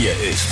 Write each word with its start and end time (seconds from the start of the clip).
Hier 0.00 0.18
ist 0.30 0.48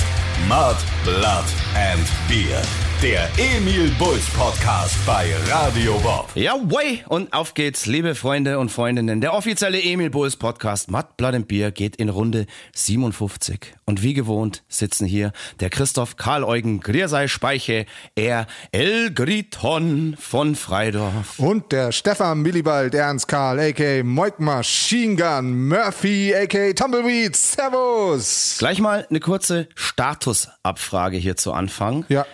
Mud, 0.47 0.77
Blood 1.03 1.45
and 1.73 2.07
Beer. 2.27 2.61
Der 3.01 3.29
Emil 3.37 3.89
Bulls 3.97 4.29
Podcast 4.31 4.97
bei 5.05 5.33
Radio 5.49 5.97
Bob. 5.99 6.29
Ja, 6.35 6.55
way! 6.55 7.01
Und 7.07 7.31
auf 7.31 7.53
geht's, 7.53 7.85
liebe 7.85 8.13
Freunde 8.13 8.59
und 8.59 8.73
Freundinnen. 8.73 9.21
Der 9.21 9.33
offizielle 9.33 9.81
Emil 9.81 10.09
Bulls 10.09 10.35
Podcast 10.35 10.91
Matt 10.91 11.15
Blood 11.15 11.33
and 11.33 11.47
Beer 11.47 11.71
geht 11.71 11.95
in 11.95 12.09
Runde 12.09 12.45
57. 12.75 13.73
Und 13.85 14.03
wie 14.03 14.13
gewohnt 14.13 14.63
sitzen 14.67 15.05
hier 15.05 15.31
der 15.61 15.69
Christoph 15.69 16.17
Karl 16.17 16.43
Eugen 16.43 16.81
Griersei 16.81 17.29
Speiche, 17.29 17.85
er 18.15 18.47
El 18.73 19.13
Griton 19.13 20.17
von 20.19 20.55
Freidorf. 20.55 21.39
Und 21.39 21.71
der 21.71 21.93
Stefan 21.93 22.41
Millibald 22.41 22.93
Ernst 22.93 23.29
Karl, 23.29 23.61
a.k. 23.61 24.03
Moik 24.03 24.41
Machine 24.41 25.15
Gun 25.15 25.69
Murphy, 25.69 26.35
a.k. 26.35 26.73
Tumbleweed. 26.73 27.33
Servus! 27.33 28.57
Gleich 28.59 28.81
mal 28.81 29.07
eine 29.09 29.21
kurze 29.21 29.69
Statusabfrage 29.73 31.15
hier 31.15 31.37
zu 31.37 31.53
Anfang. 31.53 32.03
Ja. 32.09 32.25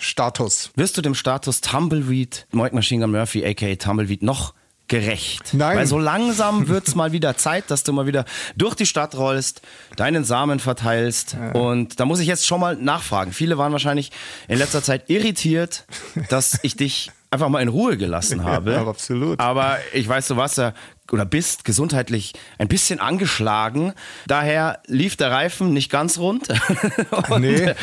Status. 0.00 0.70
Wirst 0.74 0.96
du 0.96 1.02
dem 1.02 1.14
Status 1.14 1.60
Tumbleweed, 1.60 2.46
Moik 2.52 2.72
Machine 2.72 3.02
Gun 3.02 3.12
Murphy, 3.12 3.44
a.k.a. 3.44 3.76
Tumbleweed, 3.76 4.22
noch 4.22 4.54
gerecht? 4.88 5.54
Nein. 5.54 5.78
Weil 5.78 5.86
so 5.86 5.98
langsam 5.98 6.68
wird's 6.68 6.94
mal 6.94 7.12
wieder 7.12 7.36
Zeit, 7.36 7.70
dass 7.70 7.84
du 7.84 7.92
mal 7.92 8.06
wieder 8.06 8.24
durch 8.56 8.74
die 8.74 8.86
Stadt 8.86 9.14
rollst, 9.14 9.62
deinen 9.96 10.24
Samen 10.24 10.58
verteilst. 10.58 11.36
Und 11.54 12.00
da 12.00 12.04
muss 12.04 12.18
ich 12.18 12.26
jetzt 12.26 12.46
schon 12.46 12.60
mal 12.60 12.76
nachfragen. 12.76 13.32
Viele 13.32 13.56
waren 13.56 13.72
wahrscheinlich 13.72 14.10
in 14.48 14.58
letzter 14.58 14.82
Zeit 14.82 15.08
irritiert, 15.08 15.84
dass 16.28 16.58
ich 16.62 16.76
dich 16.76 17.12
einfach 17.30 17.48
mal 17.48 17.60
in 17.62 17.68
Ruhe 17.68 17.96
gelassen 17.96 18.42
habe. 18.44 18.72
Ja, 18.72 18.86
absolut. 18.86 19.38
Aber 19.38 19.78
ich 19.92 20.08
weiß, 20.08 20.26
du 20.28 20.36
warst 20.36 20.58
ja 20.58 20.72
oder 21.12 21.24
bist 21.24 21.64
gesundheitlich 21.64 22.32
ein 22.58 22.68
bisschen 22.68 23.00
angeschlagen. 23.00 23.92
Daher 24.26 24.80
lief 24.86 25.16
der 25.16 25.30
Reifen 25.30 25.72
nicht 25.72 25.90
ganz 25.90 26.18
rund. 26.18 26.48
Und 27.30 27.40
Nee. 27.42 27.74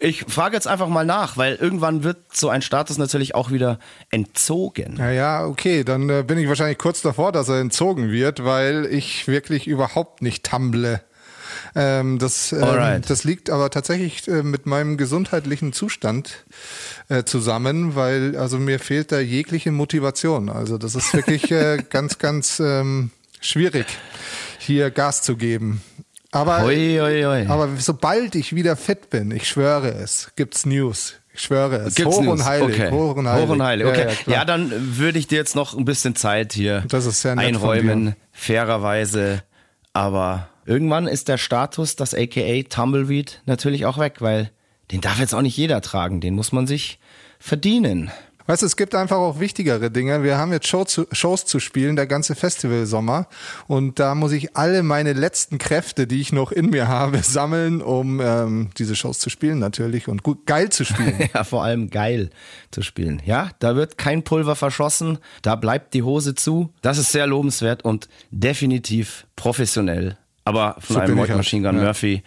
ich 0.00 0.24
frage 0.28 0.54
jetzt 0.56 0.66
einfach 0.66 0.88
mal 0.88 1.04
nach, 1.06 1.36
weil 1.36 1.54
irgendwann 1.54 2.04
wird 2.04 2.18
so 2.32 2.48
ein 2.48 2.62
Status 2.62 2.98
natürlich 2.98 3.34
auch 3.34 3.50
wieder 3.50 3.78
entzogen. 4.10 4.96
Ja, 4.98 5.10
ja, 5.10 5.46
okay, 5.46 5.84
dann 5.84 6.08
äh, 6.10 6.22
bin 6.26 6.38
ich 6.38 6.48
wahrscheinlich 6.48 6.78
kurz 6.78 7.02
davor, 7.02 7.32
dass 7.32 7.48
er 7.48 7.60
entzogen 7.60 8.10
wird, 8.10 8.44
weil 8.44 8.86
ich 8.86 9.26
wirklich 9.28 9.66
überhaupt 9.66 10.22
nicht 10.22 10.44
tumble. 10.44 11.00
Ähm, 11.76 12.18
das, 12.18 12.52
ähm, 12.52 12.62
Alright. 12.62 13.10
das 13.10 13.24
liegt 13.24 13.50
aber 13.50 13.70
tatsächlich 13.70 14.28
äh, 14.28 14.42
mit 14.42 14.66
meinem 14.66 14.96
gesundheitlichen 14.96 15.72
Zustand 15.72 16.44
äh, 17.08 17.24
zusammen, 17.24 17.96
weil 17.96 18.36
also 18.36 18.58
mir 18.58 18.78
fehlt 18.78 19.10
da 19.10 19.18
jegliche 19.18 19.72
Motivation. 19.72 20.48
Also 20.48 20.78
das 20.78 20.94
ist 20.94 21.12
wirklich 21.14 21.50
äh, 21.50 21.82
ganz, 21.90 22.18
ganz 22.18 22.60
ähm, 22.60 23.10
schwierig, 23.40 23.86
hier 24.58 24.90
Gas 24.90 25.22
zu 25.22 25.36
geben. 25.36 25.82
Aber, 26.30 26.62
Hui, 26.62 26.98
hui, 27.00 27.22
hui. 27.22 27.46
aber 27.46 27.68
sobald 27.78 28.34
ich 28.34 28.54
wieder 28.54 28.76
fit 28.76 29.10
bin, 29.10 29.30
ich 29.30 29.46
schwöre 29.48 29.94
es, 29.94 30.32
gibt's 30.36 30.66
News. 30.66 31.14
Ich 31.32 31.42
schwöre 31.42 31.76
es. 31.78 31.96
Gibt's 31.96 32.16
hoch 32.16 32.22
News? 32.22 32.40
und 32.40 32.44
heilig. 32.44 32.76
Okay. 32.76 32.90
Hoch 32.92 33.16
und 33.16 33.28
heilig. 33.28 33.48
Hoch 33.48 33.52
und 33.52 33.62
heilig. 33.62 33.86
Okay. 33.86 34.06
Ja, 34.08 34.32
Ja, 34.32 34.32
ja, 34.38 34.44
dann 34.44 34.72
würde 34.98 35.18
ich 35.18 35.26
dir 35.26 35.38
jetzt 35.38 35.56
noch 35.56 35.76
ein 35.76 35.84
bisschen 35.84 36.14
Zeit 36.14 36.52
hier 36.52 36.84
einräumen, 37.24 38.14
fairerweise. 38.32 39.42
Aber 39.92 40.48
irgendwann 40.66 41.06
ist 41.06 41.28
der 41.28 41.38
Status, 41.38 41.96
das 41.96 42.14
AKA 42.14 42.62
Tumbleweed, 42.68 43.42
natürlich 43.46 43.86
auch 43.86 43.98
weg, 43.98 44.16
weil 44.20 44.50
den 44.90 45.00
darf 45.00 45.18
jetzt 45.18 45.34
auch 45.34 45.42
nicht 45.42 45.56
jeder 45.56 45.80
tragen. 45.80 46.20
Den 46.20 46.34
muss 46.34 46.52
man 46.52 46.66
sich 46.66 46.98
verdienen. 47.38 48.10
Weißt 48.46 48.60
du, 48.60 48.66
es 48.66 48.76
gibt 48.76 48.94
einfach 48.94 49.16
auch 49.16 49.40
wichtigere 49.40 49.90
Dinge. 49.90 50.22
Wir 50.22 50.36
haben 50.36 50.52
jetzt 50.52 50.68
Show 50.68 50.84
zu, 50.84 51.06
Shows 51.12 51.46
zu 51.46 51.60
spielen, 51.60 51.96
der 51.96 52.06
ganze 52.06 52.34
Festivalsommer. 52.34 53.26
Und 53.68 53.98
da 53.98 54.14
muss 54.14 54.32
ich 54.32 54.54
alle 54.54 54.82
meine 54.82 55.14
letzten 55.14 55.56
Kräfte, 55.56 56.06
die 56.06 56.20
ich 56.20 56.30
noch 56.30 56.52
in 56.52 56.68
mir 56.68 56.86
habe, 56.86 57.18
sammeln, 57.22 57.80
um 57.80 58.20
ähm, 58.20 58.68
diese 58.76 58.96
Shows 58.96 59.18
zu 59.18 59.30
spielen 59.30 59.58
natürlich 59.58 60.08
und 60.08 60.22
gut 60.22 60.46
geil 60.46 60.70
zu 60.70 60.84
spielen. 60.84 61.14
Ja, 61.34 61.42
vor 61.42 61.64
allem 61.64 61.90
geil 61.90 62.30
zu 62.70 62.82
spielen. 62.82 63.22
Ja, 63.24 63.50
da 63.58 63.76
wird 63.76 63.96
kein 63.98 64.24
Pulver 64.24 64.56
verschossen, 64.56 65.18
da 65.42 65.56
bleibt 65.56 65.94
die 65.94 66.02
Hose 66.02 66.34
zu. 66.34 66.70
Das 66.82 66.98
ist 66.98 67.12
sehr 67.12 67.26
lobenswert 67.26 67.84
und 67.84 68.08
definitiv 68.30 69.26
professionell. 69.36 70.18
Aber 70.44 70.76
von 70.80 70.94
So 70.94 71.00
einem 71.00 71.18
halt, 71.18 71.34
Machine 71.36 71.66
Gun 71.68 71.78
ja. 71.78 71.84
Murphy, 71.84 72.22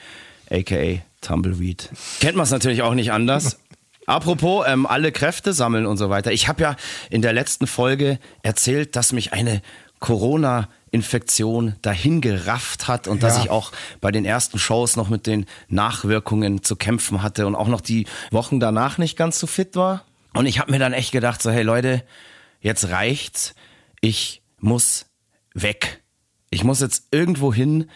aka 0.49 1.01
Tumbleweed. 1.21 1.89
Kennt 2.19 2.35
man 2.37 2.43
es 2.43 2.51
natürlich 2.51 2.81
auch 2.81 2.93
nicht 2.93 3.11
anders. 3.11 3.59
Apropos, 4.05 4.65
ähm, 4.67 4.85
alle 4.85 5.11
Kräfte 5.11 5.51
sammeln 5.51 5.85
und 5.85 5.97
so 5.97 6.09
weiter. 6.09 6.31
Ich 6.31 6.47
habe 6.47 6.61
ja 6.63 6.75
in 7.09 7.21
der 7.21 7.33
letzten 7.33 7.67
Folge 7.67 8.19
erzählt, 8.41 8.95
dass 8.95 9.11
mich 9.11 9.33
eine 9.33 9.61
Corona-Infektion 9.99 11.75
dahin 11.81 12.21
gerafft 12.21 12.87
hat 12.87 13.07
und 13.07 13.23
dass 13.23 13.37
Ja. 13.37 13.43
ich 13.43 13.49
auch 13.49 13.71
bei 14.01 14.11
den 14.11 14.25
ersten 14.25 14.59
Shows 14.59 14.95
noch 14.95 15.09
mit 15.09 15.27
den 15.27 15.45
Nachwirkungen 15.67 16.63
zu 16.63 16.75
kämpfen 16.75 17.21
hatte 17.21 17.45
und 17.47 17.55
auch 17.55 17.67
noch 17.67 17.81
die 17.81 18.07
Wochen 18.31 18.59
danach 18.59 18.97
nicht 18.97 19.17
ganz 19.17 19.39
so 19.39 19.47
fit 19.47 19.75
war. 19.75 20.05
Und 20.33 20.45
ich 20.45 20.59
habe 20.59 20.71
mir 20.71 20.79
dann 20.79 20.93
echt 20.93 21.11
gedacht, 21.11 21.41
so 21.41 21.51
hey 21.51 21.63
Leute, 21.63 22.03
jetzt 22.61 22.89
reicht's. 22.89 23.55
Ich 24.01 24.41
muss 24.59 25.05
weg. 25.53 26.01
Ich 26.49 26.63
muss 26.63 26.79
jetzt 26.79 27.07
irgendwo 27.11 27.53
hin, 27.53 27.89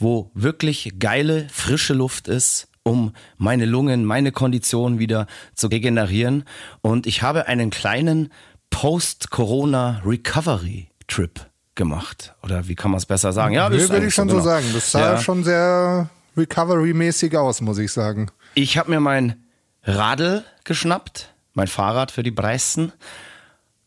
wo 0.00 0.32
wirklich 0.34 0.94
geile, 0.98 1.46
frische 1.52 1.94
Luft 1.94 2.26
ist, 2.26 2.66
um 2.82 3.12
meine 3.36 3.66
Lungen, 3.66 4.04
meine 4.04 4.32
Kondition 4.32 4.98
wieder 4.98 5.28
zu 5.54 5.68
regenerieren. 5.68 6.42
Und 6.80 7.06
ich 7.06 7.22
habe 7.22 7.46
einen 7.46 7.70
kleinen 7.70 8.32
Post-Corona-Recovery-Trip 8.70 11.46
gemacht. 11.74 12.34
Oder 12.42 12.68
wie 12.68 12.74
kann 12.74 12.90
man 12.90 12.98
es 12.98 13.06
besser 13.06 13.32
sagen? 13.32 13.54
Ja, 13.54 13.68
ist 13.68 13.90
würde 13.90 14.06
ich 14.06 14.14
schon 14.14 14.28
so 14.28 14.36
genau. 14.36 14.48
sagen. 14.48 14.66
Das 14.72 14.90
sah 14.90 15.14
Ja. 15.14 15.20
schon 15.20 15.44
sehr 15.44 16.08
recovery-mäßig 16.36 17.36
aus, 17.36 17.60
muss 17.60 17.78
ich 17.78 17.92
sagen. 17.92 18.30
Ich 18.54 18.78
habe 18.78 18.90
mir 18.90 19.00
mein 19.00 19.44
Radl 19.82 20.44
geschnappt, 20.64 21.34
mein 21.54 21.68
Fahrrad 21.68 22.10
für 22.10 22.22
die 22.22 22.30
Breisten, 22.30 22.92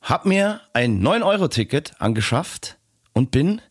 hab 0.01 0.25
mir 0.25 0.62
ein 0.74 1.01
9-Euro-Ticket 1.01 1.94
angeschafft 2.00 2.78
und 3.13 3.31
bin 3.31 3.62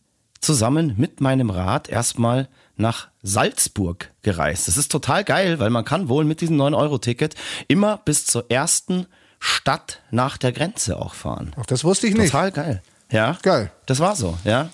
zusammen 0.43 0.93
mit 0.97 1.21
meinem 1.21 1.49
Rad 1.49 1.89
erstmal 1.89 2.47
nach 2.75 3.07
Salzburg 3.21 4.09
gereist. 4.21 4.67
Das 4.67 4.77
ist 4.77 4.91
total 4.91 5.23
geil, 5.23 5.59
weil 5.59 5.69
man 5.69 5.85
kann 5.85 6.09
wohl 6.09 6.25
mit 6.25 6.41
diesem 6.41 6.59
9-Euro-Ticket 6.59 7.35
immer 7.67 7.97
bis 8.03 8.25
zur 8.25 8.49
ersten 8.49 9.07
Stadt 9.39 10.01
nach 10.11 10.37
der 10.37 10.51
Grenze 10.51 10.97
auch 10.97 11.13
fahren. 11.13 11.53
Auch 11.59 11.65
das 11.65 11.83
wusste 11.83 12.07
ich 12.07 12.15
nicht. 12.15 12.31
Total 12.31 12.51
geil. 12.51 12.81
Ja. 13.11 13.37
Geil. 13.41 13.71
Das 13.85 13.99
war 13.99 14.15
so, 14.15 14.37
ja. 14.43 14.69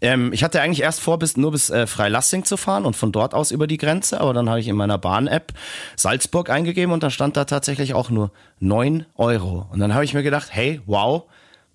Ähm, 0.00 0.32
ich 0.32 0.42
hatte 0.42 0.60
eigentlich 0.60 0.82
erst 0.82 1.00
vor, 1.00 1.18
bis, 1.18 1.36
nur 1.36 1.52
bis 1.52 1.70
äh, 1.70 1.86
Freilassing 1.86 2.44
zu 2.44 2.56
fahren 2.56 2.84
und 2.84 2.96
von 2.96 3.12
dort 3.12 3.34
aus 3.34 3.50
über 3.50 3.66
die 3.66 3.76
Grenze, 3.76 4.20
aber 4.20 4.34
dann 4.34 4.48
habe 4.48 4.60
ich 4.60 4.68
in 4.68 4.76
meiner 4.76 4.98
Bahn-App 4.98 5.52
Salzburg 5.96 6.50
eingegeben 6.50 6.92
und 6.92 7.02
dann 7.02 7.10
stand 7.10 7.36
da 7.36 7.44
tatsächlich 7.44 7.94
auch 7.94 8.10
nur 8.10 8.30
9 8.58 9.06
Euro. 9.16 9.66
Und 9.70 9.80
dann 9.80 9.94
habe 9.94 10.04
ich 10.04 10.14
mir 10.14 10.22
gedacht, 10.22 10.48
hey, 10.50 10.80
wow, 10.86 11.24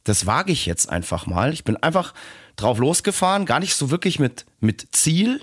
das 0.03 0.25
wage 0.25 0.51
ich 0.51 0.65
jetzt 0.65 0.89
einfach 0.89 1.27
mal. 1.27 1.53
Ich 1.53 1.63
bin 1.63 1.77
einfach 1.77 2.13
drauf 2.61 2.77
losgefahren, 2.79 3.45
gar 3.45 3.59
nicht 3.59 3.75
so 3.75 3.91
wirklich 3.91 4.19
mit, 4.19 4.45
mit 4.59 4.87
Ziel. 4.91 5.41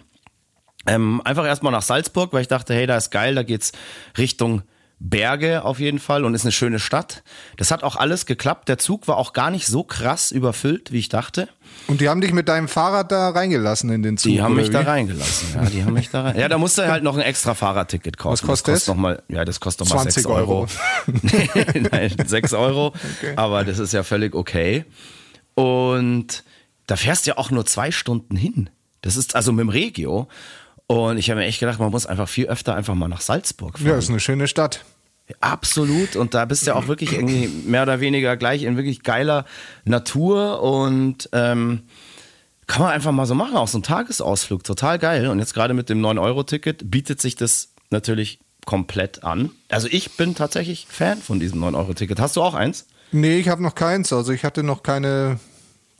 Ähm, 0.86 1.20
einfach 1.24 1.44
erstmal 1.44 1.72
nach 1.72 1.82
Salzburg, 1.82 2.32
weil 2.32 2.42
ich 2.42 2.48
dachte, 2.48 2.74
hey, 2.74 2.86
da 2.86 2.96
ist 2.96 3.10
geil, 3.10 3.34
da 3.34 3.42
geht's 3.42 3.72
Richtung 4.16 4.62
Berge 5.00 5.64
auf 5.64 5.78
jeden 5.78 6.00
Fall 6.00 6.24
und 6.24 6.34
ist 6.34 6.42
eine 6.42 6.52
schöne 6.52 6.80
Stadt. 6.80 7.22
Das 7.56 7.70
hat 7.70 7.84
auch 7.84 7.94
alles 7.94 8.26
geklappt. 8.26 8.68
Der 8.68 8.78
Zug 8.78 9.06
war 9.06 9.16
auch 9.16 9.32
gar 9.32 9.50
nicht 9.50 9.66
so 9.66 9.84
krass 9.84 10.32
überfüllt, 10.32 10.90
wie 10.90 10.98
ich 10.98 11.08
dachte. 11.08 11.48
Und 11.86 12.00
die 12.00 12.08
haben 12.08 12.20
dich 12.20 12.32
mit 12.32 12.48
deinem 12.48 12.66
Fahrrad 12.66 13.12
da 13.12 13.30
reingelassen 13.30 13.90
in 13.90 14.02
den 14.02 14.16
Zug. 14.16 14.32
Die 14.32 14.42
haben 14.42 14.56
mich 14.56 14.70
da 14.70 14.80
wie? 14.80 14.86
reingelassen. 14.86 15.48
Ja, 15.54 15.70
die 15.70 15.84
haben 15.84 15.92
mich 15.92 16.10
da 16.10 16.22
rein. 16.22 16.38
Ja, 16.38 16.48
da 16.48 16.58
musste 16.58 16.90
halt 16.90 17.04
noch 17.04 17.16
ein 17.16 17.22
extra 17.22 17.54
Fahrradticket 17.54 18.18
kaufen. 18.18 18.32
Was 18.32 18.42
kostet 18.42 18.74
das? 18.74 18.86
das? 18.86 18.86
Kostet 18.86 18.96
noch 18.96 19.00
mal, 19.00 19.22
ja, 19.28 19.44
das 19.44 19.60
kostet 19.60 19.86
nochmal 19.86 20.02
20 20.04 20.22
6 20.24 20.26
Euro. 20.26 20.60
Euro. 20.62 20.68
Nein, 21.92 22.14
6 22.26 22.52
Euro. 22.54 22.92
Aber 23.36 23.64
das 23.64 23.78
ist 23.78 23.92
ja 23.92 24.02
völlig 24.02 24.34
okay. 24.34 24.84
Und 25.54 26.42
da 26.88 26.96
fährst 26.96 27.26
du 27.26 27.30
ja 27.30 27.38
auch 27.38 27.52
nur 27.52 27.64
zwei 27.66 27.92
Stunden 27.92 28.34
hin. 28.34 28.70
Das 29.02 29.16
ist 29.16 29.36
also 29.36 29.52
mit 29.52 29.60
dem 29.60 29.68
Regio. 29.68 30.26
Und 30.88 31.18
ich 31.18 31.30
habe 31.30 31.40
mir 31.40 31.46
echt 31.46 31.60
gedacht, 31.60 31.78
man 31.78 31.90
muss 31.90 32.06
einfach 32.06 32.28
viel 32.28 32.46
öfter 32.46 32.74
einfach 32.74 32.94
mal 32.94 33.08
nach 33.08 33.20
Salzburg 33.20 33.78
fahren. 33.78 33.86
Ja, 33.86 33.98
ist 33.98 34.08
eine 34.08 34.20
schöne 34.20 34.48
Stadt. 34.48 34.84
Absolut. 35.40 36.16
Und 36.16 36.32
da 36.32 36.46
bist 36.46 36.62
du 36.62 36.70
ja 36.70 36.76
auch 36.76 36.88
wirklich 36.88 37.12
irgendwie 37.12 37.46
mehr 37.46 37.82
oder 37.82 38.00
weniger 38.00 38.38
gleich 38.38 38.62
in 38.62 38.76
wirklich 38.76 39.02
geiler 39.02 39.44
Natur 39.84 40.62
und 40.62 41.28
ähm, 41.32 41.82
kann 42.66 42.82
man 42.82 42.92
einfach 42.92 43.12
mal 43.12 43.26
so 43.26 43.34
machen, 43.34 43.56
auch 43.56 43.68
so 43.68 43.78
ein 43.78 43.82
Tagesausflug, 43.82 44.64
total 44.64 44.98
geil. 44.98 45.28
Und 45.28 45.38
jetzt 45.38 45.52
gerade 45.52 45.74
mit 45.74 45.90
dem 45.90 46.00
9-Euro-Ticket 46.00 46.90
bietet 46.90 47.20
sich 47.20 47.36
das 47.36 47.74
natürlich 47.90 48.40
komplett 48.64 49.24
an. 49.24 49.50
Also 49.68 49.88
ich 49.90 50.12
bin 50.16 50.34
tatsächlich 50.34 50.86
Fan 50.88 51.18
von 51.18 51.38
diesem 51.38 51.62
9-Euro-Ticket. 51.62 52.18
Hast 52.18 52.36
du 52.36 52.42
auch 52.42 52.54
eins? 52.54 52.86
Nee, 53.12 53.38
ich 53.38 53.48
habe 53.50 53.62
noch 53.62 53.74
keins. 53.74 54.10
Also 54.14 54.32
ich 54.32 54.44
hatte 54.44 54.62
noch 54.62 54.82
keine 54.82 55.38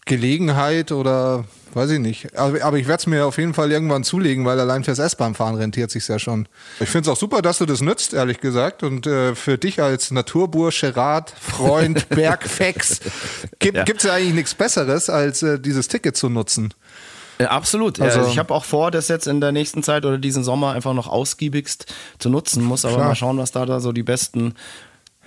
Gelegenheit 0.09 0.91
oder 0.93 1.45
weiß 1.75 1.91
ich 1.91 1.99
nicht. 2.01 2.37
Aber, 2.37 2.63
aber 2.65 2.79
ich 2.79 2.89
werde 2.89 3.01
es 3.01 3.07
mir 3.07 3.27
auf 3.27 3.39
jeden 3.39 3.55
Fall 3.55 3.71
irgendwann 3.71 4.03
zulegen, 4.03 4.45
weil 4.45 4.59
allein 4.59 4.83
fürs 4.85 4.99
S-Bahn-Fahren 4.99 5.55
rentiert 5.55 5.91
sich 5.91 6.09
ja 6.09 6.19
schon. 6.19 6.49
Ich 6.81 6.89
finde 6.89 7.09
es 7.11 7.17
auch 7.17 7.21
super, 7.21 7.43
dass 7.43 7.59
du 7.59 7.67
das 7.67 7.81
nützt, 7.83 8.15
ehrlich 8.15 8.41
gesagt. 8.41 8.83
Und 8.83 9.07
äh, 9.07 9.35
für 9.35 9.59
dich 9.59 9.81
als 9.81 10.11
Naturbursche, 10.11 10.97
Rad, 10.97 11.33
Freund, 11.41 12.09
Bergfex 12.11 13.01
gibt 13.61 13.89
es 13.89 14.03
ja 14.03 14.15
eigentlich 14.15 14.35
nichts 14.35 14.55
Besseres, 14.55 15.09
als 15.11 15.43
äh, 15.43 15.61
dieses 15.61 15.89
Ticket 15.89 16.17
zu 16.17 16.29
nutzen. 16.29 16.73
Ja, 17.39 17.51
absolut. 17.51 18.01
Also- 18.01 18.19
Also, 18.21 18.31
ich 18.33 18.39
habe 18.39 18.53
auch 18.53 18.65
vor, 18.65 18.91
das 18.91 19.07
jetzt 19.09 19.29
in 19.29 19.41
der 19.41 19.53
nächsten 19.53 19.83
Zeit 19.85 20.05
oder 20.05 20.19
diesen 20.19 20.43
Sommer 20.43 20.73
einfach 20.73 20.95
noch 20.95 21.07
ausgiebigst 21.07 21.87
zu 22.19 22.31
nutzen. 22.31 22.65
Muss 22.65 22.85
aber 22.85 22.97
Klar. 22.97 23.09
mal 23.09 23.15
schauen, 23.15 23.39
was 23.39 23.53
da, 23.53 23.65
da 23.65 23.79
so 23.79 23.93
die 23.93 24.03
besten 24.03 24.55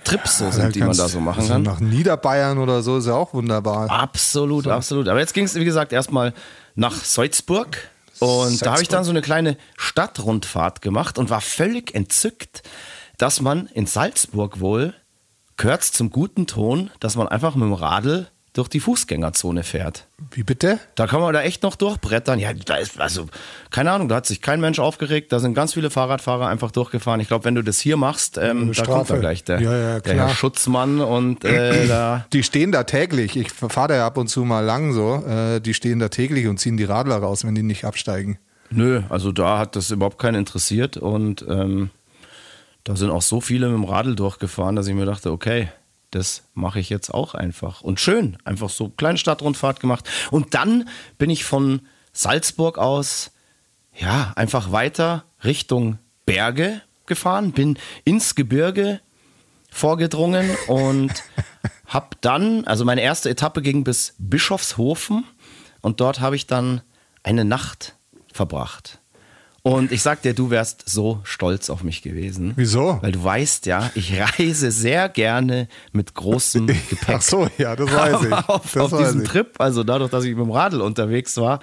Trips 0.04 0.38
so 0.38 0.50
sind, 0.50 0.74
die 0.74 0.80
man 0.80 0.96
da 0.96 1.08
so 1.08 1.20
machen 1.20 1.40
also 1.40 1.52
kann. 1.52 1.62
Nach 1.62 1.80
Niederbayern 1.80 2.58
oder 2.58 2.82
so 2.82 2.98
ist 2.98 3.06
ja 3.06 3.14
auch 3.14 3.34
wunderbar. 3.34 3.90
Absolut, 3.90 4.66
absolut. 4.66 5.08
Aber 5.08 5.20
jetzt 5.20 5.34
ging 5.34 5.44
es, 5.44 5.54
wie 5.54 5.64
gesagt, 5.64 5.92
erstmal 5.92 6.32
nach 6.74 6.94
Salzburg. 6.94 7.76
Und 8.18 8.64
da 8.64 8.72
habe 8.72 8.82
ich 8.82 8.88
dann 8.88 9.04
so 9.04 9.10
eine 9.10 9.22
kleine 9.22 9.56
Stadtrundfahrt 9.76 10.80
gemacht 10.80 11.18
und 11.18 11.30
war 11.30 11.40
völlig 11.40 11.94
entzückt, 11.94 12.62
dass 13.18 13.40
man 13.40 13.66
in 13.66 13.86
Salzburg 13.86 14.60
wohl, 14.60 14.94
gehört 15.56 15.84
zum 15.84 16.10
guten 16.10 16.46
Ton, 16.46 16.90
dass 17.00 17.16
man 17.16 17.28
einfach 17.28 17.54
mit 17.54 17.64
dem 17.64 17.72
Radl 17.72 18.28
durch 18.52 18.68
die 18.68 18.80
Fußgängerzone 18.80 19.62
fährt. 19.62 20.06
Wie 20.30 20.42
bitte? 20.42 20.78
Da 20.94 21.06
kann 21.06 21.20
man 21.20 21.32
da 21.32 21.40
echt 21.42 21.62
noch 21.62 21.74
durchbrettern. 21.74 22.38
Ja, 22.38 22.52
da 22.52 22.76
ist, 22.76 23.00
also, 23.00 23.26
keine 23.70 23.90
Ahnung, 23.92 24.08
da 24.08 24.16
hat 24.16 24.26
sich 24.26 24.42
kein 24.42 24.60
Mensch 24.60 24.78
aufgeregt. 24.78 25.32
Da 25.32 25.38
sind 25.38 25.54
ganz 25.54 25.72
viele 25.72 25.88
Fahrradfahrer 25.88 26.48
einfach 26.48 26.70
durchgefahren. 26.70 27.20
Ich 27.20 27.28
glaube, 27.28 27.46
wenn 27.46 27.54
du 27.54 27.62
das 27.62 27.80
hier 27.80 27.96
machst, 27.96 28.36
ähm, 28.36 28.70
da 28.72 28.84
kommt 28.84 29.08
da 29.08 29.16
gleich 29.16 29.42
der, 29.44 29.60
Ja, 29.60 29.76
ja, 29.76 30.00
der 30.00 30.28
Schutzmann 30.28 31.00
und 31.00 31.44
äh, 31.44 31.86
da. 31.88 32.26
Die 32.32 32.42
stehen 32.42 32.72
da 32.72 32.84
täglich. 32.84 33.36
Ich 33.36 33.50
fahre 33.50 33.88
da 33.88 33.94
ja 33.94 34.06
ab 34.06 34.18
und 34.18 34.28
zu 34.28 34.44
mal 34.44 34.60
lang 34.60 34.92
so. 34.92 35.24
Äh, 35.26 35.60
die 35.60 35.72
stehen 35.72 35.98
da 35.98 36.08
täglich 36.08 36.46
und 36.46 36.58
ziehen 36.58 36.76
die 36.76 36.84
Radler 36.84 37.16
raus, 37.16 37.44
wenn 37.44 37.54
die 37.54 37.62
nicht 37.62 37.84
absteigen. 37.84 38.38
Nö, 38.70 39.02
also 39.08 39.32
da 39.32 39.58
hat 39.58 39.76
das 39.76 39.90
überhaupt 39.90 40.18
keinen 40.18 40.36
interessiert 40.36 40.96
und 40.96 41.44
ähm, 41.48 41.90
da 42.84 42.96
sind 42.96 43.10
auch 43.10 43.22
so 43.22 43.40
viele 43.40 43.68
mit 43.68 43.76
dem 43.76 43.84
Radl 43.84 44.14
durchgefahren, 44.14 44.76
dass 44.76 44.86
ich 44.86 44.94
mir 44.94 45.04
dachte, 45.04 45.30
okay, 45.30 45.68
das 46.12 46.44
mache 46.54 46.78
ich 46.78 46.90
jetzt 46.90 47.12
auch 47.12 47.34
einfach. 47.34 47.80
Und 47.80 47.98
schön, 47.98 48.38
einfach 48.44 48.70
so 48.70 48.90
kleine 48.90 49.18
Stadtrundfahrt 49.18 49.80
gemacht. 49.80 50.08
Und 50.30 50.54
dann 50.54 50.88
bin 51.18 51.30
ich 51.30 51.44
von 51.44 51.82
Salzburg 52.12 52.78
aus, 52.78 53.32
ja, 53.98 54.32
einfach 54.36 54.72
weiter 54.72 55.24
Richtung 55.42 55.98
Berge 56.26 56.82
gefahren, 57.06 57.52
bin 57.52 57.78
ins 58.04 58.34
Gebirge 58.34 59.00
vorgedrungen 59.70 60.50
und 60.68 61.12
habe 61.86 62.16
dann, 62.20 62.64
also 62.66 62.84
meine 62.84 63.00
erste 63.00 63.30
Etappe 63.30 63.62
ging 63.62 63.84
bis 63.84 64.14
Bischofshofen 64.18 65.24
und 65.80 66.00
dort 66.00 66.20
habe 66.20 66.36
ich 66.36 66.46
dann 66.46 66.82
eine 67.22 67.44
Nacht 67.44 67.96
verbracht. 68.32 69.01
Und 69.64 69.92
ich 69.92 70.02
sag 70.02 70.22
dir, 70.22 70.34
du 70.34 70.50
wärst 70.50 70.82
so 70.88 71.20
stolz 71.22 71.70
auf 71.70 71.84
mich 71.84 72.02
gewesen. 72.02 72.52
Wieso? 72.56 72.98
Weil 73.00 73.12
du 73.12 73.22
weißt 73.22 73.66
ja, 73.66 73.92
ich 73.94 74.18
reise 74.18 74.72
sehr 74.72 75.08
gerne 75.08 75.68
mit 75.92 76.14
großem 76.14 76.66
Gepäck. 76.90 77.14
Ach 77.16 77.22
so, 77.22 77.46
ja, 77.58 77.76
das 77.76 77.92
weiß 77.92 78.22
ich. 78.24 78.32
Aber 78.32 78.50
auf, 78.56 78.72
Das 78.72 78.82
auf 78.82 78.92
weiß 78.92 79.06
diesem 79.06 79.22
ich. 79.22 79.28
Trip, 79.28 79.60
also 79.60 79.84
dadurch, 79.84 80.10
dass 80.10 80.24
ich 80.24 80.30
mit 80.34 80.44
dem 80.44 80.50
Radl 80.50 80.80
unterwegs 80.80 81.36
war, 81.36 81.60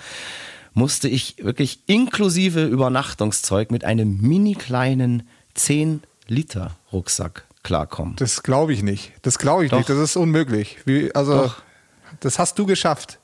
musste 0.74 1.10
ich 1.10 1.36
wirklich 1.44 1.82
inklusive 1.88 2.64
Übernachtungszeug 2.66 3.70
mit 3.70 3.84
einem 3.84 4.18
mini 4.22 4.54
kleinen 4.56 5.28
10 5.56 6.02
Liter 6.28 6.78
Rucksack 6.94 7.46
klarkommen. 7.64 8.16
Das 8.16 8.44
glaube 8.44 8.72
ich 8.72 8.82
nicht. 8.82 9.12
Das 9.24 9.40
glaube 9.40 9.66
ich 9.66 9.72
Doch. 9.72 9.80
nicht. 9.80 9.90
Das 9.90 9.98
ist 9.98 10.16
unmöglich. 10.16 10.78
Wie, 10.86 11.14
also, 11.14 11.34
Doch. 11.34 11.56
das 12.22 12.40
hast 12.40 12.58
du 12.60 12.66
geschafft. 12.66 13.20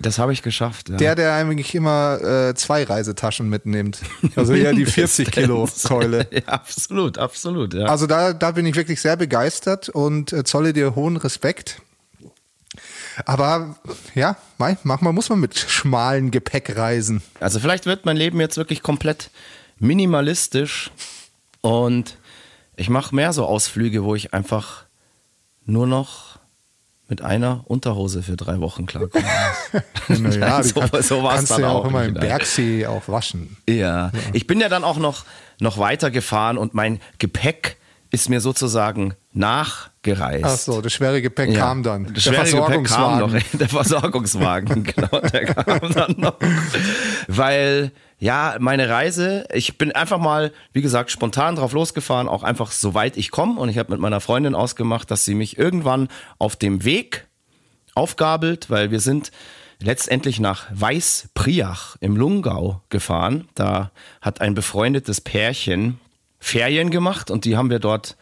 Das 0.00 0.18
habe 0.18 0.32
ich 0.32 0.42
geschafft. 0.42 0.90
Ja. 0.90 0.96
Der, 0.96 1.14
der 1.14 1.34
eigentlich 1.34 1.74
immer 1.74 2.20
äh, 2.22 2.54
zwei 2.54 2.84
Reisetaschen 2.84 3.48
mitnimmt. 3.48 4.00
Also 4.36 4.54
eher 4.54 4.72
die 4.72 4.86
40 4.86 5.30
Kilo 5.30 5.68
Keule. 5.84 6.26
Ja, 6.30 6.42
absolut, 6.46 7.18
absolut. 7.18 7.74
Ja. 7.74 7.86
Also 7.86 8.06
da, 8.06 8.32
da 8.32 8.52
bin 8.52 8.66
ich 8.66 8.76
wirklich 8.76 9.00
sehr 9.00 9.16
begeistert 9.16 9.88
und 9.88 10.32
äh, 10.32 10.44
zolle 10.44 10.72
dir 10.72 10.94
hohen 10.94 11.16
Respekt. 11.16 11.80
Aber 13.24 13.76
ja, 14.14 14.36
manchmal 14.58 15.12
muss 15.12 15.28
man 15.28 15.40
mit 15.40 15.58
schmalen 15.58 16.30
Gepäck 16.30 16.76
reisen. 16.76 17.22
Also 17.40 17.58
vielleicht 17.58 17.86
wird 17.86 18.04
mein 18.04 18.16
Leben 18.16 18.40
jetzt 18.40 18.56
wirklich 18.56 18.82
komplett 18.82 19.30
minimalistisch 19.78 20.90
und 21.60 22.16
ich 22.76 22.88
mache 22.90 23.14
mehr 23.14 23.32
so 23.32 23.44
Ausflüge, 23.44 24.04
wo 24.04 24.14
ich 24.14 24.32
einfach 24.32 24.84
nur 25.64 25.86
noch 25.86 26.27
mit 27.08 27.22
einer 27.22 27.62
Unterhose 27.64 28.22
für 28.22 28.36
drei 28.36 28.60
Wochen 28.60 28.86
klarkomme. 28.86 29.24
Naja, 30.08 30.62
so, 30.62 30.80
kann, 30.80 31.02
so 31.02 31.22
war 31.22 31.32
es 31.32 31.36
kannst 31.38 31.52
dann 31.52 31.60
ja 31.62 31.68
auch. 31.68 31.84
auch 31.84 31.88
immer 31.88 32.04
im. 32.04 32.14
Bergsee 32.14 32.86
auch 32.86 33.08
waschen. 33.08 33.56
Ja. 33.68 34.10
ich 34.32 34.46
bin 34.46 34.60
ja 34.60 34.68
dann 34.68 34.84
auch 34.84 34.98
noch, 34.98 35.24
noch 35.60 35.78
weitergefahren 35.78 36.58
und 36.58 36.74
mein 36.74 37.00
Gepäck 37.18 37.76
ist 38.10 38.28
mir 38.30 38.40
sozusagen 38.40 39.14
nachgereist. 39.32 40.44
Ach 40.44 40.56
so, 40.56 40.80
das 40.80 40.92
schwere 40.92 41.20
Gepäck 41.20 41.50
Ja, 41.50 41.60
kam 41.60 41.82
dann. 41.82 42.12
Das 42.14 42.24
schwere 42.24 42.50
Gepäck 42.50 42.84
kam 42.84 43.18
noch. 43.18 43.32
Der 43.52 43.68
Versorgungswagen, 43.68 44.84
genau, 44.84 45.20
der 45.20 45.44
kam 45.44 45.92
dann 45.92 46.14
noch. 46.16 46.36
Weil, 47.26 47.92
ja, 48.18 48.56
meine 48.58 48.88
Reise, 48.88 49.46
ich 49.52 49.78
bin 49.78 49.92
einfach 49.92 50.18
mal, 50.18 50.52
wie 50.72 50.82
gesagt, 50.82 51.10
spontan 51.10 51.56
drauf 51.56 51.72
losgefahren, 51.72 52.28
auch 52.28 52.42
einfach 52.42 52.72
so 52.72 52.94
weit 52.94 53.16
ich 53.16 53.30
komme. 53.30 53.60
Und 53.60 53.68
ich 53.68 53.78
habe 53.78 53.92
mit 53.92 54.00
meiner 54.00 54.20
Freundin 54.20 54.54
ausgemacht, 54.54 55.10
dass 55.10 55.24
sie 55.24 55.34
mich 55.34 55.56
irgendwann 55.56 56.08
auf 56.38 56.56
dem 56.56 56.84
Weg 56.84 57.26
aufgabelt, 57.94 58.70
weil 58.70 58.90
wir 58.90 59.00
sind 59.00 59.30
letztendlich 59.80 60.40
nach 60.40 60.66
Weißpriach 60.72 61.96
im 62.00 62.16
Lungau 62.16 62.82
gefahren. 62.88 63.48
Da 63.54 63.92
hat 64.20 64.40
ein 64.40 64.54
befreundetes 64.54 65.20
Pärchen 65.20 66.00
Ferien 66.40 66.90
gemacht 66.90 67.30
und 67.30 67.44
die 67.44 67.56
haben 67.56 67.70
wir 67.70 67.78
dort 67.78 68.16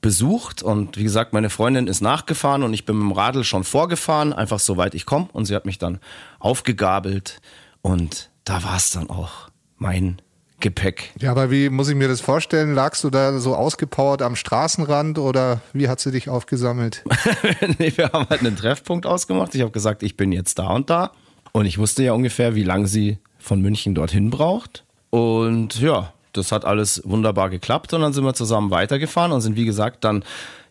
besucht 0.00 0.62
und 0.62 0.96
wie 0.96 1.02
gesagt, 1.02 1.32
meine 1.32 1.50
Freundin 1.50 1.86
ist 1.86 2.00
nachgefahren 2.00 2.62
und 2.62 2.72
ich 2.72 2.86
bin 2.86 2.96
mit 2.96 3.04
dem 3.04 3.12
Radl 3.12 3.44
schon 3.44 3.64
vorgefahren, 3.64 4.32
einfach 4.32 4.58
so 4.58 4.76
weit 4.76 4.94
ich 4.94 5.04
komme 5.06 5.28
und 5.32 5.44
sie 5.44 5.54
hat 5.54 5.66
mich 5.66 5.78
dann 5.78 6.00
aufgegabelt 6.38 7.40
und 7.82 8.29
da 8.50 8.64
war 8.64 8.76
es 8.76 8.90
dann 8.90 9.08
auch 9.10 9.30
mein 9.78 10.20
Gepäck. 10.58 11.12
Ja, 11.20 11.30
aber 11.30 11.52
wie 11.52 11.70
muss 11.70 11.88
ich 11.88 11.94
mir 11.94 12.08
das 12.08 12.20
vorstellen? 12.20 12.74
Lagst 12.74 13.04
du 13.04 13.10
da 13.10 13.38
so 13.38 13.54
ausgepowert 13.54 14.22
am 14.22 14.34
Straßenrand 14.34 15.20
oder 15.20 15.60
wie 15.72 15.88
hat 15.88 16.00
sie 16.00 16.10
dich 16.10 16.28
aufgesammelt? 16.28 17.04
nee, 17.78 17.92
wir 17.94 18.10
haben 18.12 18.28
halt 18.28 18.40
einen 18.40 18.56
Treffpunkt 18.56 19.06
ausgemacht. 19.06 19.54
Ich 19.54 19.60
habe 19.60 19.70
gesagt, 19.70 20.02
ich 20.02 20.16
bin 20.16 20.32
jetzt 20.32 20.58
da 20.58 20.66
und 20.70 20.90
da. 20.90 21.12
Und 21.52 21.66
ich 21.66 21.78
wusste 21.78 22.02
ja 22.02 22.12
ungefähr, 22.12 22.56
wie 22.56 22.64
lange 22.64 22.88
sie 22.88 23.18
von 23.38 23.60
München 23.60 23.94
dorthin 23.94 24.30
braucht. 24.30 24.84
Und 25.10 25.80
ja, 25.80 26.12
das 26.32 26.50
hat 26.50 26.64
alles 26.64 27.02
wunderbar 27.04 27.50
geklappt. 27.50 27.92
Und 27.94 28.00
dann 28.00 28.12
sind 28.12 28.24
wir 28.24 28.34
zusammen 28.34 28.72
weitergefahren 28.72 29.30
und 29.30 29.42
sind, 29.42 29.54
wie 29.54 29.64
gesagt, 29.64 30.02
dann 30.02 30.24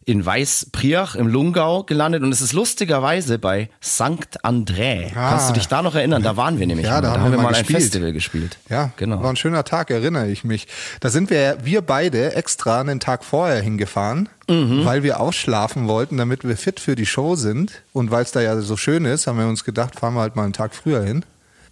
in 0.10 0.26
Weißpriach 0.26 1.14
im 1.16 1.28
Lungau 1.28 1.84
gelandet. 1.84 2.24
Und 2.24 2.32
es 2.32 2.42
ist 2.42 2.54
lustigerweise 2.54 3.38
bei 3.38 3.70
St. 3.84 4.44
André. 4.44 5.12
Ah. 5.16 5.30
Kannst 5.30 5.50
du 5.50 5.54
dich 5.54 5.68
da 5.68 5.82
noch 5.84 5.94
erinnern? 5.94 6.24
Da 6.24 6.36
waren 6.36 6.58
wir 6.60 6.66
nämlich 6.66 6.88
Ja, 6.88 6.94
mal. 6.94 7.02
da 7.02 7.20
haben 7.20 7.32
wir 7.32 7.38
mal 7.38 7.50
ein 7.50 7.54
gespielt. 7.60 7.80
Festival 7.84 8.12
gespielt. 8.14 8.58
Ja, 8.70 8.92
genau. 8.98 9.22
war 9.22 9.30
ein 9.30 9.36
schöner 9.36 9.64
Tag, 9.64 9.92
erinnere 9.92 10.28
ich 10.30 10.44
mich. 10.44 10.68
Da 11.00 11.10
sind 11.10 11.30
wir, 11.30 11.58
wir 11.64 11.82
beide 11.82 12.36
extra 12.36 12.82
einen 12.82 13.00
Tag 13.00 13.24
vorher 13.24 13.62
hingefahren, 13.62 14.30
Mhm. 14.50 14.84
weil 14.84 15.04
wir 15.04 15.20
ausschlafen 15.20 15.88
wollten, 15.88 16.18
damit 16.18 16.44
wir 16.44 16.58
fit 16.58 16.80
für 16.80 16.96
die 16.96 17.06
Show 17.06 17.36
sind. 17.36 17.84
Und 17.94 18.10
weil 18.10 18.24
es 18.24 18.32
da 18.32 18.42
ja 18.42 18.60
so 18.62 18.78
schön 18.78 19.06
ist, 19.06 19.28
haben 19.28 19.38
wir 19.38 19.46
uns 19.48 19.64
gedacht, 19.64 20.00
fahren 20.00 20.16
wir 20.16 20.22
halt 20.22 20.36
mal 20.36 20.44
einen 20.44 20.54
Tag 20.54 20.74
früher 20.74 21.04
hin. 21.04 21.24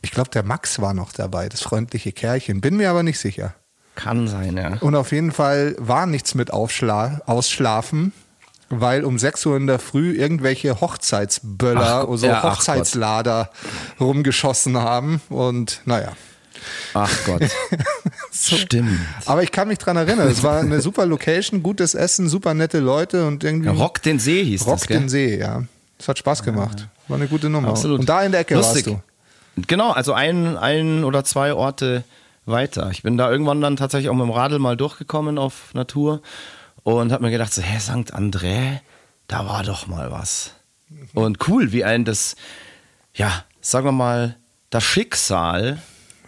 Ich 0.03 0.11
glaube, 0.11 0.29
der 0.29 0.43
Max 0.43 0.79
war 0.79 0.93
noch 0.93 1.11
dabei, 1.11 1.49
das 1.49 1.61
freundliche 1.61 2.11
Kerlchen. 2.11 2.61
Bin 2.61 2.77
mir 2.77 2.91
aber 2.91 3.01
nicht 3.01 3.17
sicher. 3.17 3.55
Kann 3.95 4.27
sein, 4.27 4.55
ja. 4.57 4.77
Und 4.81 4.93
auf 4.93 5.11
jeden 5.11 5.31
Fall 5.31 5.75
war 5.79 6.05
nichts 6.05 6.35
mit 6.35 6.53
Aufschla 6.53 7.21
Ausschlafen, 7.25 8.13
weil 8.69 9.05
um 9.05 9.17
6 9.17 9.45
Uhr 9.45 9.57
in 9.57 9.67
der 9.67 9.79
Früh 9.79 10.13
irgendwelche 10.15 10.81
Hochzeitsböller, 10.81 12.07
Ach, 12.09 12.17
so 12.17 12.27
ja. 12.27 12.43
Hochzeitslader 12.43 13.49
rumgeschossen 13.99 14.77
haben. 14.77 15.21
Und 15.29 15.81
naja. 15.85 16.13
Ach 16.93 17.11
Gott. 17.25 17.43
Stimmt. 18.31 18.99
Aber 19.25 19.43
ich 19.43 19.51
kann 19.51 19.67
mich 19.67 19.77
dran 19.77 19.95
erinnern, 19.95 20.27
es 20.27 20.43
war 20.43 20.59
eine 20.59 20.81
super 20.81 21.05
Location, 21.05 21.63
gutes 21.63 21.95
Essen, 21.95 22.27
super 22.29 22.53
nette 22.53 22.79
Leute 22.79 23.25
und 23.25 23.43
irgendwie 23.43 23.67
Ja, 23.67 23.73
Rock 23.73 24.01
den 24.01 24.19
See 24.19 24.43
hieß 24.43 24.65
Rock 24.65 24.79
das, 24.79 24.87
den 24.87 25.09
See, 25.09 25.37
ja. 25.37 25.63
Es 25.99 26.07
hat 26.07 26.17
Spaß 26.17 26.43
gemacht. 26.43 26.87
War 27.07 27.17
eine 27.17 27.27
gute 27.27 27.49
Nummer. 27.49 27.69
Absolut. 27.69 27.99
Und 28.01 28.09
da 28.09 28.21
in 28.23 28.31
der 28.31 28.41
Ecke 28.41 28.55
Lustig. 28.55 28.87
warst 28.87 28.99
du. 29.55 29.63
Genau, 29.67 29.91
also 29.91 30.13
ein, 30.13 30.57
ein 30.57 31.03
oder 31.03 31.23
zwei 31.23 31.53
Orte 31.53 32.03
weiter. 32.45 32.89
Ich 32.91 33.03
bin 33.03 33.17
da 33.17 33.31
irgendwann 33.31 33.61
dann 33.61 33.75
tatsächlich 33.75 34.09
auch 34.09 34.13
mit 34.13 34.23
dem 34.23 34.31
Radl 34.31 34.59
mal 34.59 34.77
durchgekommen 34.77 35.37
auf 35.37 35.73
Natur 35.73 36.21
und 36.95 37.11
habe 37.11 37.23
mir 37.25 37.31
gedacht, 37.31 37.53
so, 37.53 37.61
hä, 37.61 37.79
St. 37.79 38.13
André, 38.13 38.79
da 39.27 39.45
war 39.45 39.63
doch 39.63 39.87
mal 39.87 40.09
was. 40.09 40.53
Und 41.13 41.49
cool, 41.49 41.73
wie 41.73 41.83
ein 41.83 42.05
das, 42.05 42.37
ja, 43.13 43.43
sagen 43.59 43.87
wir 43.87 43.91
mal, 43.91 44.37
das 44.69 44.85
Schicksal 44.85 45.81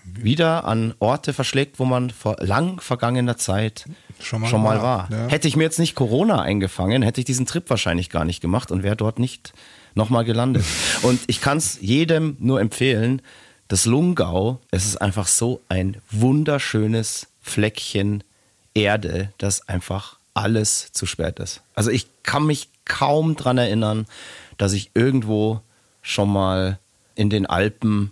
wieder 0.03 0.65
an 0.65 0.93
Orte 0.99 1.31
verschlägt, 1.31 1.79
wo 1.79 1.85
man 1.85 2.09
vor 2.09 2.35
lang 2.39 2.81
vergangener 2.81 3.37
Zeit 3.37 3.85
Schon 4.19 4.45
schon 4.47 4.61
mal 4.61 4.75
mal, 4.75 4.83
war, 4.83 5.09
war. 5.09 5.17
ja. 5.17 5.27
Hätte 5.27 5.47
ich 5.47 5.55
mir 5.55 5.63
jetzt 5.63 5.79
nicht 5.79 5.95
Corona 5.95 6.41
eingefangen, 6.41 7.03
hätte 7.03 7.21
ich 7.21 7.25
diesen 7.25 7.45
Trip 7.45 7.69
wahrscheinlich 7.69 8.09
gar 8.09 8.25
nicht 8.25 8.41
gemacht 8.41 8.69
und 8.69 8.83
wäre 8.83 8.97
dort 8.97 9.17
nicht 9.17 9.53
nochmal 9.95 10.25
gelandet. 10.25 10.65
Und 11.03 11.21
ich 11.27 11.39
kann 11.39 11.57
es 11.57 11.79
jedem 11.79 12.35
nur 12.39 12.59
empfehlen, 12.59 13.21
das 13.69 13.85
Lungau, 13.85 14.59
es 14.71 14.85
ist 14.85 14.97
einfach 14.97 15.27
so 15.27 15.61
ein 15.69 16.01
wunderschönes 16.11 17.27
Fleckchen 17.41 18.23
Erde, 18.73 19.31
das 19.37 19.67
einfach 19.69 20.18
alles 20.39 20.91
zu 20.93 21.05
spät 21.05 21.39
ist. 21.39 21.61
Also 21.75 21.91
ich 21.91 22.07
kann 22.23 22.45
mich 22.45 22.69
kaum 22.85 23.35
dran 23.35 23.57
erinnern, 23.57 24.07
dass 24.57 24.73
ich 24.73 24.91
irgendwo 24.93 25.61
schon 26.01 26.31
mal 26.31 26.79
in 27.15 27.29
den 27.29 27.45
Alpen 27.45 28.11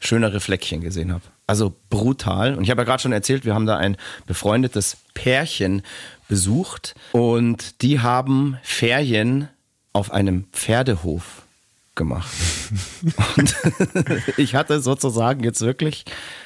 schönere 0.00 0.38
Fleckchen 0.40 0.80
gesehen 0.80 1.12
habe. 1.12 1.24
Also 1.46 1.74
brutal. 1.90 2.54
Und 2.54 2.62
ich 2.62 2.70
habe 2.70 2.82
ja 2.82 2.84
gerade 2.84 3.02
schon 3.02 3.12
erzählt, 3.12 3.44
wir 3.44 3.54
haben 3.54 3.66
da 3.66 3.76
ein 3.76 3.96
befreundetes 4.26 4.98
Pärchen 5.14 5.82
besucht 6.28 6.94
und 7.12 7.82
die 7.82 8.00
haben 8.00 8.56
Ferien 8.62 9.48
auf 9.92 10.12
einem 10.12 10.44
Pferdehof 10.52 11.42
gemacht. 11.96 12.30
und 13.36 13.56
ich 14.36 14.54
hatte 14.54 14.80
sozusagen 14.80 15.42
jetzt 15.42 15.60
wirklich, 15.60 16.04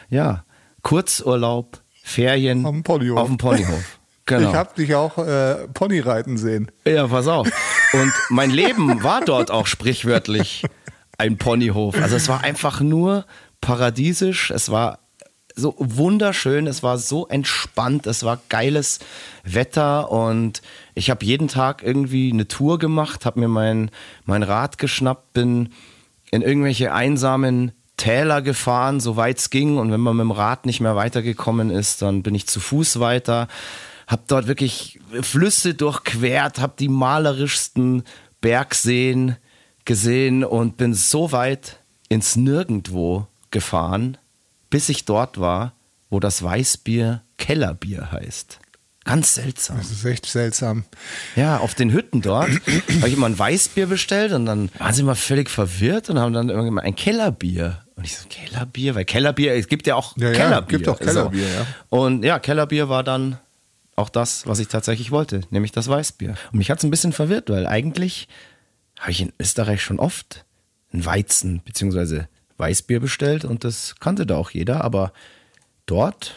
ja, 0.09 0.45
Kurzurlaub, 0.83 1.83
Ferien 2.03 2.65
Auf 2.65 2.73
dem 2.73 2.83
Ponyhof. 2.83 3.19
Auf 3.19 3.29
dem 3.29 3.37
Ponyhof. 3.37 3.99
Genau. 4.29 4.51
Ich 4.51 4.55
habe 4.55 4.71
dich 4.77 4.95
auch 4.95 5.19
äh, 5.19 5.67
Pony 5.75 6.01
reiten 6.01 6.37
sehen. 6.37 6.71
Ja, 6.87 7.09
pass 7.09 7.27
auf. 7.27 7.49
Und 7.93 8.13
mein 8.29 8.51
Leben 8.51 9.03
war 9.03 9.23
dort 9.25 9.51
auch 9.51 9.67
sprichwörtlich 9.67 10.65
ein 11.17 11.39
Ponyhof. 11.39 12.01
Also 12.01 12.17
es 12.17 12.29
war 12.29 12.45
einfach 12.45 12.81
nur 12.81 13.25
paradiesisch. 13.61 14.51
Es 14.51 14.71
war 14.71 14.99
so 15.57 15.75
wunderschön, 15.79 16.67
es 16.67 16.83
war 16.83 16.99
so 16.99 17.27
entspannt, 17.27 18.07
es 18.07 18.23
war 18.23 18.39
geiles 18.49 19.01
Wetter 19.43 20.11
und 20.13 20.63
ich 20.95 21.11
habe 21.11 21.25
jeden 21.25 21.49
Tag 21.49 21.83
irgendwie 21.83 22.31
eine 22.33 22.47
Tour 22.47 22.79
gemacht, 22.79 23.27
habe 23.27 23.41
mir 23.41 23.49
mein, 23.49 23.91
mein 24.25 24.45
Rad 24.45 24.79
geschnappt, 24.79 25.33
bin 25.33 25.71
in 26.31 26.43
irgendwelche 26.43 26.93
einsamen 26.93 27.73
Täler 27.97 28.41
gefahren, 28.41 29.01
soweit 29.01 29.39
es 29.39 29.51
ging 29.51 29.79
und 29.79 29.91
wenn 29.91 30.01
man 30.01 30.17
mit 30.17 30.25
dem 30.25 30.31
Rad 30.31 30.65
nicht 30.65 30.81
mehr 30.81 30.95
weitergekommen 30.95 31.71
ist, 31.71 32.03
dann 32.03 32.23
bin 32.23 32.37
ich 32.37 32.47
zu 32.47 32.61
Fuß 32.61 33.01
weiter, 33.01 33.49
habe 34.09 34.23
dort 34.27 34.49
wirklich 34.49 34.99
Flüsse 35.21 35.75
durchquert, 35.75 36.59
habe 36.59 36.75
die 36.79 36.89
malerischsten 36.89 38.03
Bergseen 38.41 39.37
gesehen 39.85 40.45
und 40.45 40.77
bin 40.77 40.95
so 40.95 41.31
weit 41.31 41.79
ins 42.09 42.35
Nirgendwo 42.35 43.27
gefahren, 43.51 44.17
bis 44.71 44.89
ich 44.89 45.05
dort 45.05 45.39
war, 45.39 45.75
wo 46.11 46.21
das 46.21 46.43
Weißbier 46.43 47.23
Kellerbier 47.37 48.11
heißt. 48.11 48.59
Ganz 49.05 49.35
seltsam. 49.35 49.79
Das 49.79 49.91
ist 49.91 50.05
echt 50.05 50.27
seltsam. 50.27 50.85
Ja, 51.35 51.59
auf 51.59 51.75
den 51.75 51.93
Hütten 51.93 52.21
dort 52.21 52.51
habe 52.51 53.09
ich 53.09 53.15
immer 53.15 53.27
ein 53.27 53.39
Weißbier 53.39 53.87
bestellt 53.87 54.33
und 54.33 54.45
dann 54.45 54.71
waren 54.79 54.93
sie 54.93 55.01
immer 55.03 55.15
völlig 55.15 55.49
verwirrt 55.49 56.11
und 56.11 56.19
haben 56.19 56.35
dann 56.35 56.51
irgendwann 56.51 56.85
ein 56.85 56.95
Kellerbier. 56.95 57.83
Und 57.97 58.05
ich 58.05 58.17
so, 58.17 58.27
Kellerbier? 58.29 58.95
Weil 58.95 59.07
Kellerbier, 59.07 59.55
es 59.55 59.69
gibt 59.69 59.87
ja 59.87 59.95
auch 59.95 60.15
Ja, 60.19 60.29
ja, 60.29 60.35
Kellerbier. 60.35 60.79
gibt 60.79 60.89
auch 60.91 60.99
Kellerbier, 60.99 61.49
ja. 61.49 61.67
Und 61.89 62.23
ja, 62.23 62.39
Kellerbier 62.39 62.91
war 62.91 63.03
dann 63.03 63.39
auch 63.99 64.09
das, 64.09 64.47
was 64.47 64.59
ich 64.59 64.69
tatsächlich 64.69 65.11
wollte, 65.11 65.43
nämlich 65.51 65.73
das 65.73 65.89
Weißbier. 65.89 66.35
Und 66.53 66.59
mich 66.59 66.71
hat 66.71 66.79
es 66.79 66.85
ein 66.85 66.91
bisschen 66.91 67.13
verwirrt, 67.13 67.51
weil 67.51 67.67
eigentlich 67.67 68.29
habe 68.99 69.11
ich 69.11 69.21
in 69.21 69.33
Österreich 69.39 69.83
schon 69.83 69.99
oft 69.99 70.45
ein 70.93 71.05
Weizen 71.05 71.61
bzw. 71.65 72.23
Weißbier 72.57 73.01
bestellt 73.01 73.45
und 73.45 73.65
das 73.65 73.97
kannte 74.01 74.27
da 74.27 74.37
auch 74.37 74.51
jeder, 74.51 74.83
aber 74.83 75.13
dort, 75.87 76.35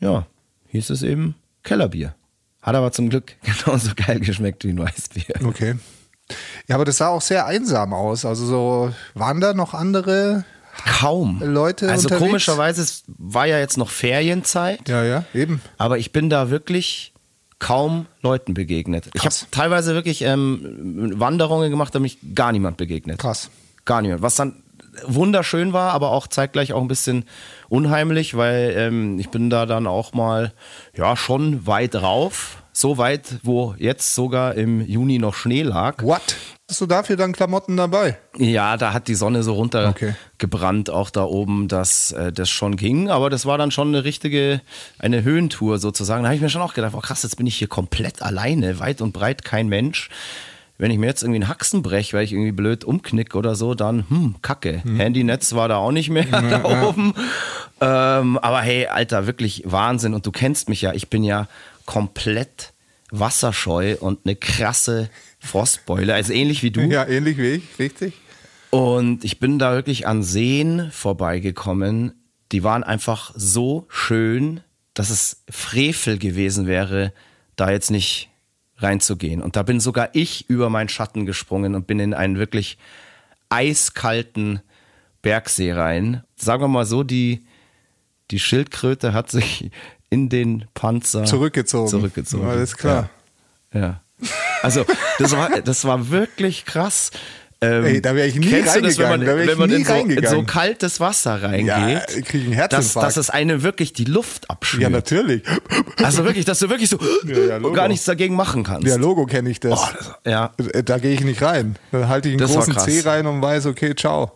ja, 0.00 0.26
hieß 0.68 0.90
es 0.90 1.02
eben 1.02 1.34
Kellerbier. 1.62 2.14
Hat 2.62 2.74
aber 2.74 2.92
zum 2.92 3.10
Glück 3.10 3.36
genauso 3.42 3.92
geil 3.94 4.20
geschmeckt 4.20 4.64
wie 4.64 4.70
ein 4.70 4.78
Weißbier. 4.78 5.44
Okay. 5.44 5.76
Ja, 6.66 6.74
aber 6.74 6.84
das 6.84 6.96
sah 6.96 7.08
auch 7.08 7.20
sehr 7.20 7.46
einsam 7.46 7.92
aus. 7.92 8.24
Also 8.24 8.46
so 8.46 8.94
waren 9.14 9.40
da 9.40 9.54
noch 9.54 9.74
andere. 9.74 10.44
Kaum. 10.84 11.40
Leute 11.42 11.88
Also 11.90 12.06
unterwegs? 12.08 12.26
komischerweise, 12.26 12.82
es 12.82 13.04
war 13.06 13.46
ja 13.46 13.58
jetzt 13.58 13.76
noch 13.76 13.90
Ferienzeit. 13.90 14.88
Ja, 14.88 15.02
ja, 15.04 15.24
eben. 15.34 15.60
Aber 15.78 15.98
ich 15.98 16.12
bin 16.12 16.30
da 16.30 16.50
wirklich 16.50 17.12
kaum 17.58 18.06
Leuten 18.22 18.54
begegnet. 18.54 19.06
Ich 19.14 19.20
habe 19.20 19.30
Krass. 19.30 19.46
teilweise 19.50 19.94
wirklich 19.94 20.22
ähm, 20.22 21.12
Wanderungen 21.16 21.70
gemacht, 21.70 21.94
da 21.94 21.98
mich 21.98 22.18
gar 22.34 22.52
niemand 22.52 22.76
begegnet. 22.76 23.18
Krass. 23.18 23.50
Gar 23.84 24.02
niemand. 24.02 24.22
Was 24.22 24.34
dann 24.36 24.62
wunderschön 25.06 25.72
war, 25.72 25.92
aber 25.92 26.10
auch 26.10 26.26
zeitgleich 26.26 26.72
auch 26.72 26.80
ein 26.80 26.88
bisschen 26.88 27.24
unheimlich, 27.68 28.36
weil 28.36 28.74
ähm, 28.76 29.18
ich 29.18 29.28
bin 29.30 29.50
da 29.50 29.66
dann 29.66 29.86
auch 29.86 30.12
mal 30.12 30.52
ja 30.96 31.16
schon 31.16 31.66
weit 31.66 31.94
rauf. 31.96 32.62
So 32.78 32.98
weit, 32.98 33.38
wo 33.42 33.74
jetzt 33.78 34.14
sogar 34.14 34.54
im 34.54 34.86
Juni 34.86 35.18
noch 35.18 35.32
Schnee 35.32 35.62
lag. 35.62 36.02
What? 36.02 36.36
Hast 36.68 36.78
du 36.82 36.84
dafür 36.84 37.16
dann 37.16 37.32
Klamotten 37.32 37.74
dabei? 37.78 38.18
Ja, 38.36 38.76
da 38.76 38.92
hat 38.92 39.08
die 39.08 39.14
Sonne 39.14 39.42
so 39.42 39.52
Okay. 39.56 40.12
runtergebrannt, 40.36 40.90
auch 40.90 41.08
da 41.08 41.24
oben, 41.24 41.68
dass 41.68 42.12
äh, 42.12 42.32
das 42.32 42.50
schon 42.50 42.76
ging. 42.76 43.08
Aber 43.08 43.30
das 43.30 43.46
war 43.46 43.56
dann 43.56 43.70
schon 43.70 43.88
eine 43.88 44.04
richtige, 44.04 44.60
eine 44.98 45.22
Höhentour 45.24 45.78
sozusagen. 45.78 46.24
Da 46.24 46.28
habe 46.28 46.36
ich 46.36 46.42
mir 46.42 46.50
schon 46.50 46.60
auch 46.60 46.74
gedacht, 46.74 46.92
oh 46.94 47.00
krass, 47.00 47.22
jetzt 47.22 47.38
bin 47.38 47.46
ich 47.46 47.56
hier 47.56 47.68
komplett 47.68 48.20
alleine, 48.20 48.78
weit 48.78 49.00
und 49.00 49.12
breit 49.12 49.42
kein 49.42 49.68
Mensch. 49.68 50.10
Wenn 50.76 50.90
ich 50.90 50.98
mir 50.98 51.06
jetzt 51.06 51.22
irgendwie 51.22 51.40
einen 51.40 51.48
Haxen 51.48 51.80
breche, 51.80 52.14
weil 52.14 52.24
ich 52.24 52.34
irgendwie 52.34 52.52
blöd 52.52 52.84
umknick 52.84 53.34
oder 53.36 53.54
so, 53.54 53.74
dann, 53.74 54.04
hm, 54.10 54.34
kacke. 54.42 54.82
Handynetz 54.84 55.54
war 55.54 55.68
da 55.68 55.78
auch 55.78 55.92
nicht 55.92 56.10
mehr 56.10 56.24
da 56.30 56.62
oben. 56.62 57.14
Ähm, 57.80 58.36
aber 58.36 58.60
hey, 58.60 58.86
Alter, 58.86 59.26
wirklich 59.26 59.62
Wahnsinn. 59.64 60.12
Und 60.12 60.26
du 60.26 60.30
kennst 60.30 60.68
mich 60.68 60.82
ja, 60.82 60.92
ich 60.92 61.08
bin 61.08 61.24
ja 61.24 61.48
komplett 61.86 62.72
wasserscheu 63.10 63.96
und 63.98 64.20
eine 64.24 64.36
krasse 64.36 65.10
Frostbeule. 65.38 66.14
Also 66.14 66.32
ähnlich 66.32 66.62
wie 66.62 66.70
du. 66.70 66.80
Ja, 66.82 67.06
ähnlich 67.06 67.38
wie 67.38 67.54
ich, 67.54 67.78
richtig. 67.78 68.14
Und 68.70 69.24
ich 69.24 69.38
bin 69.38 69.58
da 69.58 69.72
wirklich 69.72 70.06
an 70.06 70.22
Seen 70.22 70.90
vorbeigekommen. 70.90 72.12
Die 72.52 72.62
waren 72.62 72.84
einfach 72.84 73.32
so 73.34 73.86
schön, 73.88 74.60
dass 74.94 75.10
es 75.10 75.44
Frevel 75.48 76.18
gewesen 76.18 76.66
wäre, 76.66 77.12
da 77.54 77.70
jetzt 77.70 77.90
nicht 77.90 78.28
reinzugehen. 78.78 79.42
Und 79.42 79.56
da 79.56 79.62
bin 79.62 79.80
sogar 79.80 80.10
ich 80.12 80.50
über 80.50 80.68
meinen 80.68 80.88
Schatten 80.88 81.26
gesprungen 81.26 81.74
und 81.74 81.86
bin 81.86 82.00
in 82.00 82.14
einen 82.14 82.38
wirklich 82.38 82.76
eiskalten 83.48 84.60
Bergsee 85.22 85.72
rein. 85.72 86.22
Sagen 86.36 86.62
wir 86.62 86.68
mal 86.68 86.84
so, 86.84 87.02
die, 87.02 87.46
die 88.30 88.38
Schildkröte 88.38 89.12
hat 89.12 89.30
sich 89.30 89.70
in 90.10 90.28
den 90.28 90.64
Panzer 90.74 91.24
Zurückgezogen. 91.24 91.88
zurückgezogen. 91.88 92.46
Alles 92.48 92.76
klar. 92.76 93.08
Ja. 93.72 93.80
ja. 93.80 94.00
Also, 94.62 94.84
das 95.18 95.32
war, 95.32 95.60
das 95.60 95.84
war 95.84 96.10
wirklich 96.10 96.64
krass. 96.64 97.10
Ähm, 97.62 97.84
Ey, 97.84 98.02
da 98.02 98.14
wäre 98.14 98.26
ich 98.28 98.34
nie 98.34 98.50
du 98.50 98.62
das, 98.62 98.74
wenn 98.74 98.82
man, 98.82 99.22
reingegangen, 99.22 99.26
da 99.26 99.42
ich 99.42 99.48
wenn 99.48 99.58
man 99.58 99.70
in, 99.70 99.84
so, 99.84 99.92
in 99.92 99.98
reingegangen. 99.98 100.40
so 100.40 100.44
kaltes 100.44 101.00
Wasser 101.00 101.38
Ja, 101.38 101.46
reingeht, 101.76 102.02
ich 102.18 102.24
krieg 102.26 102.42
einen 102.42 102.50
dass, 102.52 102.58
Herzinfarkt. 102.58 103.06
dass 103.08 103.16
es 103.16 103.30
einem 103.30 103.62
wirklich 103.62 103.94
die 103.94 104.04
Luft 104.04 104.50
abschnürt. 104.50 104.82
Ja, 104.82 104.90
natürlich. 104.90 105.42
Also 106.02 106.24
wirklich, 106.26 106.44
dass 106.44 106.58
du 106.58 106.68
wirklich 106.68 106.90
so 106.90 106.98
ja, 107.26 107.56
Logo. 107.56 107.74
gar 107.74 107.88
nichts 107.88 108.04
dagegen 108.04 108.34
machen 108.36 108.62
kannst. 108.62 108.86
Ja, 108.86 108.96
Logo 108.96 109.24
kenne 109.24 109.48
ich 109.48 109.58
das. 109.60 109.72
Oh, 109.72 109.88
das- 109.96 110.14
ja, 110.26 110.52
Da 110.84 110.98
gehe 110.98 111.14
ich 111.14 111.22
nicht 111.22 111.40
rein. 111.40 111.76
Dann 111.92 112.08
halte 112.08 112.28
ich 112.28 112.34
einen 112.34 112.40
Das 112.40 112.52
großen. 112.52 112.76
C 112.78 113.00
rein 113.00 113.26
und 113.26 113.40
weiß, 113.40 113.64
okay, 113.66 113.94
ciao. 113.94 114.32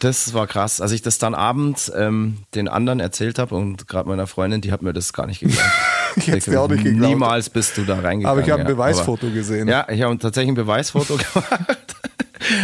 Das 0.00 0.34
war 0.34 0.46
krass. 0.46 0.80
Als 0.80 0.92
ich 0.92 1.02
das 1.02 1.18
dann 1.18 1.34
abends 1.34 1.90
ähm, 1.94 2.38
den 2.54 2.68
anderen 2.68 3.00
erzählt 3.00 3.38
habe 3.38 3.54
und 3.54 3.88
gerade 3.88 4.08
meiner 4.08 4.26
Freundin, 4.26 4.60
die 4.60 4.72
hat 4.72 4.82
mir 4.82 4.92
das 4.92 5.12
gar 5.12 5.26
nicht 5.26 5.40
geglaubt. 5.40 5.70
Ich 6.16 6.28
es 6.28 6.44
dir 6.44 6.60
auch 6.60 6.68
nicht 6.68 6.84
geglaubt. 6.84 7.08
Niemals 7.08 7.48
bist 7.50 7.76
du 7.78 7.84
da 7.84 7.94
reingegangen. 7.94 8.26
Aber 8.26 8.40
ich 8.40 8.50
habe 8.50 8.62
ein 8.62 8.66
ja. 8.68 8.72
Beweisfoto 8.74 9.26
Aber, 9.26 9.34
gesehen. 9.34 9.68
Ja, 9.68 9.86
ich 9.88 10.02
habe 10.02 10.18
tatsächlich 10.18 10.50
ein 10.52 10.54
Beweisfoto 10.56 11.16
gemacht. 11.34 11.96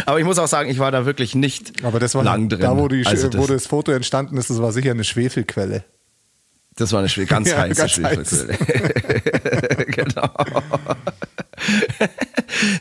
Aber 0.05 0.19
ich 0.19 0.25
muss 0.25 0.37
auch 0.37 0.47
sagen, 0.47 0.69
ich 0.69 0.79
war 0.79 0.91
da 0.91 1.05
wirklich 1.05 1.33
nicht 1.33 1.83
Aber 1.83 1.99
das 1.99 2.13
war 2.15 2.23
lang 2.23 2.49
drin. 2.49 2.59
da, 2.61 2.77
wo, 2.77 2.87
die, 2.87 3.05
also 3.05 3.27
wo 3.33 3.37
das, 3.39 3.47
das 3.47 3.67
Foto 3.67 3.91
entstanden 3.91 4.37
ist, 4.37 4.49
das 4.49 4.61
war 4.61 4.71
sicher 4.71 4.91
eine 4.91 5.03
Schwefelquelle. 5.03 5.83
das 6.75 6.91
war 6.91 6.99
eine 6.99 7.07
schwe- 7.07 7.25
ganz 7.25 7.49
Ja, 7.51 7.59
heiße 7.59 7.75
ganz 7.79 7.91
Schwefelquelle. 7.93 9.85
genau. 9.87 10.29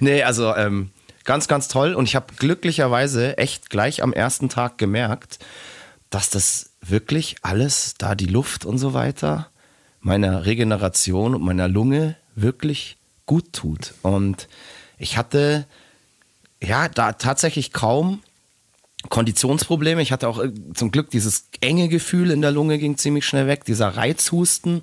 nee, 0.00 0.22
also 0.22 0.54
ähm, 0.56 0.90
ganz, 1.26 1.48
ganz 1.48 1.68
toll. 1.68 1.94
Und 1.94 2.04
ich 2.04 2.16
habe 2.16 2.32
glücklicherweise 2.36 3.36
echt 3.36 3.68
gleich 3.68 4.02
am 4.02 4.12
ersten 4.12 4.48
Tag 4.48 4.78
gemerkt, 4.78 5.38
dass 6.08 6.30
das 6.30 6.70
wirklich 6.80 7.36
alles, 7.42 7.94
da 7.98 8.14
die 8.14 8.26
Luft 8.26 8.64
und 8.64 8.78
so 8.78 8.94
weiter, 8.94 9.50
meiner 10.00 10.46
Regeneration 10.46 11.34
und 11.34 11.42
meiner 11.42 11.68
Lunge 11.68 12.16
wirklich 12.34 12.96
gut 13.26 13.52
tut. 13.52 13.94
Und 14.02 14.48
ich 14.98 15.18
hatte 15.18 15.66
ja 16.62 16.88
da 16.88 17.12
tatsächlich 17.12 17.72
kaum 17.72 18.22
Konditionsprobleme. 19.08 20.02
Ich 20.02 20.12
hatte 20.12 20.28
auch 20.28 20.42
äh, 20.42 20.52
zum 20.74 20.90
Glück 20.90 21.10
dieses 21.10 21.48
enge 21.60 21.88
Gefühl 21.88 22.30
in 22.30 22.40
der 22.42 22.50
Lunge 22.50 22.78
ging 22.78 22.96
ziemlich 22.96 23.26
schnell 23.26 23.46
weg. 23.46 23.64
Dieser 23.64 23.88
Reizhusten 23.88 24.82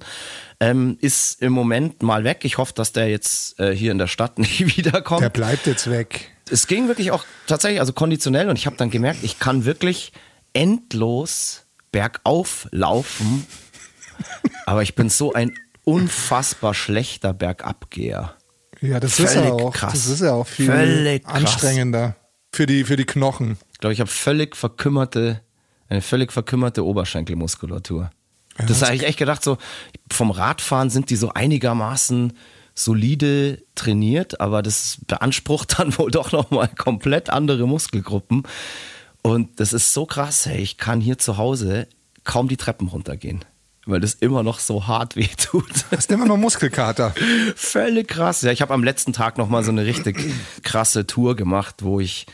ähm, 0.59 0.97
ist 1.01 1.41
im 1.41 1.53
Moment 1.53 2.03
mal 2.03 2.23
weg. 2.23 2.41
Ich 2.43 2.57
hoffe, 2.57 2.73
dass 2.73 2.93
der 2.93 3.09
jetzt 3.09 3.59
äh, 3.59 3.75
hier 3.75 3.91
in 3.91 3.97
der 3.97 4.07
Stadt 4.07 4.37
nicht 4.39 4.77
wiederkommt 4.77 5.21
Der 5.21 5.29
bleibt 5.29 5.67
jetzt 5.67 5.89
weg. 5.89 6.32
Es 6.49 6.67
ging 6.67 6.87
wirklich 6.87 7.11
auch 7.11 7.25
tatsächlich, 7.47 7.79
also 7.79 7.93
konditionell 7.93 8.49
und 8.49 8.57
ich 8.57 8.65
habe 8.65 8.75
dann 8.75 8.89
gemerkt, 8.89 9.23
ich 9.23 9.39
kann 9.39 9.65
wirklich 9.65 10.11
endlos 10.53 11.65
bergauf 11.91 12.67
laufen, 12.71 13.45
aber 14.65 14.81
ich 14.83 14.95
bin 14.95 15.09
so 15.09 15.33
ein 15.33 15.53
unfassbar 15.83 16.73
schlechter 16.73 17.33
Bergabgeher. 17.33 18.35
Ja, 18.81 18.99
das 18.99 19.19
ist 19.19 19.35
ja 19.35 19.41
Völlig 19.43 19.51
auch. 19.51 19.73
krass. 19.73 19.93
Das 19.93 20.07
ist 20.07 20.21
ja 20.21 20.33
auch 20.33 20.47
viel 20.47 20.65
Völlig 20.65 21.23
krass. 21.23 21.35
anstrengender 21.35 22.15
für 22.51 22.65
die, 22.65 22.83
für 22.83 22.97
die 22.97 23.05
Knochen. 23.05 23.57
Ich 23.71 23.79
glaube, 23.79 23.93
ich 23.93 23.99
habe 23.99 24.09
völlig 24.09 24.55
verkümmerte, 24.55 25.41
eine 25.89 26.01
völlig 26.01 26.31
verkümmerte 26.31 26.85
Oberschenkelmuskulatur. 26.85 28.11
Das 28.67 28.83
habe 28.83 28.95
ich 28.95 29.03
echt 29.03 29.17
gedacht, 29.17 29.43
so 29.43 29.57
vom 30.11 30.29
Radfahren 30.29 30.89
sind 30.89 31.09
die 31.09 31.15
so 31.15 31.29
einigermaßen 31.33 32.33
solide 32.75 33.63
trainiert, 33.75 34.39
aber 34.41 34.61
das 34.61 34.99
beansprucht 35.07 35.79
dann 35.79 35.97
wohl 35.97 36.11
doch 36.11 36.31
nochmal 36.31 36.69
komplett 36.69 37.29
andere 37.29 37.67
Muskelgruppen. 37.67 38.43
Und 39.21 39.59
das 39.59 39.73
ist 39.73 39.93
so 39.93 40.05
krass, 40.05 40.45
hey, 40.45 40.61
ich 40.61 40.77
kann 40.77 40.99
hier 40.99 41.17
zu 41.17 41.37
Hause 41.37 41.87
kaum 42.23 42.47
die 42.47 42.57
Treppen 42.57 42.87
runtergehen, 42.87 43.45
weil 43.85 44.01
das 44.01 44.15
immer 44.15 44.43
noch 44.43 44.59
so 44.59 44.87
hart 44.87 45.15
weh 45.15 45.27
tut. 45.37 45.85
Hast 45.91 46.11
immer 46.11 46.25
noch 46.25 46.37
Muskelkater. 46.37 47.13
Völlig 47.55 48.07
krass. 48.07 48.41
Ja, 48.41 48.51
ich 48.51 48.61
habe 48.61 48.73
am 48.73 48.83
letzten 48.83 49.13
Tag 49.13 49.37
noch 49.37 49.49
mal 49.49 49.63
so 49.63 49.71
eine 49.71 49.85
richtig 49.85 50.19
krasse 50.63 51.07
Tour 51.07 51.35
gemacht, 51.35 51.77
wo 51.83 51.99
ich, 51.99 52.25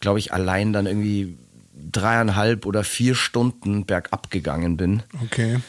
glaube 0.00 0.18
ich, 0.18 0.32
allein 0.32 0.72
dann 0.72 0.86
irgendwie 0.86 1.38
dreieinhalb 1.74 2.66
oder 2.66 2.84
vier 2.84 3.14
Stunden 3.14 3.86
bergab 3.86 4.30
gegangen 4.30 4.76
bin. 4.76 5.02
Okay. 5.24 5.60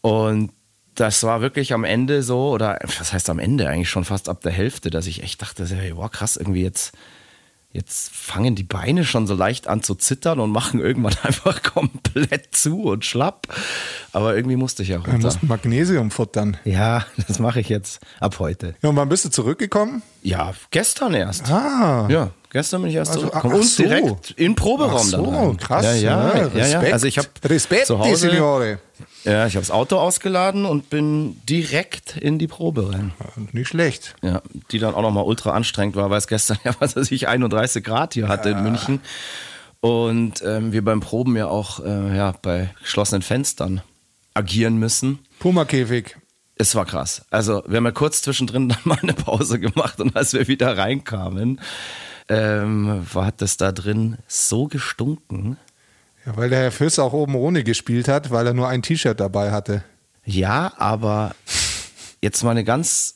Und 0.00 0.52
das 0.96 1.22
war 1.22 1.40
wirklich 1.40 1.72
am 1.72 1.84
Ende 1.84 2.22
so, 2.22 2.50
oder 2.50 2.78
was 2.82 3.12
heißt 3.12 3.30
am 3.30 3.38
Ende 3.38 3.68
eigentlich 3.68 3.90
schon 3.90 4.04
fast 4.04 4.28
ab 4.28 4.40
der 4.42 4.52
Hälfte, 4.52 4.90
dass 4.90 5.06
ich 5.06 5.22
echt 5.22 5.40
dachte, 5.42 5.66
hey, 5.66 5.96
wow, 5.96 6.10
krass, 6.10 6.36
irgendwie 6.36 6.62
jetzt, 6.62 6.92
jetzt 7.72 8.10
fangen 8.14 8.54
die 8.54 8.62
Beine 8.62 9.04
schon 9.04 9.26
so 9.26 9.34
leicht 9.34 9.68
an 9.68 9.82
zu 9.82 9.94
zittern 9.94 10.40
und 10.40 10.50
machen 10.50 10.80
irgendwann 10.80 11.14
einfach 11.22 11.62
komplett 11.62 12.54
zu 12.56 12.82
und 12.84 13.04
schlapp. 13.04 13.46
Aber 14.12 14.34
irgendwie 14.34 14.56
musste 14.56 14.82
ich 14.82 14.88
ja 14.88 14.98
Du 14.98 15.10
runter. 15.10 15.26
musst 15.26 15.42
Magnesium 15.42 16.10
futtern. 16.10 16.56
Ja, 16.64 17.04
das 17.28 17.38
mache 17.38 17.60
ich 17.60 17.68
jetzt 17.68 18.00
ab 18.20 18.38
heute. 18.38 18.74
Ja, 18.82 18.88
und 18.88 18.96
wann 18.96 19.08
bist 19.08 19.24
du 19.24 19.30
zurückgekommen? 19.30 20.02
Ja, 20.22 20.54
gestern 20.70 21.14
erst. 21.14 21.50
Ah. 21.50 22.08
Ja, 22.10 22.30
gestern 22.56 22.80
bin 22.82 22.90
ich 22.90 22.96
erst 22.96 23.10
Also, 23.12 23.20
zurückgekommen. 23.28 23.54
ach 23.54 23.58
und 23.60 23.66
so. 23.66 23.82
direkt 23.82 24.30
in 24.32 24.44
den 24.44 24.54
Proberaum 24.54 24.96
Ach 24.96 25.02
so, 25.04 25.30
dann 25.30 25.56
krass. 25.58 25.84
Ja, 25.84 25.94
ja, 25.94 26.00
ja, 26.00 26.38
ja. 26.38 26.46
Respekt. 26.48 26.92
Also 26.92 27.06
ich 27.06 27.18
habe 27.18 27.28
Respekt, 27.44 27.86
zu 27.86 27.94
die 27.96 28.00
Hause, 28.00 28.30
Signore. 28.30 28.78
ja, 29.24 29.46
ich 29.46 29.54
habe 29.56 29.64
das 29.66 29.70
Auto 29.70 29.96
ausgeladen 29.98 30.64
und 30.64 30.88
bin 30.90 31.40
direkt 31.48 32.16
in 32.16 32.38
die 32.38 32.46
Probe 32.46 32.92
rein. 32.92 33.12
Nicht 33.52 33.68
schlecht. 33.68 34.14
Ja, 34.22 34.40
die 34.70 34.78
dann 34.78 34.94
auch 34.94 35.02
nochmal 35.02 35.24
ultra 35.24 35.50
anstrengend 35.50 35.96
war, 35.96 36.08
weil 36.10 36.18
es 36.18 36.26
gestern 36.28 36.58
ja, 36.64 36.72
was 36.78 36.96
weiß 36.96 37.10
ich, 37.12 37.28
31 37.28 37.84
Grad 37.84 38.14
hier 38.14 38.28
hatte 38.28 38.48
in 38.50 38.62
München. 38.62 39.00
Und 39.80 40.42
ähm, 40.44 40.72
wir 40.72 40.82
beim 40.84 41.00
Proben 41.00 41.36
ja 41.36 41.48
auch 41.48 41.80
äh, 41.84 42.16
ja, 42.16 42.34
bei 42.42 42.70
geschlossenen 42.82 43.22
Fenstern 43.22 43.82
agieren 44.34 44.78
müssen. 44.78 45.18
Puma-Käfig. 45.38 46.16
Es 46.58 46.74
war 46.74 46.86
krass. 46.86 47.22
Also 47.30 47.62
wir 47.66 47.76
haben 47.76 47.84
ja 47.84 47.90
kurz 47.92 48.22
zwischendrin 48.22 48.68
dann 48.70 48.78
mal 48.84 48.98
eine 49.02 49.12
Pause 49.12 49.60
gemacht 49.60 50.00
und 50.00 50.16
als 50.16 50.32
wir 50.32 50.48
wieder 50.48 50.76
reinkamen, 50.78 51.60
ähm, 52.28 53.06
war 53.12 53.32
das 53.32 53.56
da 53.56 53.72
drin 53.72 54.18
so 54.26 54.66
gestunken. 54.66 55.56
Ja, 56.24 56.36
weil 56.36 56.50
der 56.50 56.60
Herr 56.60 56.72
Füss 56.72 56.98
auch 56.98 57.12
oben 57.12 57.34
ohne 57.36 57.62
gespielt 57.62 58.08
hat, 58.08 58.30
weil 58.30 58.46
er 58.46 58.54
nur 58.54 58.68
ein 58.68 58.82
T-Shirt 58.82 59.18
dabei 59.20 59.52
hatte. 59.52 59.84
Ja, 60.24 60.72
aber 60.76 61.34
jetzt 62.20 62.42
mal 62.42 62.50
eine 62.50 62.64
ganz 62.64 63.14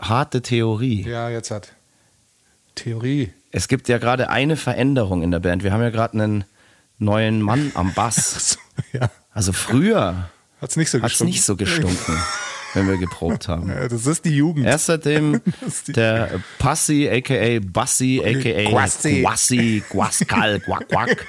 harte 0.00 0.40
Theorie. 0.42 1.02
Ja, 1.02 1.28
jetzt 1.30 1.50
hat. 1.50 1.72
Theorie. 2.76 3.32
Es 3.50 3.66
gibt 3.66 3.88
ja 3.88 3.98
gerade 3.98 4.30
eine 4.30 4.56
Veränderung 4.56 5.22
in 5.22 5.32
der 5.32 5.40
Band. 5.40 5.64
Wir 5.64 5.72
haben 5.72 5.82
ja 5.82 5.90
gerade 5.90 6.14
einen 6.14 6.44
neuen 6.98 7.42
Mann 7.42 7.72
am 7.74 7.92
Bass. 7.94 8.58
Ja. 8.94 9.10
Also 9.30 9.52
früher 9.52 10.30
Hat's 10.60 10.76
nicht 10.76 10.90
so 10.90 10.98
hat 11.02 11.04
es 11.04 11.18
gestunken. 11.18 11.30
nicht 11.30 11.44
so 11.44 11.54
gestunken, 11.54 12.18
wenn 12.74 12.88
wir 12.88 12.96
geprobt 12.98 13.48
haben. 13.48 13.72
Das 13.88 14.06
ist 14.06 14.24
die 14.24 14.36
Jugend. 14.36 14.66
Erst 14.66 14.86
seitdem 14.86 15.40
der 15.88 16.40
Passi, 16.58 17.08
a.k.a. 17.10 17.60
Bassi, 17.64 18.22
a.k.a. 18.24 18.70
Guassi. 18.70 19.22
Guassi, 19.22 19.82
Guascal, 19.88 20.60
Guac, 20.60 20.88
Guac. 20.88 21.26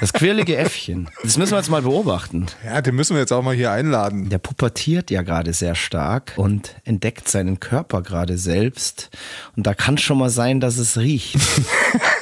Das 0.00 0.12
quirlige 0.12 0.56
Äffchen. 0.56 1.08
Das 1.22 1.38
müssen 1.38 1.52
wir 1.52 1.58
jetzt 1.58 1.70
mal 1.70 1.82
beobachten. 1.82 2.46
Ja, 2.64 2.80
den 2.80 2.94
müssen 2.94 3.14
wir 3.14 3.20
jetzt 3.20 3.32
auch 3.32 3.42
mal 3.42 3.54
hier 3.54 3.70
einladen. 3.70 4.28
Der 4.28 4.38
pubertiert 4.38 5.10
ja 5.10 5.22
gerade 5.22 5.52
sehr 5.52 5.74
stark 5.74 6.32
und 6.36 6.74
entdeckt 6.84 7.28
seinen 7.28 7.60
Körper 7.60 8.02
gerade 8.02 8.38
selbst. 8.38 9.10
Und 9.56 9.66
da 9.66 9.74
kann 9.74 9.98
schon 9.98 10.18
mal 10.18 10.30
sein, 10.30 10.60
dass 10.60 10.78
es 10.78 10.98
riecht. 10.98 11.36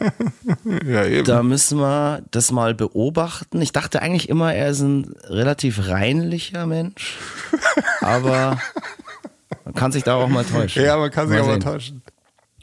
Ja, 0.86 1.04
eben. 1.04 1.24
Da 1.24 1.42
müssen 1.42 1.78
wir 1.78 2.22
das 2.30 2.50
mal 2.52 2.74
beobachten. 2.74 3.60
Ich 3.60 3.72
dachte 3.72 4.02
eigentlich 4.02 4.28
immer, 4.28 4.54
er 4.54 4.70
ist 4.70 4.80
ein 4.80 5.14
relativ 5.24 5.88
reinlicher 5.88 6.66
Mensch. 6.66 7.16
Aber 8.00 8.58
man 9.64 9.74
kann 9.74 9.92
sich 9.92 10.02
da 10.02 10.14
auch 10.14 10.28
mal 10.28 10.44
täuschen. 10.44 10.82
ja, 10.84 10.96
man 10.96 11.10
kann 11.10 11.28
sich 11.28 11.36
Mal 11.38 11.42
auch 11.44 11.48
mal 11.48 11.58
täuschen. 11.58 12.02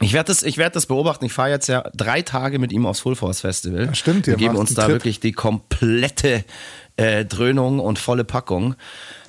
Ich 0.00 0.12
werde 0.12 0.28
das, 0.28 0.42
ich 0.42 0.58
werd 0.58 0.76
das 0.76 0.86
beobachten. 0.86 1.24
Ich 1.24 1.32
fahre 1.32 1.50
jetzt 1.50 1.66
ja 1.68 1.82
drei 1.96 2.22
Tage 2.22 2.58
mit 2.58 2.72
ihm 2.72 2.86
aufs 2.86 3.00
Full 3.00 3.16
Force 3.16 3.40
Festival. 3.40 3.86
Ja, 3.86 3.94
stimmt, 3.94 4.26
Wir 4.26 4.36
geben 4.36 4.56
uns 4.56 4.74
da 4.74 4.82
Trip. 4.82 4.94
wirklich 4.94 5.20
die 5.20 5.32
komplette 5.32 6.44
äh, 6.96 7.24
Dröhnung 7.24 7.80
und 7.80 7.98
volle 7.98 8.24
Packung. 8.24 8.74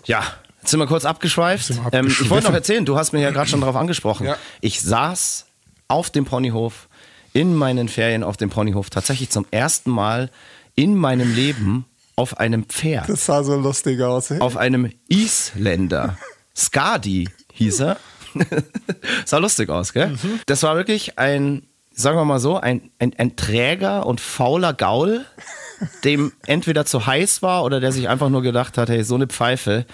Ja, 0.06 0.24
jetzt 0.62 0.72
sind 0.72 0.80
wir 0.80 0.88
kurz 0.88 1.06
abgeschweift. 1.06 1.70
Wir 1.70 1.94
Ähm, 1.94 2.08
ich 2.08 2.30
wollte 2.30 2.48
noch 2.48 2.54
erzählen, 2.54 2.86
du 2.86 2.98
hast 2.98 3.14
mir 3.14 3.22
ja 3.22 3.32
gerade 3.32 3.50
schon 3.50 3.62
darauf 3.62 3.76
angesprochen. 3.76 4.28
Ja. 4.28 4.38
Ich 4.62 4.82
saß 4.82 5.46
auf 5.88 6.10
dem 6.10 6.26
Ponyhof 6.26 6.89
in 7.34 7.56
meinen 7.56 7.88
Ferien 7.90 8.24
auf 8.24 8.38
dem 8.38 8.50
Ponyhof 8.50 8.90
tatsächlich 8.90 9.30
zum 9.30 9.46
ersten 9.52 9.92
Mal 9.92 10.30
in 10.76 10.96
meinem 10.96 11.34
Leben 11.34 11.86
auf 12.16 12.38
einem 12.38 12.66
Pferd 12.66 13.08
Das 13.10 13.26
sah 13.26 13.44
so 13.44 13.56
lustig 13.56 14.02
aus. 14.02 14.32
ey. 14.32 14.40
auf 14.40 14.58
einem 14.58 14.92
Isländer. 15.08 16.18
Skadi 16.56 17.30
hieß 17.54 17.80
er. 17.82 17.98
sah 19.26 19.38
lustig 19.38 19.70
aus, 19.70 19.94
gell? 19.94 20.16
Das 20.46 20.64
war 20.64 20.76
wirklich 20.76 21.18
ein, 21.18 21.64
sagen 21.92 22.18
wir 22.18 22.26
mal 22.26 22.40
so, 22.40 22.58
ein, 22.58 22.92
ein, 23.00 23.14
ein 23.18 23.36
träger 23.36 24.06
und 24.06 24.22
fauler 24.22 24.74
Gaul, 24.74 25.26
dem 26.04 26.34
entweder 26.46 26.86
zu 26.86 27.06
heiß 27.06 27.42
war 27.42 27.64
oder 27.64 27.80
der 27.80 27.92
sich 27.92 28.10
einfach 28.10 28.30
nur 28.30 28.42
gedacht 28.42 28.78
hat, 28.78 28.90
hey, 28.90 29.04
so 29.04 29.16
eine 29.16 29.28
Pfeife 29.28 29.86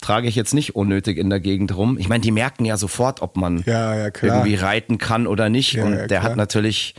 trage 0.00 0.28
ich 0.28 0.34
jetzt 0.34 0.54
nicht 0.54 0.76
unnötig 0.76 1.18
in 1.18 1.30
der 1.30 1.40
Gegend 1.40 1.76
rum. 1.76 1.98
Ich 1.98 2.08
meine, 2.08 2.20
die 2.20 2.30
merken 2.30 2.64
ja 2.64 2.76
sofort, 2.76 3.22
ob 3.22 3.36
man 3.36 3.62
Ja, 3.66 3.94
ja, 3.94 4.10
irgendwie 4.22 4.54
reiten 4.54 4.98
kann 4.98 5.26
oder 5.26 5.48
nicht. 5.48 5.74
Ja, 5.74 5.84
und 5.84 6.08
der 6.08 6.22
hat 6.22 6.36
natürlich 6.36 6.94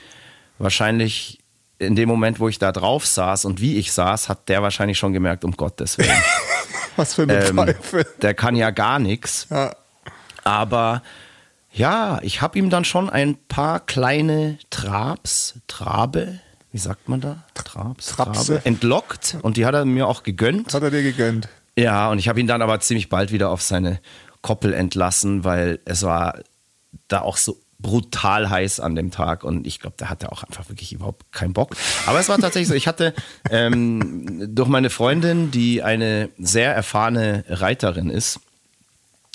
wahrscheinlich 0.58 1.40
in 1.80 1.96
dem 1.96 2.10
Moment, 2.10 2.40
wo 2.40 2.50
ich 2.50 2.60
da 2.60 2.72
drauf 2.72 3.06
saß 3.06 3.46
und 3.46 3.62
wie 3.62 3.78
ich 3.78 3.92
saß, 3.92 4.30
hat 4.30 4.50
der 4.50 4.64
wahrscheinlich 4.64 4.98
schon 4.98 5.14
gemerkt, 5.14 5.46
um 5.46 5.52
Gottes 5.52 5.98
Willen. 5.98 6.10
Was 6.96 7.14
für 7.14 7.24
eine 7.24 7.46
ähm, 7.46 7.56
Pfeife. 7.56 8.06
der 8.22 8.34
kann 8.34 8.56
ja 8.56 8.72
gar 8.72 8.98
nichts. 8.98 9.48
Aber 10.44 11.04
ja, 11.72 12.20
ich 12.24 12.42
habe 12.42 12.58
ihm 12.58 12.72
dann 12.72 12.86
schon 12.86 13.10
ein 13.10 13.38
paar 13.48 13.80
kleine 13.80 14.58
Trabs, 14.72 15.60
Trabe, 15.68 16.40
wie 16.72 16.80
sagt 16.80 17.08
man 17.08 17.22
da? 17.22 17.44
Trabs, 17.54 18.08
Trapse. 18.08 18.54
Trabe, 18.54 18.66
entlockt 18.66 19.38
und 19.44 19.58
die 19.58 19.66
hat 19.66 19.76
er 19.76 19.86
mir 19.86 20.08
auch 20.08 20.24
gegönnt. 20.24 20.74
Hat 20.74 20.82
er 20.82 20.92
dir 20.92 21.04
gegönnt. 21.04 21.48
Ja, 21.78 22.10
und 22.10 22.20
ich 22.20 22.28
habe 22.28 22.40
ihn 22.40 22.48
dann 22.48 22.62
aber 22.62 22.80
ziemlich 22.80 23.08
bald 23.08 23.32
wieder 23.32 23.50
auf 23.50 23.62
seine 23.62 24.00
Koppel 24.42 24.74
entlassen, 24.74 25.44
weil 25.44 25.80
es 25.86 26.04
war 26.04 26.40
da 27.08 27.22
auch 27.22 27.38
so 27.38 27.58
brutal 27.80 28.50
heiß 28.50 28.80
an 28.80 28.96
dem 28.96 29.12
Tag 29.12 29.44
und 29.44 29.68
ich 29.68 29.80
glaube, 29.80 29.96
der 30.00 30.10
hatte 30.10 30.32
auch 30.32 30.44
einfach 30.44 30.68
wirklich 30.70 30.94
überhaupt 30.94 31.32
keinen 31.32 31.54
Bock. 31.54 31.76
Aber 32.08 32.20
es 32.20 32.28
war 32.28 32.40
tatsächlich 32.40 32.70
so, 32.70 32.74
ich 32.74 32.88
hatte 32.88 33.14
ähm, 33.52 34.50
durch 34.56 34.68
meine 34.68 34.90
Freundin, 34.90 35.52
die 35.52 35.84
eine 35.84 36.30
sehr 36.40 36.74
erfahrene 36.74 37.44
Reiterin 37.48 38.10
ist, 38.10 38.40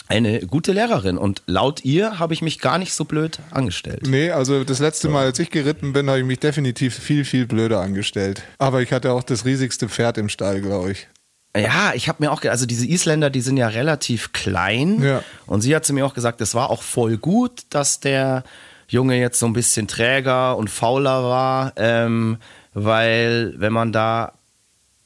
eine 0.09 0.41
gute 0.41 0.73
Lehrerin 0.73 1.19
und 1.19 1.43
laut 1.47 1.85
ihr 1.85 2.19
habe 2.19 2.35
ich 2.35 2.43
mich 2.43 2.59
gar 2.59 2.79
nicht 2.79 2.93
so 2.93 3.05
blöd 3.05 3.39
angestellt. 3.51 4.03
Nee, 4.07 4.31
also 4.31 4.65
das 4.65 4.81
letzte 4.81 5.09
Mal, 5.09 5.27
als 5.27 5.39
ich 5.39 5.51
geritten 5.51 5.93
bin, 5.93 6.09
habe 6.09 6.19
ich 6.19 6.25
mich 6.25 6.41
definitiv 6.41 6.99
viel, 6.99 7.25
viel 7.25 7.47
blöder 7.47 7.81
angestellt. 7.81 8.43
Aber 8.59 8.83
ich 8.83 8.93
hatte 8.93 9.13
auch 9.13 9.23
das 9.23 9.45
riesigste 9.45 9.89
Pferd 9.89 10.19
im 10.19 10.29
Stall, 10.29 10.61
glaube 10.61 10.93
ich. 10.93 11.07
Ja, 11.57 11.93
ich 11.95 12.09
habe 12.09 12.25
mir 12.25 12.33
auch, 12.33 12.43
also 12.45 12.65
diese 12.65 12.87
Isländer, 12.87 13.29
die 13.29 13.43
sind 13.43 13.59
ja 13.59 13.69
relativ 13.69 14.33
klein. 14.33 15.03
Ja. 15.03 15.23
Und 15.47 15.61
sie 15.61 15.77
hat 15.77 15.85
zu 15.85 15.93
mir 15.93 16.07
auch 16.07 16.15
gesagt, 16.15 16.41
es 16.41 16.55
war 16.55 16.71
auch 16.71 16.83
voll 16.83 17.19
gut, 17.19 17.63
dass 17.71 18.01
der 18.01 18.43
Junge 18.89 19.19
jetzt 19.19 19.39
so 19.39 19.47
ein 19.47 19.53
bisschen 19.53 19.87
träger 19.87 20.57
und 20.57 20.69
fauler 20.69 21.25
war, 21.25 21.73
ähm, 21.77 22.39
weil 22.75 23.55
wenn 23.57 23.73
man 23.73 23.93
da 23.93 24.33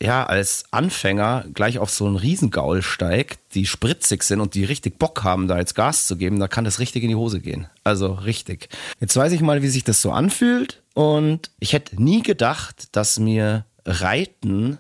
ja 0.01 0.27
als 0.27 0.65
Anfänger 0.73 1.45
gleich 1.55 1.79
auf 1.79 1.91
so 1.91 2.07
einen 2.07 2.17
Riesengaul 2.17 2.83
steigt, 2.83 3.39
die 3.55 3.65
spritzig 3.65 4.23
sind 4.25 4.41
und 4.41 4.55
die 4.55 4.65
richtig 4.65 4.99
Bock 4.99 5.25
haben, 5.25 5.49
da 5.49 5.59
jetzt 5.59 5.75
Gas 5.75 6.07
zu 6.07 6.17
geben, 6.17 6.39
da 6.39 6.49
kann 6.49 6.65
das 6.65 6.81
richtig 6.81 7.03
in 7.03 7.09
die 7.09 7.15
Hose 7.15 7.41
gehen. 7.41 7.67
Also 7.83 8.13
richtig. 8.13 8.69
Jetzt 9.01 9.17
weiß 9.17 9.33
ich 9.33 9.41
mal, 9.41 9.63
wie 9.63 9.69
sich 9.69 9.85
das 9.85 10.03
so 10.03 10.13
anfühlt 10.13 10.83
und 10.95 11.51
ich 11.61 11.73
hätte 11.73 12.03
nie 12.03 12.23
gedacht, 12.23 12.89
dass 12.93 13.19
mir 13.19 13.65
Reiten 13.85 14.79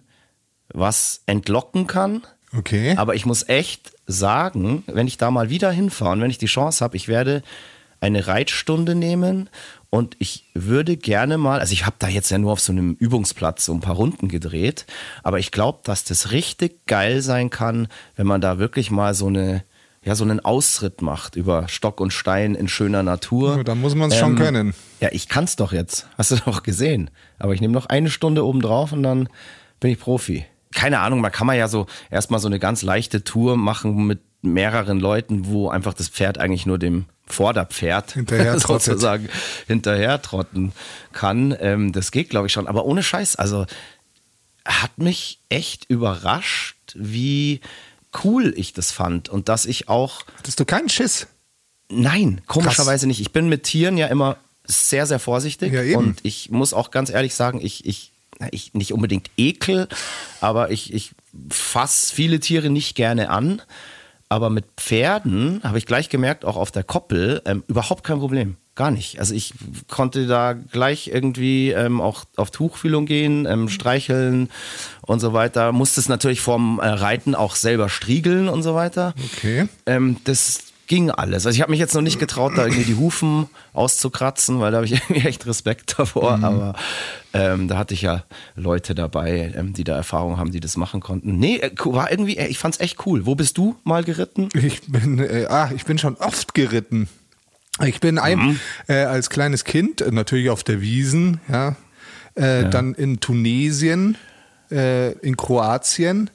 was 0.77 1.23
entlocken 1.27 1.87
kann. 1.87 2.23
Okay. 2.57 2.95
Aber 2.97 3.15
ich 3.15 3.27
muss 3.27 3.49
echt 3.49 3.93
sagen, 4.07 4.85
wenn 4.87 5.07
ich 5.07 5.17
da 5.17 5.31
mal 5.31 5.51
wieder 5.51 5.71
hinfahre 5.71 6.13
und 6.13 6.21
wenn 6.21 6.31
ich 6.31 6.39
die 6.39 6.47
Chance 6.47 6.85
habe, 6.85 6.97
ich 6.97 7.09
werde 7.09 7.43
eine 8.01 8.27
Reitstunde 8.27 8.95
nehmen 8.95 9.49
und 9.91 10.17
ich 10.19 10.45
würde 10.55 10.97
gerne 10.97 11.39
mal, 11.39 11.61
also 11.61 11.73
ich 11.73 11.87
habe 11.87 11.97
da 11.99 12.09
jetzt 12.09 12.31
ja 12.31 12.39
nur 12.39 12.53
auf 12.53 12.61
so 12.61 12.73
einem 12.73 12.93
Übungsplatz 12.95 13.65
so 13.65 13.73
ein 13.73 13.81
paar 13.81 13.97
Runden 13.97 14.29
gedreht, 14.29 14.87
aber 15.23 15.39
ich 15.39 15.51
glaube, 15.51 15.81
dass 15.83 16.05
das 16.05 16.31
richtig 16.31 16.87
geil 16.87 17.23
sein 17.23 17.51
kann, 17.51 17.89
wenn 18.15 18.27
man 18.27 18.41
da 18.41 18.59
wirklich 18.59 18.91
mal 18.91 19.15
so 19.15 19.27
eine 19.27 19.65
ja, 20.03 20.15
so 20.15 20.23
einen 20.23 20.39
Ausritt 20.39 21.03
macht 21.03 21.35
über 21.35 21.67
Stock 21.67 22.01
und 22.01 22.13
Stein 22.13 22.55
in 22.55 22.69
schöner 22.69 23.03
Natur. 23.03 23.57
Ja, 23.57 23.65
da 23.65 23.75
muss 23.75 23.97
man's 23.97 24.17
schon 24.17 24.37
können. 24.37 24.73
Ja, 25.01 25.09
ich 25.11 25.29
kann's 25.29 25.57
doch 25.57 25.73
jetzt. 25.73 26.07
Hast 26.17 26.31
du 26.31 26.37
doch 26.37 26.63
gesehen. 26.63 27.11
Aber 27.41 27.55
ich 27.55 27.61
nehme 27.61 27.75
noch 27.75 27.87
eine 27.87 28.09
Stunde 28.09 28.47
oben 28.47 28.61
drauf 28.61 28.93
und 28.93 29.03
dann 29.03 29.29
bin 29.81 29.91
ich 29.91 29.99
Profi. 29.99 30.47
Keine 30.75 31.01
Ahnung, 31.01 31.21
man 31.21 31.33
kann 31.33 31.47
man 31.47 31.57
ja 31.57 31.69
so 31.69 31.87
erstmal 32.11 32.41
so 32.41 32.49
eine 32.49 32.59
ganz 32.59 32.83
leichte 32.83 33.25
Tour 33.25 33.57
machen 33.57 34.07
mit 34.07 34.21
mehreren 34.43 35.01
Leuten, 35.01 35.47
wo 35.47 35.69
einfach 35.69 35.95
das 35.95 36.09
Pferd 36.09 36.39
eigentlich 36.39 36.67
nur 36.67 36.79
dem 36.79 37.07
Vorderpferd 37.27 38.13
Hinterher 38.13 38.59
sozusagen 38.61 39.29
hinterher 39.67 40.23
trotten 40.23 40.73
kann. 41.13 41.57
Ähm, 41.59 41.93
das 41.93 42.11
geht, 42.11 42.31
glaube 42.31 42.47
ich, 42.47 42.53
schon. 42.53 42.69
Aber 42.69 42.85
ohne 42.85 43.03
Scheiß, 43.03 43.37
also 43.37 43.67
hat 44.65 44.99
mich 44.99 45.41
echt 45.49 45.87
überrascht, 45.89 46.77
wie 46.95 47.61
cool 48.25 48.55
ich 48.57 48.73
das 48.73 48.93
fand 48.93 49.29
und 49.29 49.49
dass 49.49 49.67
ich 49.67 49.89
auch 49.89 50.25
Hattest 50.39 50.61
du 50.61 50.65
keinen 50.65 50.89
Schiss? 50.89 51.27
Nein, 51.89 52.41
komischerweise 52.47 53.07
nicht. 53.07 53.21
Ich 53.21 53.33
bin 53.33 53.49
mit 53.49 53.65
Tieren 53.65 53.97
ja 53.97 54.07
immer 54.09 54.39
sehr, 54.65 55.07
sehr 55.07 55.19
vorsichtig. 55.19 55.73
Ja. 55.73 55.99
Und 55.99 56.19
ich 56.25 56.51
muss 56.51 56.73
auch 56.73 56.91
ganz 56.91 57.11
ehrlich 57.11 57.35
sagen, 57.35 57.61
ich, 57.63 57.87
ich, 57.87 58.13
ich 58.51 58.75
nicht 58.75 58.93
unbedingt 58.93 59.31
ekel, 59.37 59.89
aber 60.41 60.71
ich, 60.71 60.93
ich 60.93 61.13
fasse 61.51 62.15
viele 62.15 62.41
Tiere 62.41 62.71
nicht 62.71 62.95
gerne 62.95 63.31
an. 63.31 63.63
Aber 64.29 64.51
mit 64.51 64.65
Pferden 64.77 65.61
habe 65.63 65.79
ich 65.79 65.87
gleich 65.87 66.09
gemerkt, 66.09 66.45
auch 66.45 66.57
auf 66.57 66.73
der 66.73 66.83
Koppel, 66.83 67.43
ähm, 67.45 67.63
überhaupt 67.69 68.03
kein 68.03 68.19
Problem. 68.19 68.57
Gar 68.75 68.91
nicht. 68.91 69.21
Also 69.21 69.35
ich 69.35 69.55
konnte 69.89 70.27
da 70.27 70.53
gleich 70.53 71.09
irgendwie 71.09 71.71
ähm, 71.71 72.01
auch 72.01 72.25
auf 72.35 72.51
Tuchfühlung 72.51 73.07
gehen, 73.07 73.47
ähm, 73.47 73.69
streicheln 73.69 74.51
und 75.03 75.21
so 75.21 75.33
weiter. 75.33 75.71
Musste 75.73 76.01
es 76.01 76.09
natürlich 76.09 76.41
vorm 76.41 76.81
äh, 76.81 76.89
Reiten 76.89 77.35
auch 77.37 77.55
selber 77.55 77.89
striegeln 77.89 78.49
und 78.49 78.63
so 78.65 78.75
weiter. 78.75 79.15
Okay. 79.37 79.69
Ähm, 79.87 80.17
das 80.25 80.65
ging 80.87 81.11
alles. 81.11 81.47
Also 81.47 81.57
ich 81.57 81.63
habe 81.63 81.71
mich 81.71 81.81
jetzt 81.81 81.95
noch 81.95 82.03
nicht 82.03 82.19
getraut, 82.19 82.53
da 82.57 82.65
irgendwie 82.65 82.85
die 82.85 82.97
Hufen 82.97 83.49
auszukratzen, 83.73 84.61
weil 84.61 84.71
da 84.71 84.77
habe 84.77 84.87
ich 84.87 84.93
irgendwie 85.09 85.27
echt 85.27 85.47
Respekt 85.47 85.99
davor. 85.99 86.43
Aber 86.43 86.75
ähm, 87.33 87.69
da 87.69 87.79
hatte 87.79 87.95
ich 87.95 88.03
ja 88.03 88.25
Leute 88.55 88.95
dabei, 88.95 89.53
ähm, 89.57 89.73
die 89.73 89.85
da 89.85 89.97
Erfahrung 89.97 90.39
haben, 90.39 90.53
die 90.53 90.61
das 90.61 90.77
machen 90.77 91.01
konnten. 91.01 91.39
Nee, 91.39 91.59
äh, 91.59 91.71
war 91.85 92.11
irgendwie, 92.11 92.37
äh, 92.37 92.47
ich 92.47 92.59
fand's 92.59 92.81
echt 92.81 93.07
cool. 93.07 93.27
Wo 93.27 93.35
bist 93.35 93.59
du 93.59 93.77
mal 93.85 94.05
geritten? 94.05 94.49
Ich 94.55 94.83
bin, 94.83 95.19
äh, 95.19 95.47
ah, 95.49 95.71
ich 95.75 95.85
bin 95.85 95.99
schon 95.99 96.17
oft 96.17 96.55
geritten. 96.55 97.09
Ich 97.85 98.01
bin 98.01 98.19
ein, 98.19 98.59
äh, 98.89 99.03
als 99.05 99.29
kleines 99.29 99.65
Kind, 99.65 100.01
äh, 100.01 100.11
natürlich 100.11 100.49
auf 100.51 100.65
der 100.65 100.81
Wiesen, 100.81 101.41
ja, 101.49 101.77
äh, 102.35 102.69
dann 102.71 102.95
in 102.95 103.21
Tunesien, 103.21 104.17
in 104.69 105.37
Kroatien. 105.37 106.29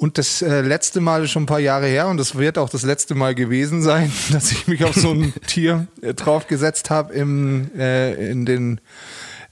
Und 0.00 0.16
das 0.16 0.42
äh, 0.42 0.60
letzte 0.60 1.00
Mal 1.00 1.24
ist 1.24 1.32
schon 1.32 1.42
ein 1.42 1.46
paar 1.46 1.58
Jahre 1.58 1.86
her 1.86 2.06
und 2.06 2.18
das 2.18 2.36
wird 2.36 2.56
auch 2.56 2.70
das 2.70 2.84
letzte 2.84 3.16
Mal 3.16 3.34
gewesen 3.34 3.82
sein, 3.82 4.12
dass 4.32 4.52
ich 4.52 4.68
mich 4.68 4.84
auf 4.84 4.94
so 4.94 5.10
ein 5.10 5.34
Tier 5.46 5.88
äh, 6.00 6.14
draufgesetzt 6.14 6.88
habe 6.88 7.12
im, 7.12 7.70
äh, 7.76 8.30
in, 8.30 8.46
den, 8.46 8.80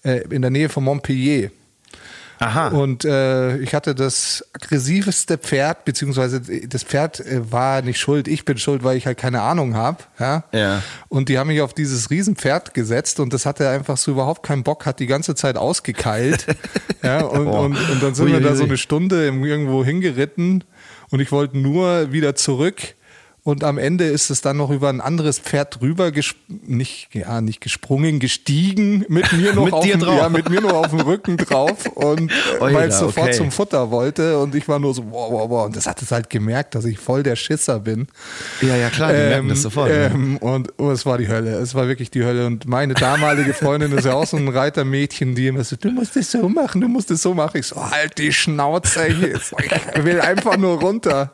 äh, 0.05 0.23
in 0.31 0.43
der 0.43 0.53
Nähe 0.53 0.69
von 0.69 0.85
Montpellier. 0.85 1.51
Aha. 2.39 2.69
Und 2.69 3.05
äh, 3.05 3.57
ich 3.59 3.75
hatte 3.75 3.95
das 3.95 4.45
aggressivste 4.53 5.39
Pferd, 5.39 5.85
beziehungsweise 5.85 6.41
das 6.69 6.83
Pferd 6.83 7.21
äh, 7.21 7.51
war 7.51 7.83
nicht 7.83 7.99
schuld, 7.99 8.29
ich 8.29 8.45
bin 8.45 8.59
schuld, 8.59 8.85
weil 8.85 8.97
ich 8.97 9.07
halt 9.07 9.19
keine 9.19 9.41
Ahnung 9.43 9.75
habe. 9.75 9.99
Ja? 10.19 10.45
Ja. 10.53 10.83
Und 11.09 11.29
die 11.29 11.39
haben 11.39 11.49
mich 11.49 11.63
auf 11.63 11.73
dieses 11.73 12.11
Riesenpferd 12.11 12.75
gesetzt 12.75 13.21
und 13.21 13.33
das 13.33 13.47
hatte 13.47 13.69
einfach 13.69 13.97
so 13.97 14.11
überhaupt 14.11 14.43
keinen 14.43 14.65
Bock, 14.65 14.85
hat 14.87 15.01
die 15.01 15.07
ganze 15.07 15.35
Zeit 15.35 15.57
ausgekeilt. 15.57 16.47
ja, 17.03 17.21
und, 17.25 17.47
Oh. 17.47 17.61
und, 17.65 17.77
und 17.91 18.03
dann 18.03 18.15
sind 18.15 18.33
wir 18.33 18.41
da 18.41 18.55
so 18.55 18.65
eine 18.65 18.77
Stunde 18.77 19.25
irgendwo 19.27 19.85
hingeritten 19.85 20.65
und 21.11 21.21
ich 21.21 21.33
wollte 21.33 21.57
nur 21.59 22.13
wieder 22.13 22.35
zurück. 22.35 22.95
Und 23.47 23.63
am 23.63 23.79
Ende 23.79 24.07
ist 24.07 24.29
es 24.31 24.41
dann 24.41 24.57
noch 24.57 24.71
über 24.71 24.89
ein 24.89 25.01
anderes 25.01 25.39
Pferd 25.39 25.79
drüber, 25.81 26.11
nicht, 26.67 27.15
ja, 27.15 27.41
nicht 27.41 27.61
gesprungen, 27.61 28.19
gestiegen, 28.19 29.05
mit 29.07 29.33
mir 29.35 29.53
noch 29.55 29.67
Mit 29.67 29.73
auf 29.73 29.87
dem, 29.87 30.01
drauf. 30.01 30.19
ja, 30.19 30.29
mit 30.29 30.51
mir 30.51 30.61
noch 30.63 30.73
auf 30.73 30.91
dem 30.91 30.99
Rücken 30.99 31.37
drauf 31.37 31.87
und 31.95 32.33
Oida, 32.59 32.75
weil 32.75 32.89
es 32.89 32.99
sofort 32.99 33.29
okay. 33.29 33.37
zum 33.37 33.53
Futter 33.53 33.93
wollte 33.93 34.41
und 34.41 34.57
ich 34.57 34.67
war 34.67 34.81
nur 34.81 34.93
so, 34.95 35.05
wow, 35.13 35.31
wow, 35.31 35.49
wow. 35.49 35.67
Und 35.67 35.77
das 35.77 35.87
hat 35.87 36.03
es 36.03 36.11
halt 36.11 36.29
gemerkt, 36.29 36.75
dass 36.75 36.87
ich 36.87 36.99
voll 36.99 37.23
der 37.23 37.37
Schisser 37.37 37.79
bin. 37.79 38.09
Ja, 38.63 38.75
ja, 38.75 38.91
klar, 38.91 39.13
die 39.13 39.19
merken 39.21 39.49
das 39.49 39.63
sofort. 39.63 39.91
ne? 39.91 40.11
Ähm, 40.13 40.39
und 40.39 40.73
oh, 40.79 40.91
es 40.91 41.07
war 41.07 41.17
die 41.17 41.29
Hölle. 41.29 41.53
Es 41.53 41.73
war 41.77 41.87
wirklich 41.87 42.11
die 42.11 42.25
Hölle. 42.25 42.47
Und 42.47 42.67
meine 42.67 42.95
damalige 42.95 43.55
Freundin 43.55 43.93
ist 43.93 44.07
ja 44.07 44.15
auch 44.15 44.27
so 44.27 44.39
ein 44.39 44.49
Reitermädchen, 44.49 45.37
die 45.37 45.47
immer 45.47 45.63
so, 45.63 45.77
du 45.77 45.93
musst 45.93 46.17
es 46.17 46.33
so 46.33 46.49
machen, 46.49 46.81
du 46.81 46.89
musst 46.89 47.13
es 47.13 47.23
so 47.23 47.33
machen. 47.33 47.59
Ich 47.59 47.67
so, 47.69 47.77
halt 47.77 48.19
die 48.19 48.33
Schnauze. 48.33 49.07
Ich 49.07 50.05
will 50.05 50.21
einfach 50.21 50.57
nur 50.57 50.81
runter. 50.81 51.31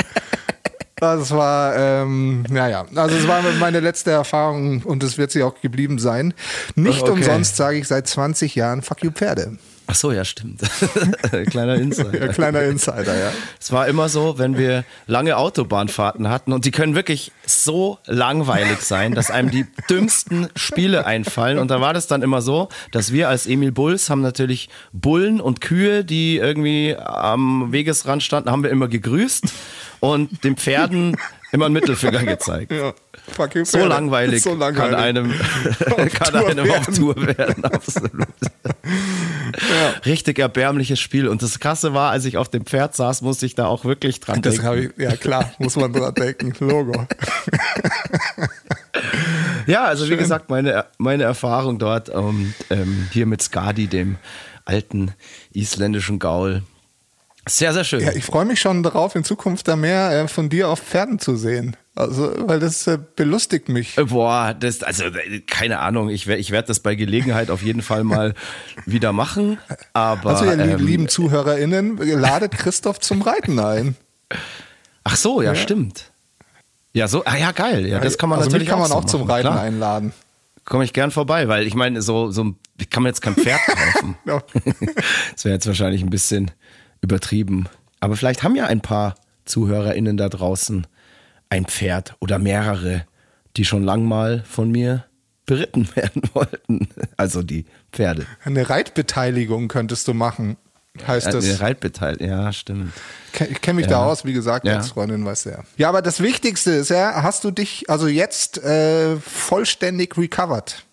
Das 1.02 1.32
war, 1.32 1.74
ähm, 1.76 2.44
naja, 2.48 2.84
also 2.94 3.16
es 3.16 3.26
war 3.26 3.42
meine 3.58 3.80
letzte 3.80 4.12
Erfahrung 4.12 4.82
und 4.84 5.02
es 5.02 5.18
wird 5.18 5.32
sie 5.32 5.42
auch 5.42 5.60
geblieben 5.60 5.98
sein. 5.98 6.32
Nicht 6.76 7.02
Okay. 7.02 7.10
umsonst 7.10 7.56
sage 7.56 7.78
ich 7.78 7.88
seit 7.88 8.06
20 8.06 8.54
Jahren 8.54 8.82
Fuck 8.82 9.02
you 9.02 9.10
Pferde. 9.10 9.58
Ach 9.88 9.96
so, 9.96 10.12
ja, 10.12 10.24
stimmt. 10.24 10.60
Kleiner 11.50 11.74
Insider. 11.74 12.18
Ja, 12.26 12.28
kleiner 12.32 12.62
Insider, 12.62 13.18
ja. 13.18 13.32
Es 13.60 13.72
war 13.72 13.88
immer 13.88 14.08
so, 14.08 14.38
wenn 14.38 14.56
wir 14.56 14.84
lange 15.08 15.36
Autobahnfahrten 15.36 16.28
hatten 16.30 16.52
und 16.52 16.64
die 16.64 16.70
können 16.70 16.94
wirklich 16.94 17.32
so 17.44 17.98
langweilig 18.06 18.80
sein, 18.82 19.12
dass 19.12 19.32
einem 19.32 19.50
die 19.50 19.66
dümmsten 19.90 20.48
Spiele 20.54 21.04
einfallen. 21.04 21.58
Und 21.58 21.72
da 21.72 21.80
war 21.80 21.92
das 21.94 22.06
dann 22.06 22.22
immer 22.22 22.42
so, 22.42 22.68
dass 22.92 23.12
wir 23.12 23.28
als 23.28 23.46
Emil 23.48 23.72
Bulls 23.72 24.08
haben 24.08 24.22
natürlich 24.22 24.68
Bullen 24.92 25.40
und 25.40 25.60
Kühe, 25.60 26.04
die 26.04 26.36
irgendwie 26.36 26.96
am 26.96 27.72
Wegesrand 27.72 28.22
standen, 28.22 28.52
haben 28.52 28.62
wir 28.62 28.70
immer 28.70 28.86
gegrüßt 28.86 29.46
und 30.02 30.42
den 30.42 30.56
Pferden 30.56 31.16
immer 31.52 31.66
einen 31.66 31.74
Mittelfinger 31.74 32.24
gezeigt. 32.24 32.72
ja. 32.72 32.92
So 33.64 33.78
langweilig, 33.86 34.42
So 34.42 34.54
langweilig. 34.54 34.90
kann 34.90 34.94
einem, 34.96 35.32
kann 36.10 36.32
Tour 36.32 36.48
einem 36.48 36.70
auf 36.70 36.86
werden. 36.88 36.94
Tour 36.94 37.26
werden, 37.38 37.64
absolut. 37.64 38.26
Richtig 40.04 40.40
erbärmliches 40.40 40.98
Spiel. 40.98 41.28
Und 41.28 41.40
das 41.42 41.60
Krasse 41.60 41.94
war, 41.94 42.10
als 42.10 42.24
ich 42.24 42.36
auf 42.36 42.48
dem 42.48 42.66
Pferd 42.66 42.96
saß, 42.96 43.22
musste 43.22 43.46
ich 43.46 43.54
da 43.54 43.66
auch 43.66 43.84
wirklich 43.84 44.18
dran 44.18 44.42
Das 44.42 44.54
denken. 44.54 44.66
habe 44.66 44.80
ich, 44.80 44.90
ja 44.98 45.14
klar, 45.14 45.52
muss 45.58 45.76
man 45.76 45.92
dran 45.92 46.14
denken. 46.14 46.52
Logo. 46.58 47.06
Ja, 49.66 49.84
also 49.84 50.08
wie 50.10 50.16
gesagt, 50.16 50.50
meine, 50.50 50.86
meine 50.98 51.22
Erfahrung 51.22 51.78
dort 51.78 52.08
und 52.08 52.54
ähm, 52.70 53.06
hier 53.12 53.26
mit 53.26 53.40
Skadi, 53.42 53.86
dem 53.86 54.16
alten 54.64 55.12
isländischen 55.52 56.18
Gaul. 56.18 56.62
Sehr, 57.48 57.72
sehr 57.72 57.83
schön. 57.85 58.00
Ja, 58.00 58.12
ich 58.12 58.24
freue 58.24 58.44
mich 58.44 58.61
schon 58.61 58.83
darauf, 58.85 59.16
in 59.16 59.24
Zukunft 59.24 59.66
da 59.66 59.74
mehr 59.74 60.11
äh, 60.12 60.28
von 60.28 60.48
dir 60.48 60.68
auf 60.68 60.78
Pferden 60.81 61.18
zu 61.18 61.35
sehen. 61.37 61.76
Also, 61.96 62.33
weil 62.48 62.61
das 62.61 62.87
äh, 62.87 62.98
belustigt 63.16 63.68
mich. 63.68 63.98
Äh, 63.98 64.05
Boah, 64.05 64.55
das, 64.55 64.83
also 64.85 65.05
äh, 65.05 65.40
keine 65.40 65.81
Ahnung, 65.81 66.09
ich, 66.09 66.26
wer- 66.28 66.38
ich 66.38 66.52
werde 66.52 66.68
das 66.68 66.81
bei 66.81 66.94
Gelegenheit 66.94 67.50
auf 67.50 67.62
jeden 67.62 67.83
Fall 67.83 68.05
mal 68.05 68.35
wieder 68.87 69.12
machen. 69.12 69.59
Aber 69.92 70.31
Also, 70.31 70.44
ihr 70.44 70.52
ähm, 70.52 70.78
lieben 70.87 71.09
ZuhörerInnen, 71.09 71.96
ladet 71.98 72.52
Christoph 72.57 73.00
zum 73.00 73.22
Reiten 73.22 73.59
ein. 73.59 73.96
ach 75.05 75.16
so, 75.16 75.42
ja, 75.42 75.55
stimmt. 75.57 76.12
Ja, 76.94 77.09
so, 77.09 77.24
ah 77.24 77.37
ja, 77.37 77.50
geil. 77.52 77.87
Ja, 77.87 77.98
das 77.98 78.18
kann 78.18 78.28
man 78.28 78.38
also 78.38 78.50
natürlich 78.50 78.68
kann 78.68 78.78
man 78.78 78.92
auch, 78.92 78.98
auch, 78.98 79.05
zum 79.05 79.22
Reiten 79.22 79.48
klar. 79.48 79.61
einladen. 79.61 80.12
Komme 80.64 80.85
ich 80.85 80.92
gern 80.92 81.11
vorbei, 81.11 81.48
weil 81.48 81.66
ich 81.66 81.74
meine, 81.74 82.02
so, 82.02 82.31
so 82.31 82.55
ich 82.78 82.88
kann 82.88 83.02
mir 83.02 83.09
jetzt 83.09 83.20
kein 83.22 83.35
Pferd 83.35 83.61
kaufen. 83.66 84.16
Ja. 84.26 84.42
das 85.35 85.44
wäre 85.44 85.55
jetzt 85.55 85.66
wahrscheinlich 85.66 86.02
ein 86.02 86.11
bisschen 86.11 86.52
übertrieben. 87.02 87.68
Aber 88.00 88.16
vielleicht 88.16 88.42
haben 88.42 88.56
ja 88.56 88.66
ein 88.66 88.80
paar 88.80 89.14
ZuhörerInnen 89.44 90.16
da 90.16 90.28
draußen 90.28 90.86
ein 91.50 91.66
Pferd 91.66 92.14
oder 92.20 92.38
mehrere, 92.38 93.04
die 93.56 93.64
schon 93.66 93.82
lang 93.84 94.04
mal 94.04 94.42
von 94.48 94.70
mir 94.70 95.04
beritten 95.44 95.88
werden 95.96 96.22
wollten. 96.32 96.88
Also 97.16 97.42
die 97.42 97.66
Pferde. 97.92 98.24
Eine 98.44 98.70
Reitbeteiligung 98.70 99.68
könntest 99.68 100.08
du 100.08 100.14
machen, 100.14 100.56
heißt 101.06 101.26
Äh, 101.28 101.32
das. 101.32 101.60
Reitbeteiligt, 101.60 102.22
ja, 102.22 102.52
stimmt. 102.52 102.92
Ich 103.50 103.60
kenne 103.60 103.76
mich 103.80 103.86
da 103.88 104.04
aus, 104.04 104.24
wie 104.24 104.32
gesagt, 104.32 104.66
Ja. 104.66 104.76
als 104.76 104.90
Freundin 104.90 105.24
weiß 105.24 105.44
ja. 105.44 105.58
Ja, 105.76 105.88
aber 105.88 106.00
das 106.02 106.20
Wichtigste 106.20 106.70
ist 106.70 106.90
ja, 106.90 107.22
hast 107.22 107.44
du 107.44 107.50
dich 107.50 107.90
also 107.90 108.06
jetzt 108.08 108.58
äh, 108.62 109.16
vollständig 109.18 110.16
recovered? 110.16 110.84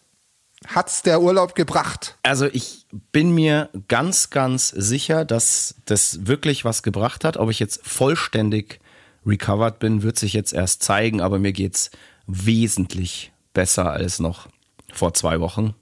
Hat's 0.68 1.02
der 1.04 1.22
Urlaub 1.22 1.56
gebracht? 1.56 2.18
Also 2.24 2.46
ich 2.48 2.86
bin 3.12 3.32
mir 3.34 3.70
ganz, 3.88 4.30
ganz 4.30 4.70
sicher, 4.70 5.24
dass 5.26 5.76
das 5.86 6.26
wirklich 6.28 6.66
was 6.66 6.84
gebracht 6.84 7.24
hat. 7.24 7.38
Ob 7.38 7.50
ich 7.50 7.60
jetzt 7.60 7.86
vollständig 7.88 8.80
recovered 9.26 9.80
bin, 9.80 10.04
wird 10.04 10.20
sich 10.20 10.34
jetzt 10.34 10.54
erst 10.54 10.84
zeigen, 10.84 11.22
aber 11.22 11.40
mir 11.40 11.54
geht's 11.54 11.92
wesentlich 12.28 13.32
besser 13.54 13.92
als 13.92 14.20
noch 14.20 14.48
vor 14.94 15.14
zwei 15.14 15.40
Wochen. 15.40 15.76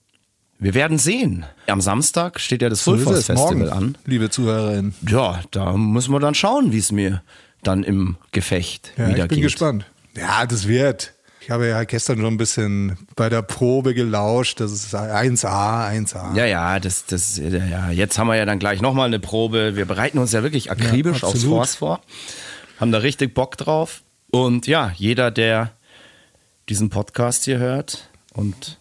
Wir 0.60 0.74
werden 0.74 0.98
sehen. 0.98 1.46
Am 1.68 1.82
Samstag 1.82 2.40
steht 2.40 2.62
ja 2.62 2.70
das 2.70 2.84
So 2.84 2.96
es. 2.96 3.04
Festival 3.04 3.36
Morgen, 3.36 3.70
an. 3.70 3.98
liebe 4.06 4.30
Zuhörerinnen. 4.30 4.96
Ja, 5.08 5.42
da 5.52 5.74
müssen 5.74 6.12
wir 6.12 6.20
dann 6.20 6.34
schauen, 6.36 6.72
wie 6.72 6.80
es 6.80 6.92
mir 6.92 7.22
dann 7.64 7.84
im 7.84 8.18
Gefecht 8.32 8.94
Ja, 8.98 9.10
wieder 9.10 9.24
ich 9.24 9.30
bin 9.30 9.36
geht. 9.38 9.44
gespannt. 9.44 9.86
Ja, 10.16 10.46
das 10.48 10.68
wird. 10.68 11.14
Ich 11.48 11.52
habe 11.52 11.66
ja 11.66 11.82
gestern 11.86 12.18
schon 12.18 12.34
ein 12.34 12.36
bisschen 12.36 12.98
bei 13.16 13.30
der 13.30 13.42
Probe 13.42 13.94
gelauscht. 13.94 14.60
Das 14.60 14.74
ist 14.74 14.94
1A, 14.94 15.90
1A. 15.90 16.36
Ja, 16.36 16.44
ja, 16.44 16.78
das, 16.78 17.06
das, 17.06 17.38
ja, 17.38 17.48
ja, 17.48 17.90
jetzt 17.90 18.20
haben 18.20 18.28
wir 18.28 18.36
ja 18.36 18.44
dann 18.44 18.60
gleich 18.60 18.82
nochmal 18.82 19.08
eine 19.08 19.20
Probe. 19.22 19.78
Wir 19.78 19.86
bereiten 19.86 20.18
uns 20.18 20.34
ja 20.34 20.44
wirklich 20.44 20.72
akribisch 20.72 21.22
Ja, 21.22 21.30
aufs. 21.30 21.46
Force 21.46 21.76
vor. 21.76 22.02
Haben 22.82 22.92
da 22.92 22.98
richtig 22.98 23.34
Bock 23.34 23.56
drauf. 23.56 24.02
Und 24.30 24.68
ja, 24.68 24.92
jeder, 24.98 25.32
der 25.32 25.72
diesen 26.68 26.90
Podcast 26.90 27.46
hier 27.46 27.60
hört 27.60 28.10
und 28.34 28.78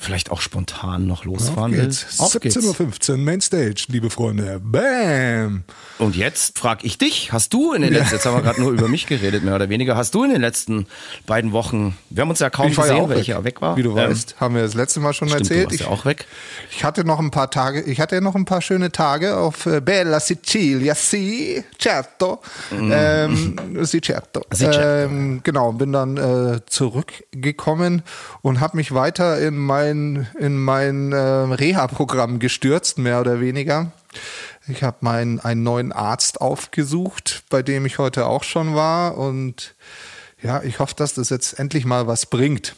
vielleicht 0.00 0.30
auch 0.30 0.40
spontan 0.40 1.06
noch 1.08 1.24
losfahren 1.24 1.72
Auf 1.72 1.76
will. 1.76 1.84
geht's. 1.86 2.20
Auf 2.20 2.32
geht's. 2.40 2.56
17.15 2.56 3.10
Uhr, 3.10 3.16
Mainstage, 3.18 3.84
liebe 3.88 4.10
Freunde. 4.10 4.60
Bam! 4.62 5.64
Und 5.98 6.14
jetzt 6.14 6.56
frage 6.56 6.86
ich 6.86 6.98
dich, 6.98 7.32
hast 7.32 7.52
du 7.52 7.72
in 7.72 7.82
den 7.82 7.92
letzten, 7.92 8.14
jetzt 8.14 8.24
haben 8.24 8.36
wir 8.36 8.42
gerade 8.42 8.60
nur 8.60 8.70
über 8.70 8.86
mich 8.86 9.06
geredet, 9.06 9.42
mehr 9.42 9.56
oder 9.56 9.68
weniger, 9.68 9.96
hast 9.96 10.14
du 10.14 10.22
in 10.22 10.30
den 10.30 10.40
letzten 10.40 10.86
beiden 11.26 11.50
Wochen, 11.50 11.98
wir 12.10 12.22
haben 12.22 12.30
uns 12.30 12.38
ja 12.38 12.48
kaum 12.48 12.68
Ich 12.68 12.76
ja 12.76 12.82
gesehen, 12.84 12.96
auch 13.00 13.08
welcher 13.08 13.38
weg, 13.38 13.56
weg 13.56 13.60
war. 13.60 13.76
Wie 13.76 13.82
du 13.82 13.90
Ähm, 13.90 14.10
weißt, 14.10 14.36
haben 14.40 14.54
wir 14.54 14.62
das 14.62 14.74
letzte 14.74 15.00
Mal 15.00 15.12
schon 15.14 15.28
Stimmt, 15.28 15.42
erzählt. 15.50 15.60
du 15.66 15.70
warst 15.70 15.74
Ich, 15.74 15.80
ja 15.80 15.88
auch 15.88 16.04
weg. 16.04 16.26
ich 16.70 16.84
hatte 16.84 17.04
noch 17.04 17.18
ein 17.18 17.32
paar 17.32 17.50
Tage, 17.50 17.82
ich 17.82 18.00
hatte 18.00 18.14
ja 18.14 18.20
noch 18.20 18.36
ein 18.36 18.44
paar 18.44 18.62
schöne 18.62 18.92
Tage 18.92 19.36
auf 19.36 19.66
äh, 19.66 19.80
Bella 19.80 20.20
Sicilia, 20.20 20.94
sì, 20.94 21.64
certo. 21.80 22.40
Ähm, 22.70 23.56
sì, 23.82 24.00
certo. 24.00 24.40
Mm. 24.40 24.54
Sì, 24.54 24.64
certo. 24.64 24.80
Ähm, 25.12 25.40
genau, 25.42 25.72
bin 25.72 25.92
dann 25.92 26.16
äh, 26.16 26.60
zurückgekommen 26.66 28.02
und 28.42 28.60
habe 28.60 28.76
mich 28.76 28.94
weiter 28.94 29.40
in 29.40 29.56
mein, 29.56 29.87
in 29.90 30.56
mein 30.58 31.12
äh, 31.12 31.16
Reha-Programm 31.16 32.38
gestürzt, 32.38 32.98
mehr 32.98 33.20
oder 33.20 33.40
weniger. 33.40 33.92
Ich 34.66 34.82
habe 34.82 34.98
meinen 35.00 35.40
einen 35.40 35.62
neuen 35.62 35.92
Arzt 35.92 36.40
aufgesucht, 36.40 37.44
bei 37.48 37.62
dem 37.62 37.86
ich 37.86 37.98
heute 37.98 38.26
auch 38.26 38.44
schon 38.44 38.74
war 38.74 39.16
und 39.16 39.74
ja, 40.42 40.62
ich 40.62 40.78
hoffe, 40.78 40.94
dass 40.96 41.14
das 41.14 41.30
jetzt 41.30 41.58
endlich 41.58 41.84
mal 41.84 42.06
was 42.06 42.26
bringt. 42.26 42.76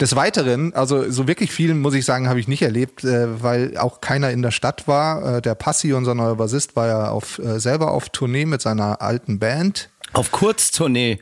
Des 0.00 0.16
Weiteren, 0.16 0.72
also 0.74 1.10
so 1.10 1.28
wirklich 1.28 1.52
viel, 1.52 1.74
muss 1.74 1.92
ich 1.92 2.06
sagen, 2.06 2.28
habe 2.28 2.40
ich 2.40 2.48
nicht 2.48 2.62
erlebt, 2.62 3.04
äh, 3.04 3.42
weil 3.42 3.76
auch 3.76 4.00
keiner 4.00 4.30
in 4.30 4.40
der 4.40 4.50
Stadt 4.50 4.88
war. 4.88 5.36
Äh, 5.36 5.42
der 5.42 5.54
Passi, 5.54 5.92
unser 5.92 6.14
neuer 6.14 6.36
Bassist, 6.36 6.74
war 6.74 6.86
ja 6.86 7.10
auf, 7.10 7.38
äh, 7.38 7.60
selber 7.60 7.90
auf 7.90 8.08
Tournee 8.08 8.46
mit 8.46 8.62
seiner 8.62 9.02
alten 9.02 9.38
Band. 9.38 9.90
Auf 10.14 10.32
Kurztournee. 10.32 11.20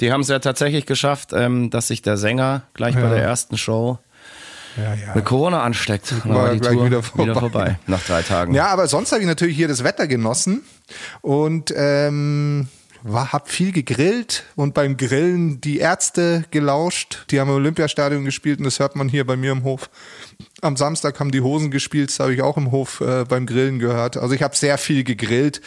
Die 0.00 0.12
haben 0.12 0.22
es 0.22 0.28
ja 0.28 0.40
tatsächlich 0.40 0.86
geschafft, 0.86 1.32
ähm, 1.32 1.70
dass 1.70 1.86
sich 1.86 2.02
der 2.02 2.16
Sänger 2.16 2.62
gleich 2.74 2.96
bei 2.96 3.08
der 3.08 3.22
ersten 3.22 3.56
Show 3.56 3.98
Ja, 4.76 4.94
ja. 4.94 5.14
mit 5.14 5.24
Corona 5.24 5.62
ansteckt. 5.62 6.12
Dann 6.24 6.34
War 6.34 6.44
war 6.44 6.52
die 6.52 6.60
gleich 6.60 6.74
Tour 6.74 6.86
wieder 6.86 7.02
wieder 7.02 7.34
vorbei. 7.34 7.34
vorbei. 7.40 7.78
nach 7.86 8.02
drei 8.04 8.22
Tagen. 8.22 8.54
Ja, 8.54 8.68
aber 8.68 8.88
sonst 8.88 9.12
habe 9.12 9.22
ich 9.22 9.26
natürlich 9.26 9.56
hier 9.56 9.68
das 9.68 9.84
Wetter 9.84 10.06
genossen 10.06 10.62
und 11.22 11.72
ähm, 11.76 12.68
war, 13.02 13.32
hab 13.32 13.48
viel 13.48 13.72
gegrillt 13.72 14.44
und 14.56 14.74
beim 14.74 14.96
Grillen 14.96 15.60
die 15.60 15.78
Ärzte 15.78 16.44
gelauscht. 16.50 17.26
Die 17.30 17.40
haben 17.40 17.48
im 17.48 17.56
Olympiastadion 17.56 18.24
gespielt 18.24 18.58
und 18.58 18.64
das 18.64 18.78
hört 18.78 18.96
man 18.96 19.08
hier 19.08 19.26
bei 19.26 19.36
mir 19.36 19.52
im 19.52 19.62
Hof. 19.64 19.88
Am 20.66 20.76
Samstag 20.76 21.18
haben 21.20 21.30
die 21.30 21.40
Hosen 21.40 21.70
gespielt, 21.70 22.10
das 22.10 22.20
habe 22.20 22.34
ich 22.34 22.42
auch 22.42 22.56
im 22.56 22.70
Hof 22.70 23.00
äh, 23.00 23.24
beim 23.24 23.46
Grillen 23.46 23.78
gehört. 23.78 24.16
Also 24.16 24.34
ich 24.34 24.42
habe 24.42 24.56
sehr 24.56 24.78
viel 24.78 25.04
gegrillt 25.04 25.60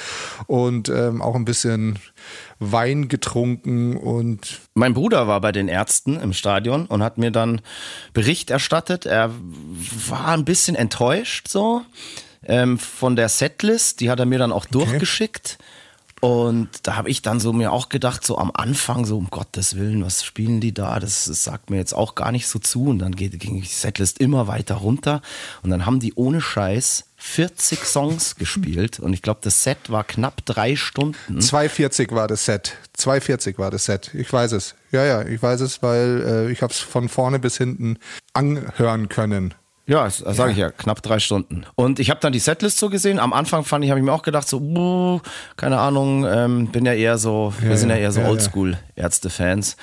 und 0.47 0.89
ähm, 0.89 1.21
auch 1.21 1.35
ein 1.35 1.45
bisschen 1.45 1.99
Wein 2.59 3.07
getrunken 3.07 3.95
und 3.95 4.59
Mein 4.73 4.93
Bruder 4.93 5.27
war 5.27 5.39
bei 5.41 5.51
den 5.51 5.69
Ärzten 5.69 6.19
im 6.19 6.33
Stadion 6.33 6.85
und 6.85 7.01
hat 7.01 7.17
mir 7.17 7.31
dann 7.31 7.61
Bericht 8.13 8.49
erstattet. 8.49 9.05
Er 9.05 9.31
war 10.09 10.29
ein 10.29 10.45
bisschen 10.45 10.75
enttäuscht 10.75 11.47
so 11.47 11.81
ähm, 12.45 12.77
von 12.77 13.15
der 13.15 13.29
Setlist. 13.29 14.01
Die 14.01 14.09
hat 14.09 14.19
er 14.19 14.25
mir 14.25 14.39
dann 14.39 14.51
auch 14.51 14.65
durchgeschickt. 14.65 15.57
Und 16.19 16.69
da 16.83 16.95
habe 16.95 17.09
ich 17.09 17.21
dann 17.21 17.39
so 17.39 17.53
mir 17.53 17.71
auch 17.71 17.89
gedacht, 17.89 18.25
so 18.25 18.37
am 18.37 18.51
Anfang, 18.53 19.05
so 19.05 19.17
um 19.17 19.29
Gottes 19.29 19.75
Willen, 19.75 20.03
was 20.03 20.23
spielen 20.23 20.59
die 20.59 20.73
da? 20.73 20.99
Das, 20.99 21.25
das 21.25 21.43
sagt 21.43 21.69
mir 21.69 21.77
jetzt 21.77 21.93
auch 21.93 22.15
gar 22.15 22.31
nicht 22.31 22.47
so 22.47 22.59
zu. 22.59 22.87
Und 22.87 22.99
dann 22.99 23.15
geht, 23.15 23.39
ging 23.39 23.61
die 23.61 23.67
Setlist 23.67 24.19
immer 24.19 24.47
weiter 24.47 24.75
runter. 24.75 25.21
Und 25.61 25.69
dann 25.69 25.85
haben 25.85 25.99
die 25.99 26.13
ohne 26.15 26.41
Scheiß 26.41 27.05
40 27.15 27.85
Songs 27.85 28.35
gespielt. 28.37 28.99
Und 28.99 29.13
ich 29.13 29.21
glaube, 29.21 29.39
das 29.43 29.63
Set 29.63 29.89
war 29.89 30.03
knapp 30.03 30.45
drei 30.45 30.75
Stunden. 30.75 31.39
2,40 31.39 32.13
war 32.13 32.27
das 32.27 32.45
Set. 32.45 32.75
2,40 32.97 33.57
war 33.57 33.71
das 33.71 33.85
Set. 33.85 34.13
Ich 34.13 34.31
weiß 34.31 34.51
es. 34.51 34.75
Ja, 34.91 35.05
ja, 35.05 35.21
ich 35.21 35.41
weiß 35.41 35.61
es, 35.61 35.81
weil 35.81 36.23
äh, 36.25 36.51
ich 36.51 36.61
habe 36.61 36.73
es 36.73 36.79
von 36.79 37.07
vorne 37.07 37.39
bis 37.39 37.57
hinten 37.57 37.97
anhören 38.33 39.07
können. 39.07 39.53
Ja, 39.89 40.05
das, 40.05 40.19
das 40.19 40.37
sage 40.37 40.51
ich 40.53 40.57
ja, 40.59 40.69
knapp 40.69 41.01
drei 41.01 41.19
Stunden. 41.19 41.65
Und 41.75 41.99
ich 41.99 42.09
habe 42.09 42.19
dann 42.21 42.31
die 42.31 42.39
Setlist 42.39 42.77
so 42.77 42.89
gesehen. 42.89 43.19
Am 43.19 43.33
Anfang 43.33 43.63
fand 43.65 43.83
ich, 43.83 43.89
habe 43.91 43.99
ich 43.99 44.05
mir 44.05 44.13
auch 44.13 44.21
gedacht, 44.21 44.47
so, 44.47 44.59
buh, 44.59 45.19
keine 45.57 45.79
Ahnung, 45.79 46.25
ähm, 46.29 46.67
bin 46.67 46.85
ja 46.85 46.93
eher 46.93 47.17
so, 47.17 47.53
wir 47.59 47.71
Ja, 47.71 47.77
sind 47.77 47.89
ja 47.89 47.95
ja, 47.95 48.03
eher 48.03 48.11
so 48.11 48.19
ja, 48.21 48.25
ja. 48.27 48.31
Oldschool-Ärzte-Fans. 48.31 49.77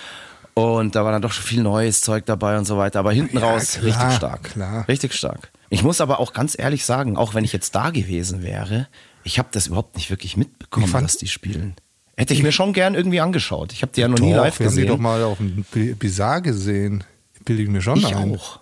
Und 0.55 0.95
da 0.95 1.05
war 1.05 1.13
dann 1.13 1.21
doch 1.23 1.33
schon 1.33 1.45
viel 1.45 1.63
neues 1.63 2.01
Zeug 2.01 2.25
dabei 2.25 2.57
und 2.57 2.65
so 2.67 2.79
weiter. 2.79 3.01
Aber 3.01 3.13
hinten 3.13 3.39
Ja, 3.39 3.45
raus 3.45 3.73
klar, 3.73 3.85
richtig 3.85 4.17
stark. 4.17 4.43
klar. 4.45 4.89
Richtig 4.89 5.13
stark. 5.13 5.51
Ich 5.69 5.83
muss 5.83 6.01
aber 6.01 6.21
auch 6.21 6.33
ganz 6.33 6.59
ehrlich 6.59 6.85
sagen, 6.87 7.17
auch 7.17 7.35
wenn 7.35 7.45
ich 7.45 7.53
jetzt 7.53 7.75
da 7.75 7.91
gewesen 7.91 8.43
wäre, 8.43 8.87
ich 9.25 9.39
habe 9.39 9.49
das 9.53 9.67
überhaupt 9.67 9.97
nicht 9.97 10.09
wirklich 10.09 10.37
mitbekommen, 10.37 10.87
Ich 10.87 10.93
dass 10.93 11.17
die 11.19 11.27
spielen. 11.29 11.75
Hätte 12.17 12.33
ich 12.33 12.43
mir 12.43 12.53
schon 12.53 12.73
gern 12.73 12.95
irgendwie 12.95 13.21
angeschaut. 13.21 13.73
Ich 13.73 13.83
habe 13.83 13.93
die 13.95 14.01
ja 14.01 14.09
noch 14.09 14.19
nie 14.19 14.33
live 14.33 14.59
wir 14.59 14.67
haben 14.67 14.75
die 14.75 14.81
gesehen. 14.83 14.87
doch 14.89 14.99
mal 14.99 15.23
auf 15.25 15.37
dem 15.39 15.67
Bi- 15.71 15.95
Bizarre 15.95 16.41
gesehen. 16.41 17.05
Bilde 17.45 17.63
ich 17.65 17.69
mir 17.69 17.83
schon 17.83 17.99
ich 17.99 18.07
ein. 18.17 18.35
auch. 18.35 18.61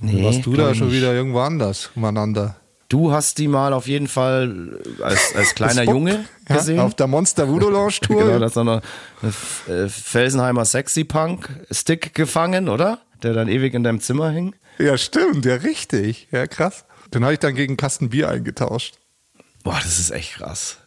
Nee, 0.00 0.24
warst 0.24 0.46
du 0.46 0.54
da 0.54 0.74
schon 0.74 0.88
nicht. 0.88 0.96
wieder 0.96 1.12
irgendwo 1.14 1.40
anders 1.40 1.90
umeinander? 1.94 2.56
Du 2.88 3.12
hast 3.12 3.38
die 3.38 3.46
mal 3.46 3.72
auf 3.72 3.86
jeden 3.86 4.08
Fall 4.08 4.80
als, 5.00 5.34
als 5.36 5.54
kleiner 5.54 5.84
Junge 5.84 6.24
ja, 6.48 6.56
gesehen. 6.56 6.80
Auf 6.80 6.94
der 6.94 7.06
Monster 7.06 7.48
Voodoo 7.48 7.70
Lounge 7.70 7.98
Tour. 8.02 8.24
Genau, 8.24 8.38
da 8.40 8.46
ist 8.46 8.56
noch 8.56 8.82
eine, 9.22 9.82
äh, 9.84 9.88
Felsenheimer 9.88 10.64
Sexy 10.64 11.04
Punk 11.04 11.48
Stick 11.70 12.14
gefangen, 12.14 12.68
oder? 12.68 12.98
Der 13.22 13.32
dann 13.32 13.48
ewig 13.48 13.74
in 13.74 13.84
deinem 13.84 14.00
Zimmer 14.00 14.30
hing. 14.30 14.54
Ja, 14.78 14.96
stimmt, 14.98 15.44
ja, 15.44 15.56
richtig. 15.56 16.28
Ja, 16.32 16.46
krass. 16.46 16.84
Den 17.14 17.22
habe 17.22 17.34
ich 17.34 17.38
dann 17.38 17.54
gegen 17.54 17.76
Kasten 17.76 18.08
Bier 18.08 18.28
eingetauscht. 18.28 18.94
Boah, 19.62 19.78
das 19.82 19.98
ist 19.98 20.10
echt 20.10 20.34
krass. 20.34 20.78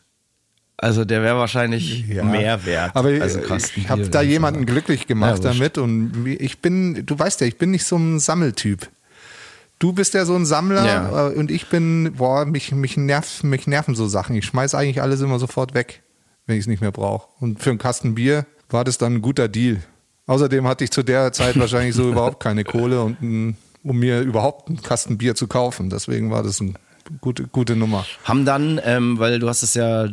Also 0.78 1.06
der 1.06 1.22
wäre 1.22 1.38
wahrscheinlich 1.38 2.08
Ja. 2.08 2.24
mehr 2.24 2.66
wert. 2.66 2.96
Aber 2.96 3.10
als 3.10 3.38
ein 3.38 3.44
ich, 3.76 3.88
habe 3.90 4.10
da 4.10 4.22
jemanden 4.22 4.66
glücklich 4.66 5.08
gemacht 5.08 5.44
Ja, 5.44 5.52
damit 5.52 5.78
und 5.78 6.26
ich 6.28 6.60
bin, 6.60 7.06
du 7.06 7.18
weißt 7.18 7.40
ja, 7.42 7.48
ich 7.48 7.58
bin 7.58 7.72
nicht 7.72 7.86
so 7.86 7.96
ein 7.96 8.20
Sammeltyp. 8.20 8.90
Du 9.84 9.92
bist 9.92 10.14
ja 10.14 10.24
so 10.24 10.34
ein 10.34 10.46
Sammler 10.46 10.86
Ja. 10.86 11.30
äh, 11.30 11.34
und 11.34 11.52
ich 11.52 11.68
bin, 11.68 12.14
boah, 12.18 12.46
mich, 12.46 12.72
mich, 12.72 12.96
nerv, 12.96 13.44
mich 13.44 13.68
nerven 13.68 13.96
so 13.96 14.08
Sachen. 14.08 14.34
Ich 14.38 14.46
schmeiß 14.46 14.76
eigentlich 14.76 15.02
alles 15.02 15.20
immer 15.20 15.40
sofort 15.40 15.74
weg, 15.74 16.04
wenn 16.46 16.56
ich 16.56 16.62
es 16.62 16.68
nicht 16.68 16.80
mehr 16.80 16.94
brauche. 16.94 17.28
Und 17.42 17.62
für 17.62 17.72
einen 17.72 17.80
Kasten 17.80 18.16
Bier 18.16 18.46
war 18.70 18.86
das 18.86 18.98
dann 18.98 19.16
ein 19.16 19.22
guter 19.22 19.50
Deal. 19.50 19.84
Außerdem 20.26 20.66
hatte 20.70 20.86
ich 20.86 20.92
zu 20.92 21.04
der 21.04 21.34
Zeit 21.34 21.60
wahrscheinlich 21.60 21.96
so 21.96 22.10
überhaupt 22.12 22.40
keine 22.42 22.64
Kohle, 22.64 23.02
und 23.04 23.22
ein, 23.22 23.58
um 23.84 24.00
mir 24.00 24.22
überhaupt 24.22 24.70
einen 24.70 24.82
Kasten 24.82 25.18
Bier 25.18 25.36
zu 25.36 25.48
kaufen. 25.48 25.90
Deswegen 25.90 26.32
war 26.32 26.44
das 26.44 26.62
eine 26.62 26.76
gute, 27.20 27.48
gute 27.48 27.76
Nummer. 27.76 28.06
Haben 28.24 28.46
dann, 28.46 28.80
ähm, 28.86 29.20
weil 29.20 29.40
du 29.40 29.50
hast 29.50 29.64
es 29.64 29.74
ja 29.74 30.08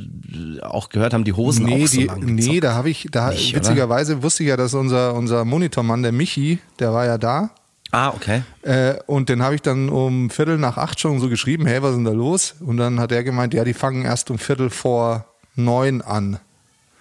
auch 0.63 0.89
gehört, 0.89 1.15
haben 1.15 1.23
die 1.23 1.33
Hosen 1.35 1.67
Nee, 1.67 1.85
auch 1.85 1.87
so 1.87 1.97
die, 2.01 2.07
lang 2.07 2.19
nee 2.25 2.59
da 2.59 2.75
habe 2.75 2.91
ich, 2.91 3.07
da 3.13 3.31
Nicht, 3.31 3.55
oder? 3.55 3.63
witzigerweise 3.63 4.21
wusste 4.25 4.43
ich 4.43 4.49
ja, 4.49 4.57
dass 4.57 4.75
unser, 4.75 5.15
unser 5.15 5.45
Monitormann, 5.45 6.03
der 6.03 6.11
Michi, 6.11 6.59
der 6.81 6.93
war 6.93 7.07
ja 7.07 7.19
da. 7.19 7.51
Ah, 7.93 8.11
okay. 8.11 8.43
Äh, 8.63 8.95
und 9.07 9.29
den 9.29 9.43
habe 9.43 9.55
ich 9.55 9.63
dann 9.63 9.89
um 9.89 10.31
Viertel 10.31 10.59
nach 10.59 10.77
acht 10.77 11.01
schon 11.01 11.19
so 11.19 11.29
geschrieben, 11.29 11.67
hey, 11.67 11.83
was 11.83 11.91
ist 11.91 11.97
denn 11.97 12.05
da 12.05 12.13
los? 12.13 12.55
Und 12.61 12.77
dann 12.77 13.01
hat 13.01 13.13
er 13.13 13.25
gemeint, 13.25 13.53
ja, 13.55 13.65
die 13.65 13.75
fangen 13.75 14.05
erst 14.05 14.31
um 14.31 14.39
Viertel 14.39 14.71
vor 14.71 15.27
neun 15.57 16.01
an. 16.03 16.39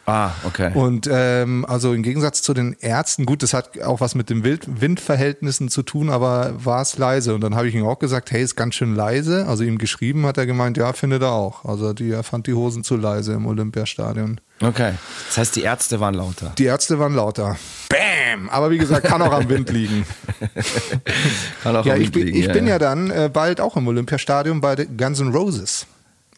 Ah, 0.09 0.31
okay. 0.43 0.71
Und 0.73 1.07
ähm, 1.11 1.65
also 1.67 1.93
im 1.93 2.01
Gegensatz 2.01 2.41
zu 2.41 2.53
den 2.53 2.75
Ärzten, 2.79 3.25
gut, 3.25 3.43
das 3.43 3.53
hat 3.53 3.79
auch 3.81 4.01
was 4.01 4.15
mit 4.15 4.29
den 4.29 4.43
Wild 4.43 4.81
Windverhältnissen 4.81 5.69
zu 5.69 5.83
tun, 5.83 6.09
aber 6.09 6.53
war 6.63 6.81
es 6.81 6.97
leise. 6.97 7.35
Und 7.35 7.41
dann 7.41 7.55
habe 7.55 7.67
ich 7.67 7.75
ihm 7.75 7.85
auch 7.85 7.99
gesagt, 7.99 8.31
hey, 8.31 8.41
ist 8.41 8.55
ganz 8.55 8.75
schön 8.75 8.95
leise. 8.95 9.45
Also 9.47 9.63
ihm 9.63 9.77
geschrieben 9.77 10.25
hat 10.25 10.37
er 10.37 10.45
gemeint, 10.47 10.77
ja, 10.77 10.93
findet 10.93 11.21
er 11.21 11.31
auch. 11.31 11.63
Also 11.63 11.93
die, 11.93 12.09
er 12.11 12.23
fand 12.23 12.47
die 12.47 12.53
Hosen 12.53 12.83
zu 12.83 12.97
leise 12.97 13.33
im 13.33 13.45
Olympiastadion. 13.45 14.41
Okay. 14.61 14.93
Das 15.27 15.37
heißt, 15.37 15.55
die 15.55 15.61
Ärzte 15.61 15.99
waren 15.99 16.15
lauter. 16.15 16.53
Die 16.57 16.65
Ärzte 16.65 16.99
waren 16.99 17.13
lauter. 17.13 17.55
Bam! 17.89 18.49
Aber 18.49 18.71
wie 18.71 18.77
gesagt, 18.77 19.05
kann 19.05 19.21
auch 19.21 19.31
am 19.31 19.47
Wind 19.47 19.69
liegen. 19.69 20.05
Kann 21.63 21.75
auch 21.75 21.85
Ja, 21.85 21.93
am 21.93 22.01
ich 22.01 22.07
Wind 22.07 22.13
bin, 22.13 22.25
liegen, 22.27 22.39
ich 22.39 22.51
bin 22.51 22.67
ja, 22.67 22.79
dann 22.79 23.09
äh, 23.09 23.29
bald 23.31 23.61
auch 23.61 23.77
im 23.77 23.87
Olympiastadion 23.87 24.59
bei 24.61 24.75
den 24.75 24.97
Guns 24.97 25.19
N' 25.19 25.29
Roses. 25.31 25.85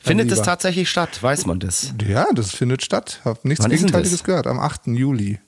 Findet 0.03 0.25
Mein 0.25 0.29
das 0.29 0.39
Lieber. 0.39 0.45
tatsächlich 0.45 0.89
statt? 0.89 1.21
Weiß 1.21 1.45
man 1.45 1.59
das? 1.59 1.93
Ja, 2.07 2.25
das 2.33 2.51
findet 2.51 2.81
statt. 2.83 3.21
Hab 3.23 3.45
nichts 3.45 3.63
Wann 3.63 3.71
Gegenteiliges 3.71 4.23
gehört. 4.23 4.47
Am 4.47 4.59
8. 4.59 4.87
Juli. 4.87 5.39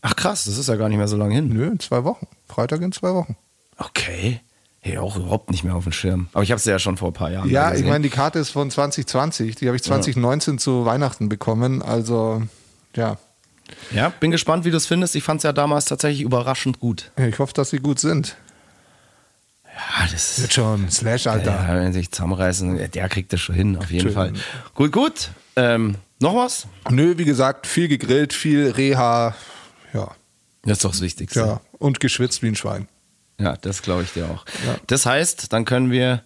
Ach 0.00 0.14
krass, 0.14 0.44
das 0.44 0.58
ist 0.58 0.68
ja 0.68 0.76
gar 0.76 0.88
nicht 0.88 0.98
mehr 0.98 1.08
so 1.08 1.16
lange 1.16 1.34
hin. 1.34 1.48
Nö, 1.48 1.66
in 1.66 1.80
zwei 1.80 2.04
Wochen. 2.04 2.28
Freitag 2.46 2.82
in 2.82 2.92
zwei 2.92 3.12
Wochen. 3.12 3.36
Okay. 3.76 4.40
Hey, 4.80 4.98
auch 4.98 5.16
überhaupt 5.16 5.50
nicht 5.50 5.64
mehr 5.64 5.74
auf 5.74 5.82
dem 5.82 5.92
Schirm. 5.92 6.28
Aber 6.32 6.44
ich 6.44 6.52
habe 6.52 6.60
sie 6.60 6.70
ja 6.70 6.78
schon 6.78 6.96
vor 6.96 7.08
ein 7.08 7.14
paar 7.14 7.32
Jahren 7.32 7.50
Ja, 7.50 7.74
ich 7.74 7.84
meine, 7.84 8.02
die 8.02 8.08
Karte 8.08 8.38
ist 8.38 8.50
von 8.50 8.70
2020. 8.70 9.56
Die 9.56 9.66
habe 9.66 9.76
ich 9.76 9.82
2019 9.82 10.58
zu 10.58 10.84
Weihnachten 10.86 11.28
bekommen. 11.28 11.82
Also, 11.82 12.42
ja. 12.94 13.18
Ja, 13.90 14.10
bin 14.10 14.30
gespannt, 14.30 14.64
wie 14.64 14.70
du 14.70 14.76
es 14.76 14.86
findest. 14.86 15.16
Ich 15.16 15.24
fand 15.24 15.38
es 15.38 15.42
ja 15.42 15.52
damals 15.52 15.86
tatsächlich 15.86 16.22
überraschend 16.22 16.78
gut. 16.78 17.10
Ich 17.16 17.40
hoffe, 17.40 17.52
dass 17.52 17.70
sie 17.70 17.78
gut 17.80 17.98
sind. 17.98 18.36
Ja, 19.76 20.06
das 20.10 20.40
Wird 20.40 20.54
schon. 20.54 20.90
Slash, 20.90 21.26
Alter. 21.26 21.52
Ja, 21.52 21.74
wenn 21.74 21.92
sich 21.92 22.10
zusammenreißen, 22.10 22.90
der 22.90 23.08
kriegt 23.08 23.32
das 23.32 23.40
schon 23.40 23.54
hin, 23.54 23.76
auf 23.76 23.90
jeden 23.90 24.06
Schön. 24.06 24.14
Fall. 24.14 24.32
Gut, 24.74 24.92
gut. 24.92 25.30
Ähm, 25.54 25.96
noch 26.18 26.34
was? 26.34 26.66
Nö, 26.90 27.18
wie 27.18 27.24
gesagt, 27.24 27.66
viel 27.66 27.88
gegrillt, 27.88 28.32
viel 28.32 28.70
Reha. 28.70 29.34
Ja. 29.92 30.14
Das 30.62 30.78
ist 30.78 30.84
doch 30.84 30.92
das 30.92 31.02
Wichtigste. 31.02 31.40
Ja. 31.40 31.60
Und 31.78 32.00
geschwitzt 32.00 32.42
wie 32.42 32.48
ein 32.48 32.56
Schwein. 32.56 32.88
Ja, 33.38 33.56
das 33.56 33.82
glaube 33.82 34.02
ich 34.02 34.12
dir 34.12 34.24
auch. 34.30 34.46
Ja. 34.66 34.76
Das 34.86 35.04
heißt, 35.04 35.52
dann 35.52 35.66
können 35.66 35.90
wir 35.90 36.22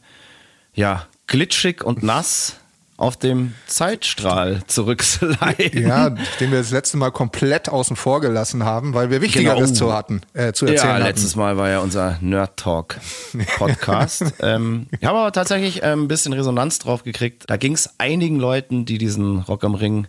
ja 0.72 1.06
glitschig 1.26 1.82
und 1.82 2.04
nass 2.04 2.59
auf 3.00 3.16
dem 3.16 3.54
Zeitstrahl 3.66 4.60
zurücksliden. 4.66 5.82
Ja, 5.88 6.10
den 6.10 6.50
wir 6.50 6.58
das 6.58 6.70
letzte 6.70 6.96
Mal 6.98 7.10
komplett 7.10 7.68
außen 7.68 7.96
vor 7.96 8.20
gelassen 8.20 8.64
haben, 8.64 8.92
weil 8.94 9.10
wir 9.10 9.20
Wichtigeres 9.22 9.70
Genau. 9.70 9.74
zu 9.78 9.92
hatten, 9.92 10.20
äh, 10.34 10.52
zu 10.52 10.66
erzählen 10.66 10.86
Ja, 10.88 10.94
hatten. 10.94 11.04
letztes 11.04 11.34
Mal 11.36 11.56
war 11.56 11.68
ja 11.70 11.80
unser 11.80 12.18
Nerd 12.20 12.56
Talk 12.58 12.98
Podcast. 13.58 14.24
ähm, 14.40 14.86
ich 15.00 15.06
habe 15.06 15.18
aber 15.18 15.32
tatsächlich 15.32 15.80
ähm, 15.82 16.04
ein 16.04 16.08
bisschen 16.08 16.32
Resonanz 16.32 16.78
drauf 16.78 17.02
gekriegt. 17.02 17.44
Da 17.48 17.56
ging 17.56 17.72
es 17.72 17.90
einigen 17.98 18.38
Leuten, 18.38 18.84
die 18.84 18.98
diesen 18.98 19.38
Rock 19.40 19.64
am 19.64 19.74
Ring 19.74 20.06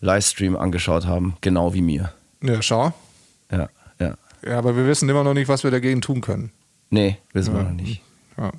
Livestream 0.00 0.56
angeschaut 0.56 1.06
haben, 1.06 1.36
genau 1.40 1.72
wie 1.72 1.82
mir. 1.82 2.12
Ja, 2.42 2.60
schau. 2.62 2.92
Ja, 3.50 3.68
ja. 4.00 4.14
Ja, 4.44 4.58
aber 4.58 4.76
wir 4.76 4.86
wissen 4.86 5.08
immer 5.08 5.24
noch 5.24 5.34
nicht, 5.34 5.48
was 5.48 5.64
wir 5.64 5.70
dagegen 5.70 6.02
tun 6.02 6.20
können. 6.20 6.50
Nee, 6.90 7.16
wissen 7.32 7.54
wir 7.54 7.62
noch 7.62 7.70
nicht. 7.70 8.02
Ja. 8.36 8.50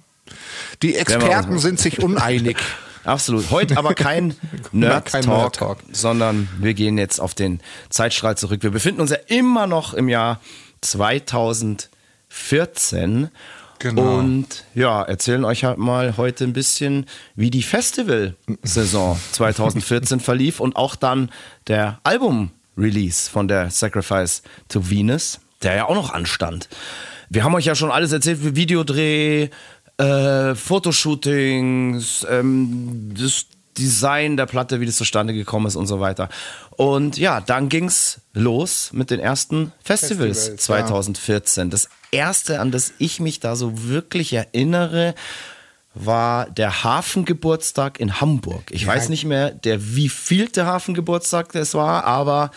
Die 0.81 0.95
Experten 0.95 1.59
sind 1.59 1.79
sich 1.79 2.01
uneinig. 2.01 2.57
Absolut. 3.05 3.51
Heute 3.51 3.77
aber 3.77 3.93
kein 3.93 4.33
Nerd 4.71 5.11
Talk, 5.11 5.27
Nerd 5.27 5.55
Talk. 5.55 5.77
sondern 5.91 6.47
wir 6.59 6.73
gehen 6.73 6.97
jetzt 6.97 7.19
auf 7.19 7.35
den 7.35 7.59
Zeitstrahl 7.89 8.35
zurück. 8.37 8.63
Wir 8.63 8.71
befinden 8.71 9.01
uns 9.01 9.11
ja 9.11 9.17
immer 9.27 9.67
noch 9.67 9.93
im 9.93 10.09
Jahr 10.09 10.39
2014 10.81 13.29
Genau. 13.77 14.19
und 14.19 14.63
ja, 14.73 15.01
erzählen 15.03 15.43
euch 15.43 15.65
halt 15.65 15.77
mal 15.77 16.15
heute 16.15 16.45
ein 16.45 16.53
bisschen, 16.53 17.07
wie 17.35 17.51
die 17.51 17.61
Festival-Saison 17.61 19.19
2014 19.33 20.19
verlief 20.21 20.61
und 20.61 20.77
auch 20.77 20.95
dann 20.95 21.29
der 21.67 21.99
Album-Release 22.03 23.29
von 23.29 23.49
der 23.49 23.69
Sacrifice 23.71 24.43
to 24.69 24.89
Venus, 24.89 25.41
der 25.61 25.75
ja 25.75 25.85
auch 25.89 25.95
noch 25.95 26.13
anstand. 26.13 26.69
Wir 27.29 27.43
haben 27.43 27.53
euch 27.53 27.65
ja 27.65 27.75
schon 27.75 27.91
alles 27.91 28.13
erzählt, 28.13 28.45
wie 28.45 28.55
Videodreh, 28.55 29.49
äh, 29.97 30.55
Fotoshootings, 30.55 32.25
ähm, 32.29 33.13
das 33.17 33.45
Design 33.77 34.37
der 34.37 34.45
Platte, 34.45 34.79
wie 34.79 34.85
das 34.85 34.95
zustande 34.95 35.33
gekommen 35.33 35.65
ist 35.65 35.75
und 35.75 35.87
so 35.87 35.99
weiter. 35.99 36.29
Und 36.71 37.17
ja, 37.17 37.41
dann 37.41 37.69
ging's 37.69 38.21
los 38.33 38.91
mit 38.93 39.09
den 39.11 39.19
ersten 39.19 39.71
Festivals, 39.83 40.47
Festivals, 40.47 40.63
2014. 40.63 41.69
Das 41.69 41.89
erste, 42.11 42.59
an 42.59 42.71
das 42.71 42.93
ich 42.97 43.19
mich 43.19 43.39
da 43.39 43.55
so 43.55 43.87
wirklich 43.87 44.33
erinnere, 44.33 45.15
war 45.93 46.49
der 46.49 46.83
Hafengeburtstag 46.83 47.99
in 47.99 48.19
Hamburg. 48.19 48.63
Ich 48.71 48.85
weiß 48.85 49.09
nicht 49.09 49.23
mehr, 49.23 49.51
der 49.51 49.95
wievielte 49.95 50.65
Hafengeburtstag 50.65 51.53
das 51.53 51.73
war, 51.73 52.03
aber 52.03 52.51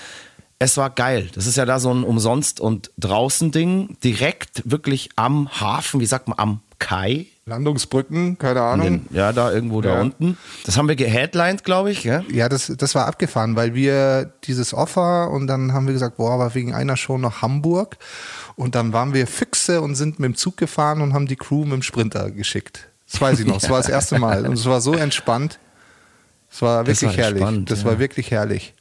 es 0.59 0.77
war 0.77 0.91
geil. 0.91 1.29
Das 1.35 1.47
ist 1.47 1.57
ja 1.57 1.65
da 1.65 1.79
so 1.79 1.93
ein 1.93 2.03
Umsonst- 2.05 2.61
und 2.61 2.91
Draußen-Ding. 2.99 3.97
Direkt 4.03 4.63
wirklich 4.71 5.11
am 5.17 5.49
Hafen, 5.61 6.01
wie 6.01 6.07
sagt 6.07 6.29
man, 6.29 6.39
am 6.39 6.61
Kai. 6.79 7.27
Landungsbrücken, 7.47 8.39
keine 8.39 8.61
Ahnung. 8.63 8.87
den, 8.87 9.17
ja, 9.17 9.33
da 9.33 9.51
irgendwo 9.51 9.81
da 9.81 9.95
Ja. 9.95 10.01
unten. 10.01 10.37
Das 10.67 10.77
haben 10.77 10.87
wir 10.87 10.97
geheadlined, 10.97 11.65
glaube 11.65 11.91
ich. 11.91 12.05
Ja? 12.05 12.23
Ja, 12.31 12.49
das, 12.49 12.73
das 12.77 12.95
war 12.95 13.07
abgefahren, 13.07 13.57
weil 13.57 13.75
wir 13.75 14.33
dieses 14.45 14.75
Offer 14.75 15.31
und 15.31 15.47
dann 15.47 15.73
haben 15.73 15.87
wir 15.87 15.95
gesagt, 15.95 16.19
boah, 16.19 16.33
aber 16.33 16.55
wegen 16.55 16.75
einer 16.75 16.97
Show 16.97 17.17
nach 17.19 17.41
Hamburg. 17.43 17.97
Und 18.55 18.75
dann 18.75 18.93
waren 18.93 19.15
wir 19.15 19.27
Füchse 19.27 19.81
und 19.81 19.95
sind 19.95 20.19
mit 20.19 20.27
dem 20.29 20.37
Zug 20.37 20.57
gefahren 20.57 21.01
und 21.01 21.15
haben 21.15 21.27
die 21.27 21.37
Crew 21.37 21.65
mit 21.65 21.73
dem 21.73 21.83
Sprinter 21.83 22.31
geschickt. 22.31 22.89
Das 23.11 23.21
weiß 23.21 23.41
ich 23.41 23.47
noch. 23.47 23.61
Das 23.61 23.71
war 23.71 23.79
das 23.79 23.89
erste 23.99 24.19
Mal. 24.19 24.47
Und 24.47 24.53
es 24.55 24.67
war 24.67 24.81
so 24.81 24.93
entspannt. 24.95 25.59
Es 26.51 26.61
war 26.63 26.85
Das 26.85 27.01
wirklich 27.03 27.19
war 27.19 27.25
herrlich. 27.25 27.65
das 27.67 27.81
ja. 27.81 27.85
war 27.87 27.99
wirklich 27.99 28.31
herrlich. 28.31 28.75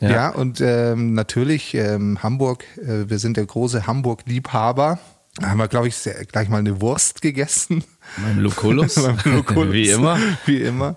Ja, 0.00 0.10
Ja. 0.10 0.28
und 0.30 0.60
ähm, 0.60 1.14
natürlich 1.14 1.74
ähm, 1.74 2.22
Hamburg, 2.22 2.64
äh, 2.78 3.08
wir 3.08 3.18
sind 3.18 3.36
der 3.36 3.46
große 3.46 3.86
Hamburg-Liebhaber. 3.86 4.98
Da 5.36 5.48
haben 5.48 5.58
wir, 5.58 5.68
glaube 5.68 5.88
ich, 5.88 5.96
sehr, 5.96 6.24
gleich 6.26 6.48
mal 6.48 6.58
eine 6.58 6.80
Wurst 6.80 7.20
gegessen. 7.22 7.82
Mein 8.18 8.38
Lucullus. 8.38 8.94
Beim 9.24 9.34
Lucullus. 9.34 9.72
wie 9.72 9.88
immer. 9.90 10.18
Wie 10.46 10.60
immer. 10.62 10.96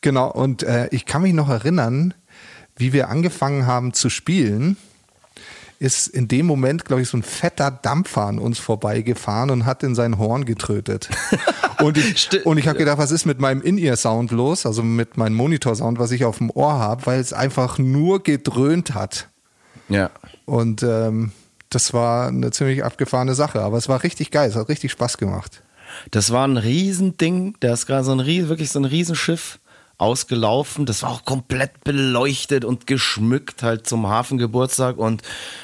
Genau. 0.00 0.30
Und 0.30 0.62
äh, 0.64 0.88
ich 0.90 1.06
kann 1.06 1.22
mich 1.22 1.32
noch 1.34 1.48
erinnern, 1.48 2.14
wie 2.76 2.92
wir 2.92 3.08
angefangen 3.08 3.66
haben 3.66 3.92
zu 3.92 4.10
spielen, 4.10 4.76
ist 5.78 6.08
in 6.08 6.28
dem 6.28 6.46
Moment, 6.46 6.84
glaube 6.84 7.02
ich, 7.02 7.08
so 7.08 7.16
ein 7.16 7.22
fetter 7.22 7.70
Dampfer 7.70 8.22
an 8.22 8.38
uns 8.38 8.58
vorbeigefahren 8.58 9.50
und 9.50 9.66
hat 9.66 9.82
in 9.82 9.94
sein 9.94 10.18
Horn 10.18 10.44
getrötet. 10.44 11.08
Und 11.78 11.98
ich, 11.98 12.30
und 12.46 12.56
ich 12.56 12.68
habe 12.68 12.78
gedacht, 12.78 12.96
was 12.96 13.10
ist 13.10 13.26
mit 13.26 13.38
meinem 13.38 13.60
In-Ear-Sound 13.60 14.30
los, 14.30 14.64
also 14.64 14.82
mit 14.82 15.18
meinem 15.18 15.34
Monitor-Sound, 15.34 15.98
was 15.98 16.10
ich 16.10 16.24
auf 16.24 16.38
dem 16.38 16.48
Ohr 16.48 16.72
habe, 16.78 17.04
weil 17.04 17.20
es 17.20 17.34
einfach 17.34 17.76
nur 17.76 18.22
gedröhnt 18.22 18.94
hat. 18.94 19.28
Ja. 19.90 20.08
Und 20.46 20.82
ähm, 20.82 21.32
das 21.68 21.92
war 21.92 22.28
eine 22.28 22.50
ziemlich 22.50 22.82
abgefahrene 22.82 23.34
Sache, 23.34 23.60
aber 23.60 23.76
es 23.76 23.90
war 23.90 24.02
richtig 24.04 24.30
geil, 24.30 24.48
es 24.48 24.56
hat 24.56 24.70
richtig 24.70 24.90
Spaß 24.90 25.18
gemacht. 25.18 25.62
Das 26.10 26.30
war 26.30 26.48
ein 26.48 26.56
Riesending. 26.56 27.56
Da 27.60 27.74
ist 27.74 27.84
gerade 27.84 28.04
so 28.04 28.12
ein 28.12 28.20
Ries- 28.20 28.48
wirklich 28.48 28.70
so 28.70 28.78
ein 28.78 28.86
Riesenschiff 28.86 29.58
ausgelaufen. 29.98 30.86
Das 30.86 31.02
war 31.02 31.10
auch 31.10 31.24
komplett 31.24 31.84
beleuchtet 31.84 32.64
und 32.64 32.86
geschmückt 32.86 33.62
halt 33.62 33.86
zum 33.86 34.08
Hafengeburtstag 34.08 34.98
und 34.98 35.22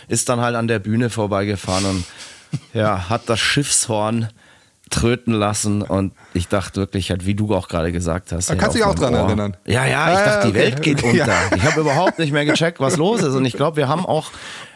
ist 0.09 0.29
dann 0.29 0.41
halt 0.41 0.57
an 0.57 0.69
der 0.69 0.79
Bühne 0.79 1.11
vorbeigefahren 1.11 1.85
und 1.85 2.05
ja, 2.75 3.09
hat 3.09 3.29
das 3.29 3.41
Schiffshorn 3.41 4.29
tröten 4.93 5.35
lassen 5.35 5.83
und 5.83 6.13
ich 6.35 6.49
dachte 6.49 6.81
wirklich, 6.81 7.11
halt, 7.11 7.27
wie 7.27 7.35
du 7.35 7.55
auch 7.55 7.69
gerade 7.69 7.91
gesagt 7.93 8.31
hast. 8.33 8.49
Da 8.51 8.55
kannst 8.55 8.75
du 8.77 8.79
dich 8.79 8.87
auch 8.87 8.95
dran 8.95 9.15
Ohr. 9.15 9.21
erinnern. 9.27 9.57
Ja, 9.67 9.85
ja, 9.87 10.13
ich 10.13 10.19
Ah, 10.19 10.25
dachte, 10.25 10.49
die. 10.49 10.55
Welt 10.55 10.83
geht 10.83 11.03
unter. 11.03 11.17
Ja. 11.27 11.39
Ich 11.57 11.63
habe 11.63 11.81
überhaupt 11.81 12.19
nicht 12.19 12.33
mehr 12.33 12.45
gecheckt, 12.45 12.79
was 12.81 12.97
los 12.97 13.23
ist 13.23 13.35
und 13.35 13.45
ich 13.45 13.55
glaube, 13.55 13.77
wir 13.79 13.89
haben 13.89 14.07
auch 14.07 14.31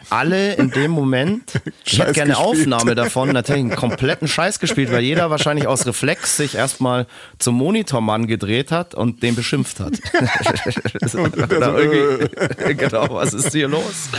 alle 0.09 0.53
in 0.53 0.71
dem 0.71 0.91
Moment, 0.91 1.51
ich 1.85 1.99
hätte 1.99 2.13
gerne 2.13 2.31
gespielt. 2.33 2.47
Aufnahme 2.47 2.95
davon, 2.95 3.29
natürlich 3.33 3.59
einen 3.63 3.75
kompletten 3.75 4.27
Scheiß 4.29 4.59
gespielt, 4.59 4.89
weil 4.91 5.03
jeder 5.03 5.29
wahrscheinlich 5.29 5.67
aus 5.67 5.85
Reflex 5.85 6.37
sich 6.37 6.55
erstmal 6.55 7.07
zum 7.39 7.55
Monitormann 7.55 8.25
gedreht 8.25 8.71
hat 8.71 8.95
und 8.95 9.21
den 9.21 9.35
beschimpft 9.35 9.81
hat. 9.81 9.93
Oder 11.13 11.77
irgendwie, 11.77 12.75
genau, 12.75 13.07
was 13.11 13.33
ist 13.33 13.51
hier 13.51 13.67
los? 13.67 14.09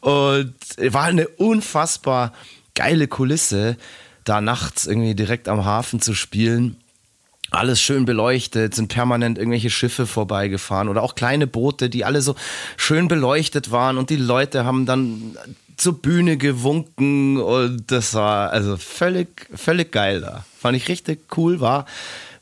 Und 0.00 0.54
war 0.78 1.04
eine 1.04 1.26
unfassbar 1.28 2.32
geile 2.76 3.08
Kulisse, 3.08 3.76
da 4.24 4.40
nachts 4.40 4.86
irgendwie 4.86 5.14
direkt 5.14 5.48
am 5.48 5.64
Hafen 5.64 6.00
zu 6.00 6.14
spielen. 6.14 6.76
Alles 7.50 7.80
schön 7.80 8.04
beleuchtet, 8.04 8.74
sind 8.74 8.88
permanent 8.88 9.38
irgendwelche 9.38 9.70
Schiffe 9.70 10.06
vorbeigefahren 10.06 10.88
oder 10.88 11.02
auch 11.02 11.14
kleine 11.14 11.46
Boote, 11.46 11.88
die 11.88 12.04
alle 12.04 12.20
so 12.20 12.34
schön 12.76 13.06
beleuchtet 13.06 13.70
waren 13.70 13.96
und 13.96 14.10
die 14.10 14.16
Leute 14.16 14.64
haben 14.64 14.86
dann 14.86 15.36
zur 15.76 16.00
Bühne 16.00 16.36
gewunken 16.36 17.36
und 17.36 17.90
das 17.90 18.14
war 18.14 18.50
also 18.50 18.76
völlig, 18.76 19.48
völlig 19.54 19.92
geil 19.92 20.20
da. 20.20 20.44
Fand 20.58 20.76
ich 20.76 20.88
richtig 20.88 21.36
cool, 21.36 21.60
war 21.60 21.86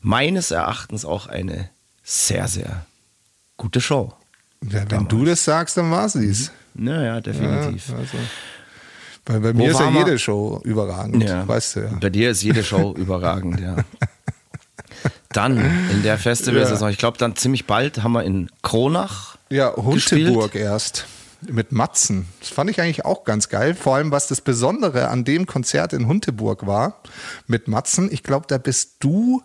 meines 0.01 0.51
Erachtens 0.51 1.05
auch 1.05 1.27
eine 1.27 1.69
sehr, 2.03 2.47
sehr 2.47 2.85
gute 3.57 3.81
Show. 3.81 4.13
Ja, 4.69 4.89
wenn 4.89 5.07
du 5.07 5.25
das 5.25 5.43
sagst, 5.43 5.77
dann 5.77 5.91
war 5.91 6.09
sie's. 6.09 6.51
Naja, 6.73 7.21
definitiv. 7.21 7.89
Ja, 7.89 7.95
also. 7.95 8.17
Weil 9.25 9.39
bei 9.39 9.53
mir 9.53 9.71
ist 9.71 9.79
ja 9.79 9.89
jede 9.89 10.19
Show 10.19 10.59
überragend, 10.63 11.23
Ja. 11.23 11.47
weißt 11.47 11.75
du 11.75 11.79
ja. 11.81 11.89
Bei 11.99 12.09
dir 12.09 12.29
ist 12.31 12.43
jede 12.43 12.63
Show 12.63 12.93
überragend, 12.97 13.59
ja. 13.61 13.77
Dann 15.31 15.57
in 15.91 16.03
der 16.03 16.17
Festivalsaison, 16.17 16.89
ich 16.89 16.97
glaube 16.99 17.17
dann 17.17 17.35
ziemlich 17.35 17.65
bald 17.65 18.03
haben 18.03 18.11
wir 18.11 18.23
in 18.23 18.49
Kronach 18.61 19.37
Ja, 19.49 19.69
gespielt. 19.71 20.27
Hunteburg 20.27 20.55
erst. 20.55 21.05
Mit 21.41 21.71
Matzen. 21.71 22.27
Das 22.39 22.49
fand 22.49 22.69
ich 22.69 22.79
eigentlich 22.79 23.03
auch 23.03 23.23
ganz 23.25 23.49
geil. 23.49 23.73
Vor 23.75 23.95
allem, 23.95 24.11
was 24.11 24.27
das 24.27 24.39
Besondere 24.41 25.09
an 25.09 25.25
dem 25.25 25.45
Konzert 25.45 25.91
in 25.91 26.07
Hunteburg 26.07 26.67
war, 26.67 27.01
mit 27.47 27.67
Matzen. 27.67 28.09
Ich 28.11 28.23
glaube, 28.23 28.45
da 28.47 28.57
bist 28.57 28.97
du 28.99 29.41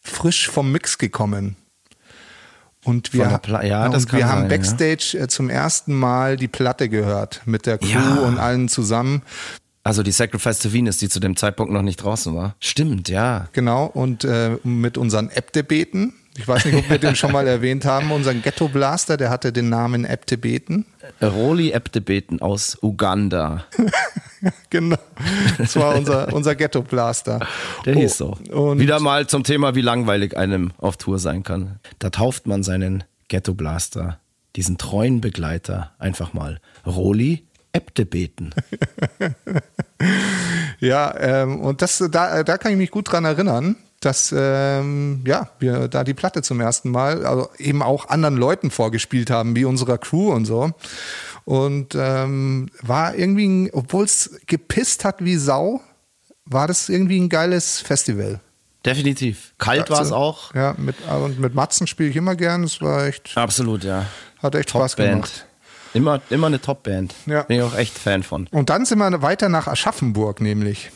frisch 0.00 0.48
vom 0.48 0.72
Mix 0.72 0.96
gekommen. 0.98 1.56
Und 2.84 3.12
wir, 3.12 3.20
ja, 3.64 3.86
und 3.86 4.12
wir 4.12 4.28
haben 4.28 4.40
sein, 4.42 4.50
ja. 4.50 4.56
Backstage 4.56 5.16
äh, 5.20 5.28
zum 5.28 5.48
ersten 5.48 5.94
Mal 5.94 6.36
die 6.36 6.48
Platte 6.48 6.88
gehört. 6.88 7.42
Mit 7.44 7.66
der 7.66 7.78
Crew 7.78 7.88
Ja. 7.88 8.14
und 8.26 8.38
allen 8.38 8.68
zusammen. 8.68 9.22
Also 9.84 10.02
die 10.02 10.12
Sacrifice 10.12 10.58
to 10.60 10.72
Venus, 10.72 10.98
die 10.98 11.08
zu 11.08 11.20
dem 11.20 11.36
Zeitpunkt 11.36 11.72
noch 11.72 11.82
nicht 11.82 11.96
draußen 12.02 12.34
war. 12.34 12.54
Stimmt, 12.60 13.08
ja. 13.08 13.48
Genau. 13.52 13.86
Und 13.86 14.24
äh, 14.24 14.56
mit 14.64 14.96
unseren 14.98 15.28
App-Debeten. 15.30 16.14
Ich 16.36 16.48
weiß 16.48 16.64
nicht, 16.64 16.76
ob 16.76 16.88
wir 16.88 16.98
den 16.98 17.14
schon 17.14 17.30
mal 17.32 17.46
erwähnt 17.46 17.84
haben. 17.84 18.10
Unseren 18.10 18.42
Ghetto 18.42 18.68
Blaster, 18.68 19.16
der 19.16 19.28
hatte 19.30 19.52
den 19.52 19.68
Namen 19.68 20.04
App-Debeten. 20.04 20.86
Roli 21.20 21.72
Ebdebeten 21.72 22.40
aus 22.40 22.78
Uganda. 22.80 23.64
Genau. 24.70 24.96
Das 25.58 25.76
war 25.76 25.94
unser, 25.94 26.32
unser 26.32 26.54
Ghetto 26.54 26.82
Blaster. 26.82 27.40
Der 27.84 27.96
Oh, 27.96 28.00
hieß 28.00 28.16
so. 28.16 28.36
Und 28.50 28.78
Wieder 28.78 29.00
mal 29.00 29.26
zum 29.26 29.44
Thema, 29.44 29.74
wie 29.74 29.82
langweilig 29.82 30.36
einem 30.36 30.72
auf 30.78 30.96
Tour 30.96 31.18
sein 31.18 31.42
kann. 31.42 31.78
Da 31.98 32.10
tauft 32.10 32.46
man 32.46 32.62
seinen 32.62 33.04
Ghetto 33.28 33.54
Blaster, 33.54 34.18
diesen 34.56 34.78
treuen 34.78 35.20
Begleiter, 35.20 35.92
einfach 35.98 36.32
mal 36.32 36.60
Roli 36.86 37.44
Ebdebeten. 37.72 38.54
ja, 40.80 41.14
ähm, 41.18 41.60
und 41.60 41.80
das, 41.80 42.04
da, 42.10 42.42
da 42.42 42.58
kann 42.58 42.72
ich 42.72 42.78
mich 42.78 42.90
gut 42.90 43.10
dran 43.10 43.24
erinnern, 43.24 43.76
dass 44.00 44.34
ähm, 44.36 45.22
ja, 45.26 45.48
wir 45.58 45.88
da 45.88 46.04
die 46.04 46.12
Platte 46.12 46.42
zum 46.42 46.60
ersten 46.60 46.90
Mal, 46.90 47.24
also 47.24 47.48
eben 47.58 47.82
auch 47.82 48.08
anderen 48.08 48.36
Leuten 48.36 48.70
vorgespielt 48.70 49.30
haben, 49.30 49.56
wie 49.56 49.64
unserer 49.64 49.96
Crew 49.96 50.32
und 50.32 50.44
so. 50.44 50.72
Und 51.44 51.94
ähm, 51.96 52.68
war 52.82 53.14
irgendwie, 53.14 53.70
obwohl 53.72 54.04
es 54.04 54.38
gepisst 54.46 55.04
hat 55.04 55.16
wie 55.24 55.36
Sau, 55.36 55.80
war 56.44 56.66
das 56.68 56.88
irgendwie 56.88 57.18
ein 57.20 57.28
geiles 57.28 57.80
Festival. 57.80 58.40
definitiv. 58.84 59.54
Kalt 59.58 59.90
war 59.90 60.00
es 60.02 60.12
auch. 60.12 60.54
Ja, 60.54 60.74
mit, 60.78 60.96
und 61.08 61.38
mit 61.40 61.54
Matzen 61.54 61.86
spiele 61.86 62.10
ich 62.10 62.16
immer 62.16 62.34
gern. 62.36 62.64
Es 62.64 62.80
war 62.80 63.06
echt, 63.06 63.36
Absolut, 63.36 63.84
ja. 63.84 64.06
hat 64.42 64.54
echt 64.54 64.70
Spaß 64.70 64.92
Top-Band. 64.92 65.12
gemacht. 65.12 65.46
Immer, 65.94 66.20
immer 66.30 66.46
eine 66.46 66.60
Top-Band. 66.60 67.14
Ja. 67.26 67.42
Bin 67.42 67.58
ich 67.58 67.62
auch 67.62 67.76
echt 67.76 67.96
Fan 67.98 68.22
von. 68.22 68.46
Und 68.50 68.70
dann 68.70 68.84
sind 68.86 68.98
wir 68.98 69.22
weiter 69.22 69.48
nach 69.48 69.66
Aschaffenburg 69.66 70.40
nämlich. 70.40 70.90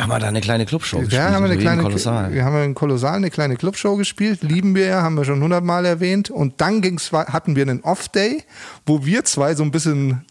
Haben 0.00 0.08
wir 0.10 0.18
da 0.18 0.28
eine 0.28 0.40
kleine 0.40 0.66
Clubshow 0.66 0.98
gespielt? 0.98 1.12
Ja, 1.20 1.30
haben 1.30 1.44
wir 1.44 1.50
eine 1.50 1.60
kleine, 1.60 1.82
Kolossal. 1.82 2.32
wir 2.32 2.44
haben 2.44 2.62
in 2.62 2.74
Kolossal 2.74 3.14
eine 3.16 3.30
kleine 3.30 3.56
Clubshow 3.56 3.96
gespielt. 3.96 4.42
Lieben 4.42 4.74
wir 4.74 4.86
ja, 4.86 5.02
haben 5.02 5.14
wir 5.16 5.24
schon 5.24 5.42
hundertmal 5.42 5.84
erwähnt. 5.84 6.30
Und 6.30 6.60
dann 6.60 6.80
ging's, 6.80 7.12
hatten 7.12 7.56
wir 7.56 7.62
einen 7.62 7.80
Off-Day, 7.82 8.44
wo 8.86 9.04
wir 9.04 9.24
zwei 9.24 9.54
so 9.54 9.62
ein 9.62 9.70
bisschen 9.70 10.24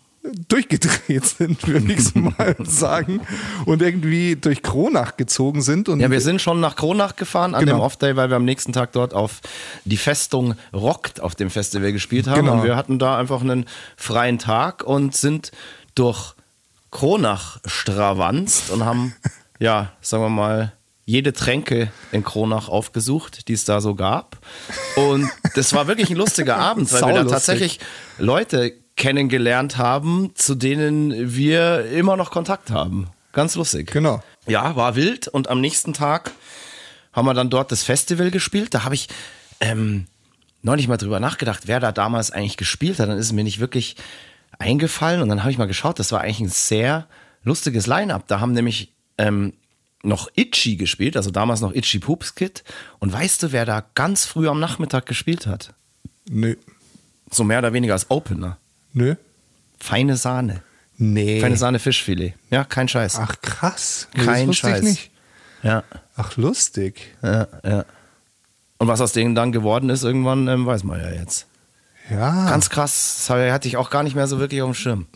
durchgedreht 0.50 1.26
sind, 1.26 1.66
würde 1.68 1.94
ich 1.94 2.14
mal 2.14 2.56
sagen. 2.64 3.22
Und 3.66 3.82
irgendwie 3.82 4.36
durch 4.36 4.62
Kronach 4.62 5.16
gezogen 5.18 5.62
sind. 5.62 5.88
Und 5.90 6.00
Ja, 6.02 6.12
wir 6.12 6.22
sind 6.22 6.42
schon 6.42 6.60
nach 6.60 6.76
Kronach 6.76 7.16
gefahren 7.16 7.56
an 7.56 7.66
Genau. 7.66 7.78
dem 7.78 7.82
Off-Day, 7.82 8.16
weil 8.16 8.30
wir 8.30 8.36
am 8.36 8.46
nächsten 8.46 8.74
Tag 8.74 8.92
dort 8.92 9.14
auf 9.14 9.40
die 9.86 9.98
Festung 9.98 10.56
Rockt 10.74 11.22
auf 11.22 11.36
dem 11.36 11.50
Festival 11.50 11.94
gespielt 11.94 12.28
haben. 12.28 12.42
Genau. 12.42 12.54
Und 12.56 12.64
wir 12.64 12.76
hatten 12.76 13.00
da 13.00 13.18
einfach 13.18 13.42
einen 13.42 13.66
freien 13.96 14.40
Tag 14.40 14.84
und 14.84 15.16
sind 15.16 15.52
durch 15.96 16.34
Kronach 16.92 17.60
stravanzt 17.66 18.72
und 18.72 18.84
haben, 18.84 19.14
ja, 19.60 19.92
sagen 20.02 20.24
wir 20.24 20.30
mal, 20.30 20.74
jede 21.06 21.34
Tränke 21.34 21.92
in 22.12 22.24
Kronach 22.24 22.70
aufgesucht, 22.70 23.48
die 23.48 23.54
es 23.54 23.66
da 23.66 23.82
so 23.82 23.96
gab. 23.96 24.38
Und 24.96 25.30
das 25.56 25.74
war 25.74 25.88
wirklich 25.88 26.12
ein 26.12 26.16
lustiger 26.16 26.58
Abend, 26.58 26.92
weil 26.94 27.02
wir 27.02 27.24
da 27.24 27.26
tatsächlich 27.26 27.80
Leute 28.18 28.74
kennengelernt 28.96 29.78
haben, 29.78 30.32
zu 30.36 30.56
denen 30.56 31.36
wir 31.36 31.86
immer 31.92 32.16
noch 32.16 32.32
Kontakt 32.32 32.70
haben. 32.70 33.08
Ganz 33.32 33.56
lustig. 33.56 33.92
Genau. 33.92 34.22
Ja, 34.48 34.76
war 34.76 34.96
wild 34.96 35.28
und 35.28 35.48
am 35.48 35.62
nächsten 35.62 35.94
Tag 35.94 36.32
haben 37.14 37.26
wir 37.26 37.34
dann 37.34 37.50
dort 37.50 37.72
das 37.72 37.84
Festival 37.84 38.30
gespielt. 38.30 38.74
Da 38.74 38.84
habe 38.84 38.96
ich 38.96 39.08
ähm, 39.62 40.06
neulich 40.62 40.88
mal 40.88 40.98
drüber 40.98 41.20
nachgedacht, 41.20 41.64
wer 41.66 41.80
da 41.80 41.92
damals 41.92 42.32
eigentlich 42.32 42.58
gespielt 42.58 43.00
hat. 43.00 43.10
Dann 43.10 43.18
ist 43.18 43.28
es 43.28 43.34
mir 43.34 43.44
nicht 43.44 43.60
wirklich 43.60 43.96
eingefallen 44.60 45.22
und 45.22 45.30
dann 45.30 45.42
habe 45.42 45.52
ich 45.52 45.58
mal 45.58 45.66
geschaut. 45.66 45.98
Das 45.98 46.12
war 46.12 46.22
eigentlich 46.22 46.42
ein 46.42 46.50
sehr 46.50 47.08
lustiges 47.44 47.88
Line-up. 47.88 48.28
Da 48.28 48.40
haben 48.40 48.52
nämlich 48.52 48.94
ähm, 49.20 49.54
noch 50.02 50.30
Itchy 50.36 50.78
gespielt, 50.78 51.16
also 51.18 51.30
damals 51.30 51.62
noch 51.62 51.74
Itchy 51.74 52.00
Poops 52.00 52.34
Kid. 52.34 52.64
Und 53.00 53.14
weißt 53.14 53.44
du, 53.44 53.52
wer 53.52 53.66
da 53.66 53.84
ganz 53.94 54.26
früh 54.26 54.48
am 54.48 54.60
Nachmittag 54.60 55.06
gespielt 55.06 55.46
hat? 55.46 55.74
Nö. 56.30 56.56
So 57.30 57.44
mehr 57.44 57.60
oder 57.60 57.74
weniger 57.74 57.94
als 57.94 58.10
Opener. 58.10 58.58
Nö. 58.94 59.16
Feine 59.80 60.18
Sahne. 60.18 60.64
Nee. 60.98 61.40
Feine 61.42 61.58
Sahne 61.58 61.80
Fischfilet. 61.80 62.34
Ja, 62.50 62.64
kein 62.64 62.88
Scheiß. 62.88 63.18
Ach 63.20 63.36
krass. 63.42 64.08
Nee, 64.16 64.26
Kein 64.26 64.54
Scheiß. 64.54 64.80
ich 64.80 64.84
nicht. 64.84 65.12
Ja, 65.64 65.84
Ach 66.16 66.36
lustig. 66.38 67.16
ja, 67.22 67.48
ja. 67.64 67.86
Und 68.78 68.88
was 68.88 69.02
aus 69.02 69.12
denen 69.12 69.36
dann 69.36 69.52
geworden 69.52 69.90
ist, 69.90 70.04
irgendwann 70.04 70.48
ähm, 70.48 70.66
weiß 70.66 70.84
man 70.86 71.00
ja 71.02 71.12
jetzt. 71.12 71.46
Ja. 72.10 72.50
Ganz 72.50 72.70
krass, 72.70 73.26
das 73.28 73.30
hatte 73.30 73.68
ich 73.68 73.76
auch 73.78 73.90
gar 73.90 74.04
nicht 74.04 74.16
mehr 74.16 74.28
so 74.28 74.40
wirklich 74.40 74.62
auf 74.62 74.70
dem 74.70 74.74
Schirm. 74.74 75.08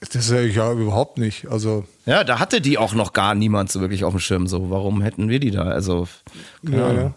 Das 0.00 0.16
ist 0.16 0.30
ja, 0.30 0.40
ja 0.40 0.72
überhaupt 0.72 1.18
nicht. 1.18 1.46
Also 1.48 1.84
Ja, 2.06 2.24
da 2.24 2.38
hatte 2.38 2.60
die 2.60 2.78
auch 2.78 2.94
noch 2.94 3.12
gar 3.12 3.34
niemand 3.34 3.70
so 3.70 3.80
wirklich 3.80 4.04
auf 4.04 4.12
dem 4.14 4.20
Schirm. 4.20 4.46
So, 4.46 4.70
warum 4.70 5.02
hätten 5.02 5.28
wir 5.28 5.40
die 5.40 5.50
da? 5.50 5.64
Also, 5.64 6.08
Ja, 6.62 6.92
ja. 6.92 7.14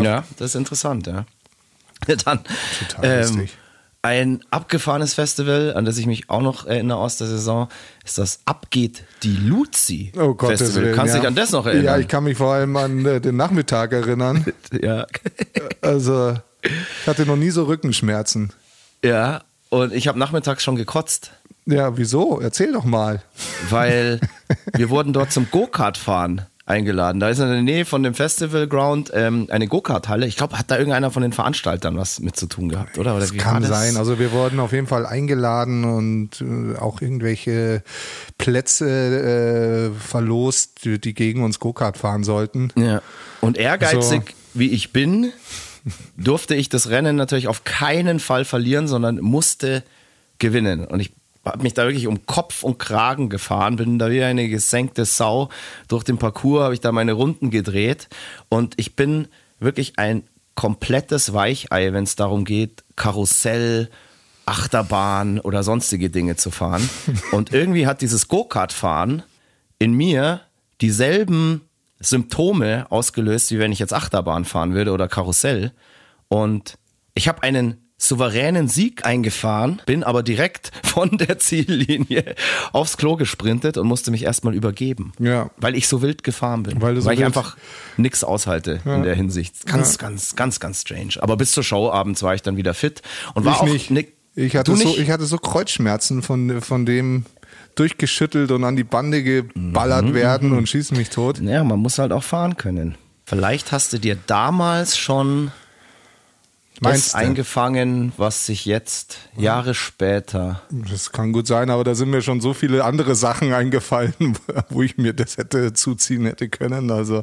ja, 0.00 0.24
das 0.38 0.50
ist 0.50 0.54
interessant, 0.54 1.06
ja. 1.06 1.24
ja 2.06 2.16
dann 2.16 2.40
Total 2.88 3.24
ähm, 3.24 3.48
ein 4.04 4.40
abgefahrenes 4.50 5.14
Festival, 5.14 5.74
an 5.76 5.84
das 5.84 5.96
ich 5.96 6.06
mich 6.06 6.28
auch 6.28 6.42
noch 6.42 6.66
erinnere 6.66 6.98
aus 6.98 7.18
der 7.18 7.28
Saison, 7.28 7.68
ist 8.04 8.18
das 8.18 8.40
Abgeht 8.46 9.04
die 9.22 9.36
Luzi 9.36 10.12
Oh 10.16 10.34
Gott, 10.34 10.58
Festival. 10.58 10.92
Kannst 10.92 11.14
du 11.14 11.18
dich 11.18 11.26
an 11.28 11.36
das 11.36 11.52
noch 11.52 11.66
Ja, 11.66 11.72
erinnern? 11.72 12.00
ich 12.00 12.08
kann 12.08 12.24
mich 12.24 12.36
vor 12.36 12.52
allem 12.54 12.76
an 12.76 13.04
äh, 13.06 13.20
den 13.20 13.36
Nachmittag 13.36 13.92
erinnern. 13.92 14.44
ja. 14.82 15.06
Also, 15.80 16.34
ich 16.62 17.06
hatte 17.06 17.26
noch 17.26 17.36
nie 17.36 17.50
so 17.50 17.64
Rückenschmerzen. 17.64 18.52
ja, 19.04 19.42
und 19.68 19.92
ich 19.94 20.06
habe 20.06 20.18
nachmittags 20.18 20.62
schon 20.64 20.76
gekotzt. 20.76 21.30
Ja, 21.66 21.96
wieso? 21.96 22.40
Erzähl 22.40 22.72
doch 22.72 22.84
mal. 22.84 23.22
weil 23.70 24.20
wir 24.76 24.90
wurden 24.90 25.12
dort 25.12 25.32
zum 25.32 25.48
Go-Kart-Fahren 25.50 26.42
eingeladen. 26.64 27.18
Da 27.20 27.28
ist 27.28 27.40
in 27.40 27.48
der 27.48 27.62
Nähe 27.62 27.84
von 27.84 28.02
dem 28.04 28.14
Festival 28.14 28.68
Ground 28.68 29.10
ähm, 29.14 29.48
eine 29.50 29.66
Go-Kart-Halle. 29.66 30.26
Ich 30.26 30.36
glaube, 30.36 30.58
hat 30.58 30.70
da 30.70 30.78
irgendeiner 30.78 31.10
von 31.10 31.22
den 31.22 31.32
Veranstaltern 31.32 31.96
was 31.96 32.20
mit 32.20 32.36
zu 32.36 32.46
tun 32.46 32.68
gehabt, 32.68 32.98
oder? 32.98 33.12
oder 33.12 33.20
Das 33.20 33.36
kann 33.36 33.62
das? 33.62 33.70
sein. 33.70 33.96
Also 33.96 34.18
wir 34.20 34.30
wurden 34.32 34.60
auf 34.60 34.72
jeden 34.72 34.86
Fall 34.86 35.04
eingeladen 35.04 35.84
und 35.84 36.40
äh, 36.40 36.78
auch 36.78 37.00
irgendwelche 37.00 37.82
Plätze 38.38 39.90
äh, 39.92 40.00
verlost, 40.00 40.84
die, 40.84 41.00
die 41.00 41.14
gegen 41.14 41.42
uns 41.42 41.58
Go-Kart 41.58 41.96
fahren 41.96 42.22
sollten. 42.24 42.72
Ja. 42.76 43.02
Und 43.40 43.58
ehrgeizig 43.58 44.22
So. 44.28 44.34
wie 44.54 44.70
ich 44.70 44.92
bin, 44.92 45.32
durfte 46.16 46.54
ich 46.54 46.68
das 46.68 46.90
Rennen 46.90 47.16
natürlich 47.16 47.48
auf 47.48 47.64
keinen 47.64 48.20
Fall 48.20 48.44
verlieren, 48.44 48.86
sondern 48.86 49.18
musste 49.18 49.82
gewinnen. 50.38 50.84
Und 50.86 51.00
ich 51.00 51.12
habe 51.44 51.62
mich 51.62 51.74
da 51.74 51.84
wirklich 51.84 52.06
um 52.06 52.24
Kopf 52.26 52.62
und 52.62 52.78
Kragen 52.78 53.28
gefahren, 53.28 53.76
bin 53.76 53.98
da 53.98 54.10
wie 54.10 54.22
eine 54.22 54.48
gesenkte 54.48 55.04
Sau 55.04 55.48
durch 55.88 56.04
den 56.04 56.18
Parcours, 56.18 56.64
habe 56.64 56.74
ich 56.74 56.80
da 56.80 56.92
meine 56.92 57.12
Runden 57.12 57.50
gedreht. 57.50 58.08
Und 58.48 58.74
ich 58.76 58.94
bin 58.96 59.28
wirklich 59.58 59.98
ein 59.98 60.24
komplettes 60.54 61.32
Weichei, 61.32 61.92
wenn 61.92 62.04
es 62.04 62.16
darum 62.16 62.44
geht, 62.44 62.84
Karussell, 62.96 63.90
Achterbahn 64.46 65.40
oder 65.40 65.62
sonstige 65.62 66.10
Dinge 66.10 66.36
zu 66.36 66.50
fahren. 66.50 66.88
Und 67.32 67.52
irgendwie 67.52 67.86
hat 67.86 68.02
dieses 68.02 68.28
Go-Kart-Fahren 68.28 69.22
in 69.78 69.92
mir 69.94 70.40
dieselben 70.80 71.62
Symptome 72.00 72.86
ausgelöst, 72.90 73.50
wie 73.52 73.58
wenn 73.58 73.72
ich 73.72 73.78
jetzt 73.78 73.94
Achterbahn 73.94 74.44
fahren 74.44 74.74
würde 74.74 74.92
oder 74.92 75.08
Karussell. 75.08 75.72
Und 76.28 76.76
ich 77.14 77.28
habe 77.28 77.42
einen 77.42 77.91
souveränen 78.02 78.68
Sieg 78.68 79.06
eingefahren, 79.06 79.80
bin 79.86 80.02
aber 80.02 80.22
direkt 80.22 80.72
von 80.82 81.16
der 81.18 81.38
Ziellinie 81.38 82.34
aufs 82.72 82.96
Klo 82.96 83.16
gesprintet 83.16 83.76
und 83.78 83.86
musste 83.86 84.10
mich 84.10 84.24
erstmal 84.24 84.54
übergeben. 84.54 85.12
Ja. 85.18 85.50
Weil 85.56 85.76
ich 85.76 85.86
so 85.88 86.02
wild 86.02 86.24
gefahren 86.24 86.64
bin. 86.64 86.80
Weil 86.82 87.00
so 87.00 87.10
ich 87.10 87.18
wild- 87.18 87.26
einfach 87.26 87.56
nichts 87.96 88.24
aushalte 88.24 88.80
in 88.84 89.02
der 89.04 89.14
Hinsicht. 89.14 89.66
Ganz, 89.66 89.98
ganz, 89.98 90.34
ganz, 90.36 90.58
ganz 90.60 90.80
strange. 90.82 91.14
Aber 91.20 91.36
bis 91.36 91.52
zur 91.52 91.62
Show 91.62 91.90
abends 91.90 92.22
war 92.22 92.34
ich 92.34 92.42
dann 92.42 92.56
wieder 92.56 92.74
fit 92.74 93.02
und 93.34 93.44
war 93.44 93.54
ich 93.54 93.58
auch 93.60 93.90
nicht. 93.90 94.12
Ich, 94.34 94.56
hatte 94.56 94.74
so, 94.74 94.96
ich 94.96 95.10
hatte 95.10 95.26
so 95.26 95.36
Kreuzschmerzen 95.36 96.22
von, 96.22 96.62
von 96.62 96.86
dem 96.86 97.26
durchgeschüttelt 97.74 98.50
und 98.50 98.64
an 98.64 98.76
die 98.76 98.84
Bande 98.84 99.22
geballert 99.22 100.06
Mhm. 100.06 100.14
werden 100.14 100.52
und 100.52 100.68
schießen 100.68 100.96
mich 100.96 101.10
tot. 101.10 101.38
Ja, 101.40 101.62
man 101.64 101.78
muss 101.78 101.98
halt 101.98 102.12
auch 102.12 102.22
fahren 102.22 102.56
können. 102.56 102.96
Vielleicht 103.24 103.72
hast 103.72 103.92
du 103.92 103.98
dir 103.98 104.16
damals 104.26 104.96
schon 104.98 105.52
das 106.82 106.92
Meinst 106.92 107.14
du? 107.14 107.18
eingefangen, 107.18 108.12
was 108.16 108.46
sich 108.46 108.64
jetzt 108.64 109.18
Jahre 109.36 109.74
später. 109.74 110.62
Das 110.70 111.12
kann 111.12 111.32
gut 111.32 111.46
sein, 111.46 111.70
aber 111.70 111.84
da 111.84 111.94
sind 111.94 112.10
mir 112.10 112.22
schon 112.22 112.40
so 112.40 112.54
viele 112.54 112.84
andere 112.84 113.14
Sachen 113.14 113.52
eingefallen, 113.52 114.14
wo 114.68 114.82
ich 114.82 114.98
mir 114.98 115.12
das 115.12 115.36
hätte 115.36 115.72
zuziehen 115.72 116.26
hätte 116.26 116.48
können. 116.48 116.90
Also 116.90 117.22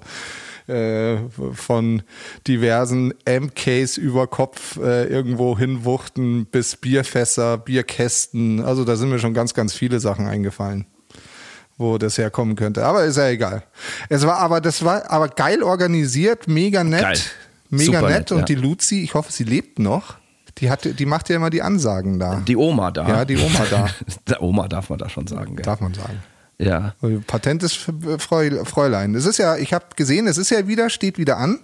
äh, 0.68 1.18
von 1.54 2.04
diversen 2.48 3.14
MKs 3.26 3.98
über 3.98 4.28
Kopf 4.28 4.78
äh, 4.78 5.06
irgendwo 5.06 5.58
hinwuchten 5.58 6.46
bis 6.46 6.76
Bierfässer, 6.76 7.58
Bierkästen. 7.58 8.64
Also 8.64 8.86
da 8.86 8.96
sind 8.96 9.10
mir 9.10 9.20
schon 9.20 9.34
ganz, 9.34 9.54
ganz 9.54 9.74
viele 9.74 10.00
Sachen 10.00 10.28
eingefallen 10.28 10.86
wo 11.80 11.98
das 11.98 12.18
herkommen 12.18 12.56
könnte. 12.58 12.86
Aber 12.86 13.06
ist 13.06 13.16
ja 13.16 13.30
egal. 13.30 13.64
Es 14.10 14.28
war 14.28 14.38
aber, 14.38 14.60
das 14.60 14.84
war 14.84 15.10
aber 15.10 15.30
geil 15.30 15.64
organisiert, 15.64 16.48
mega 16.48 16.84
nett. 16.84 17.02
Geil. 17.02 17.20
Mega 17.70 18.02
nett. 18.02 18.10
nett, 18.12 18.32
Und 18.32 18.40
ja. 18.40 18.46
die 18.46 18.56
Luzi, 18.56 19.02
ich 19.04 19.14
hoffe, 19.14 19.32
sie 19.32 19.44
lebt 19.44 19.80
noch. 19.80 20.16
Die, 20.58 20.70
hat, 20.70 21.00
die 21.00 21.06
macht 21.06 21.30
ja 21.30 21.36
immer 21.38 21.50
die 21.50 21.62
Ansagen 21.62 22.20
da. 22.20 22.42
Die 22.46 22.58
Oma 22.58 22.92
da. 22.92 23.08
Ja, 23.08 23.26
die 23.26 23.38
Oma 23.38 23.66
da. 23.70 23.88
Der 24.28 24.42
Oma 24.42 24.68
darf 24.68 24.90
man 24.90 25.00
da 25.00 25.08
schon 25.08 25.26
sagen. 25.28 25.56
Gell? 25.56 25.64
Darf 25.64 25.80
man 25.80 25.94
sagen. 25.94 26.22
Ja. 26.58 26.94
Patentes 27.28 27.74
Freu- 27.74 28.66
Fräulein. 28.66 29.16
Es 29.16 29.26
ist 29.26 29.38
ja, 29.38 29.56
ich 29.56 29.74
habe 29.74 29.86
gesehen, 29.96 30.28
es 30.28 30.38
ist 30.38 30.50
ja 30.50 30.68
wieder, 30.68 30.90
steht 30.90 31.18
wieder 31.18 31.38
an. 31.38 31.60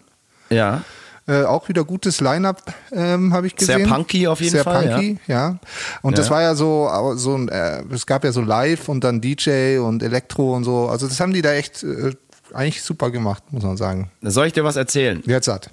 Ja. 0.50 0.84
Äh, 1.28 1.44
auch 1.44 1.68
wieder 1.70 1.84
gutes 1.84 2.22
Line-up, 2.22 2.62
ähm, 2.92 3.34
habe 3.34 3.48
ich 3.48 3.56
Sehr 3.58 3.78
gesehen. 3.80 3.90
punky 3.92 4.28
auf 4.28 4.40
jeden 4.40 4.52
Sehr 4.52 4.64
Fall, 4.64 4.88
punky, 4.88 5.18
ja. 5.26 5.58
Und 6.04 6.12
Ja. 6.14 6.18
das 6.18 6.30
war 6.30 6.44
ja 6.44 6.54
so, 6.54 6.88
so 7.16 7.36
ein, 7.36 7.50
äh, 7.50 7.82
es 7.92 8.06
gab 8.06 8.24
ja 8.24 8.32
so 8.32 8.42
Live 8.42 8.88
und 8.90 9.04
dann 9.04 9.22
DJ 9.22 9.80
und 9.80 10.04
Elektro 10.04 10.56
und 10.56 10.64
so. 10.66 10.88
Also 10.88 11.08
das 11.08 11.20
haben 11.20 11.34
die 11.34 11.42
da 11.42 11.52
echt 11.54 11.82
äh, 11.84 12.14
eigentlich 12.54 12.84
super 12.84 13.10
gemacht, 13.10 13.42
muss 13.52 13.64
man 13.64 13.76
sagen. 13.76 14.12
Soll 14.22 14.46
ich 14.46 14.54
dir 14.54 14.64
was 14.64 14.76
erzählen? 14.76 15.24
Jetzt 15.26 15.48
hat. 15.48 15.72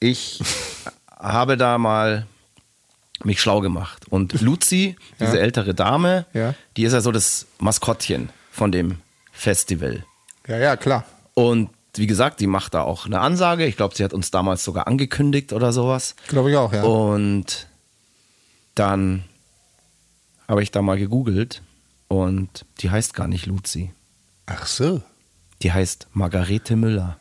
Ich 0.00 0.40
habe 1.18 1.56
da 1.56 1.78
mal 1.78 2.26
mich 3.24 3.40
schlau 3.40 3.60
gemacht. 3.60 4.06
Und 4.10 4.40
Luzi, 4.42 4.96
diese 5.20 5.36
Ja. 5.36 5.42
ältere 5.42 5.74
Dame, 5.74 6.26
Ja. 6.32 6.54
die 6.76 6.84
ist 6.84 6.92
ja 6.92 7.00
so 7.00 7.12
das 7.12 7.46
Maskottchen 7.58 8.28
von 8.50 8.70
dem 8.72 8.98
Festival. 9.32 10.04
Ja, 10.46 10.58
ja, 10.58 10.76
klar. 10.76 11.04
Und 11.34 11.70
wie 11.94 12.06
gesagt, 12.06 12.40
die 12.40 12.46
macht 12.46 12.74
da 12.74 12.82
auch 12.82 13.06
eine 13.06 13.20
Ansage. 13.20 13.64
Ich 13.66 13.76
glaube, 13.76 13.94
sie 13.96 14.04
hat 14.04 14.12
uns 14.12 14.30
damals 14.30 14.62
sogar 14.64 14.86
angekündigt 14.86 15.52
oder 15.54 15.72
sowas. 15.72 16.14
Glaube 16.28 16.50
ich 16.50 16.56
auch, 16.56 16.72
ja. 16.72 16.82
Und 16.82 17.66
dann 18.74 19.24
habe 20.46 20.62
ich 20.62 20.70
da 20.70 20.82
mal 20.82 20.98
gegoogelt 20.98 21.62
und 22.08 22.66
die 22.80 22.90
heißt 22.90 23.14
gar 23.14 23.28
nicht 23.28 23.46
Luzi. 23.46 23.92
Ach 24.44 24.66
so. 24.66 25.00
Die 25.62 25.72
heißt 25.72 26.08
Margarete 26.12 26.76
Müller. 26.76 27.16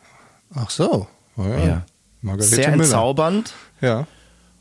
Ach 0.53 0.69
so. 0.69 1.07
Oh 1.37 1.43
ja. 1.43 1.65
Ja. 1.65 1.85
Margarete 2.25 2.55
Sehr 2.55 2.71
Müller. 2.71 2.83
entzaubernd 2.83 3.53
Ja. 3.81 4.07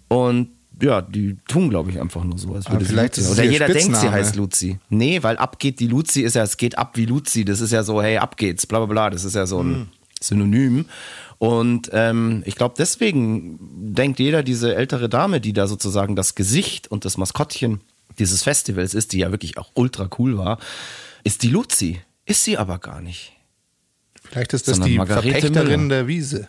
und 0.08 0.50
ja, 0.82 1.02
die 1.02 1.36
tun, 1.46 1.70
glaube 1.70 1.90
ich, 1.90 2.00
einfach 2.00 2.24
nur 2.24 2.36
so, 2.36 2.52
als 2.52 2.68
würde 2.68 2.84
vielleicht 2.84 3.16
Luzi. 3.16 3.30
Oder 3.30 3.44
jeder 3.44 3.66
denkt, 3.66 3.80
sie 3.82 3.90
Spitzname. 3.90 4.10
heißt 4.12 4.34
Luzi. 4.36 4.78
Nee, 4.88 5.22
weil 5.22 5.36
ab 5.36 5.60
geht 5.60 5.78
die 5.78 5.86
Luzi 5.86 6.22
ist 6.22 6.34
ja, 6.34 6.42
es 6.42 6.56
geht 6.56 6.76
ab 6.76 6.96
wie 6.96 7.06
Luzi. 7.06 7.44
Das 7.44 7.60
ist 7.60 7.70
ja 7.70 7.84
so, 7.84 8.02
hey, 8.02 8.16
ab 8.18 8.36
geht's, 8.36 8.66
bla 8.66 8.78
bla 8.80 8.86
bla. 8.86 9.10
Das 9.10 9.22
ist 9.24 9.34
ja 9.36 9.46
so 9.46 9.60
ein 9.62 9.74
Hm. 9.74 9.86
Synonym. 10.20 10.86
Und 11.38 11.90
ähm, 11.92 12.42
ich 12.44 12.56
glaube, 12.56 12.74
deswegen 12.76 13.58
denkt 13.94 14.18
jeder, 14.18 14.42
diese 14.42 14.74
ältere 14.74 15.08
Dame, 15.08 15.40
die 15.40 15.52
da 15.52 15.68
sozusagen 15.68 16.16
das 16.16 16.34
Gesicht 16.34 16.88
und 16.90 17.04
das 17.04 17.18
Maskottchen 17.18 17.80
dieses 18.18 18.42
Festivals 18.42 18.94
ist, 18.94 19.12
die 19.12 19.18
ja 19.18 19.30
wirklich 19.30 19.58
auch 19.58 19.70
ultra 19.74 20.08
cool 20.18 20.36
war, 20.38 20.58
ist 21.22 21.44
die 21.44 21.50
Luzi. 21.50 22.00
Ist 22.26 22.42
sie 22.42 22.58
aber 22.58 22.78
gar 22.78 23.00
nicht. 23.00 23.32
Vielleicht 24.22 24.52
ist 24.54 24.66
das 24.66 24.76
Sondern 24.76 24.90
die 24.90 24.96
Margarete 24.98 25.30
Verpächterin 25.40 25.82
Müller. 25.82 25.88
der 26.00 26.06
Wiese. 26.08 26.48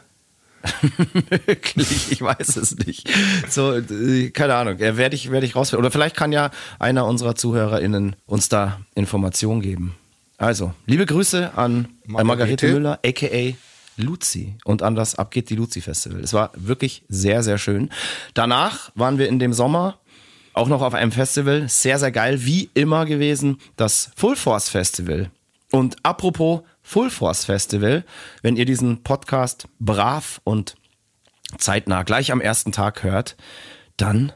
Wirklich, 1.45 2.11
ich 2.11 2.21
weiß 2.21 2.57
es 2.57 2.75
nicht. 2.77 3.09
So, 3.49 3.73
äh, 3.73 4.29
keine 4.31 4.55
Ahnung, 4.55 4.79
äh, 4.79 4.97
werde 4.97 5.15
ich, 5.15 5.31
werde 5.31 5.45
ich 5.45 5.55
rausfinden. 5.55 5.83
Oder 5.85 5.91
vielleicht 5.91 6.15
kann 6.15 6.31
ja 6.31 6.51
einer 6.79 7.05
unserer 7.05 7.35
ZuhörerInnen 7.35 8.15
uns 8.25 8.49
da 8.49 8.81
Informationen 8.95 9.61
geben. 9.61 9.95
Also, 10.37 10.73
liebe 10.85 11.05
Grüße 11.05 11.51
an 11.55 11.87
Margarete, 12.05 12.25
Margarete. 12.27 12.73
Müller, 12.73 12.99
a.k.a. 13.05 13.55
Luzi 13.97 14.55
und 14.65 14.81
an 14.81 14.95
das 14.95 15.15
Ab 15.15 15.31
geht 15.31 15.49
die 15.49 15.55
Luzi 15.55 15.81
Festival. 15.81 16.19
Es 16.19 16.33
war 16.33 16.51
wirklich 16.55 17.03
sehr, 17.07 17.43
sehr 17.43 17.57
schön. 17.57 17.89
Danach 18.33 18.91
waren 18.95 19.17
wir 19.17 19.29
in 19.29 19.39
dem 19.39 19.53
Sommer 19.53 19.99
auch 20.53 20.67
noch 20.67 20.81
auf 20.81 20.93
einem 20.93 21.11
Festival, 21.11 21.67
sehr, 21.69 21.99
sehr 21.99 22.11
geil, 22.11 22.45
wie 22.45 22.69
immer 22.73 23.05
gewesen, 23.05 23.59
das 23.75 24.11
Full 24.15 24.35
Force 24.35 24.69
Festival. 24.69 25.29
Und 25.71 25.97
apropos 26.03 26.61
Full 26.87 27.09
Force 27.09 27.45
Festival, 27.45 28.05
wenn 28.43 28.55
ihr 28.55 28.65
diesen 28.65 29.01
Podcast 29.01 29.67
brav 29.79 30.39
und 30.43 30.75
zeitnah 31.57 32.03
gleich 32.03 32.31
am 32.31 32.39
ersten 32.39 32.71
Tag 32.71 33.01
hört, 33.01 33.35
dann 33.97 34.31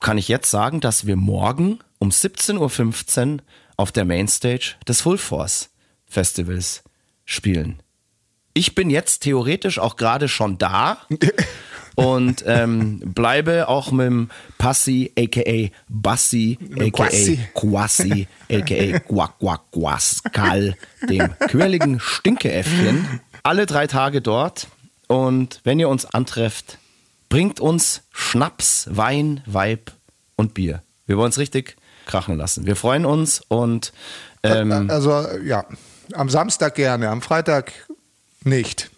kann 0.00 0.16
ich 0.16 0.26
jetzt 0.26 0.50
sagen, 0.50 0.80
dass 0.80 1.06
wir 1.06 1.16
morgen 1.16 1.78
um 1.98 2.08
17.15 2.08 3.34
Uhr 3.34 3.42
auf 3.76 3.92
der 3.92 4.06
Mainstage 4.06 4.76
des 4.88 5.02
Full 5.02 5.18
Force 5.18 5.68
Festivals 6.06 6.82
spielen. 7.26 7.82
Ich 8.54 8.74
bin 8.74 8.88
jetzt 8.88 9.20
theoretisch 9.20 9.78
auch 9.78 9.96
gerade 9.96 10.28
schon 10.28 10.56
da 10.56 11.06
und 11.94 12.44
ähm, 12.46 13.00
bleibe 13.00 13.68
auch 13.68 13.90
mit 13.92 14.06
dem 14.06 14.30
Passi, 14.58 15.12
aka 15.18 15.70
Bassi, 15.88 16.58
aka 16.78 16.90
Quassi. 16.90 17.38
Quassi, 17.54 18.28
aka 18.50 18.98
Quack 19.00 19.38
Quack 19.38 19.60
Quaskal, 19.72 20.76
dem 21.08 21.34
quirligen 21.48 22.00
Stinkeäffchen, 22.00 23.20
alle 23.42 23.66
drei 23.66 23.86
Tage 23.86 24.20
dort. 24.20 24.68
Und 25.08 25.60
wenn 25.64 25.80
ihr 25.80 25.88
uns 25.88 26.06
antrefft, 26.06 26.78
bringt 27.28 27.58
uns 27.60 28.02
Schnaps, 28.12 28.86
Wein, 28.90 29.42
Weib 29.46 29.92
und 30.36 30.54
Bier. 30.54 30.82
Wir 31.06 31.16
wollen 31.16 31.30
es 31.30 31.38
richtig 31.38 31.76
krachen 32.06 32.36
lassen. 32.36 32.66
Wir 32.66 32.76
freuen 32.76 33.04
uns 33.04 33.42
und 33.48 33.92
ähm, 34.42 34.90
Also 34.90 35.26
ja, 35.44 35.64
am 36.12 36.28
Samstag 36.28 36.74
gerne, 36.74 37.08
am 37.08 37.22
Freitag 37.22 37.72
nicht. 38.44 38.90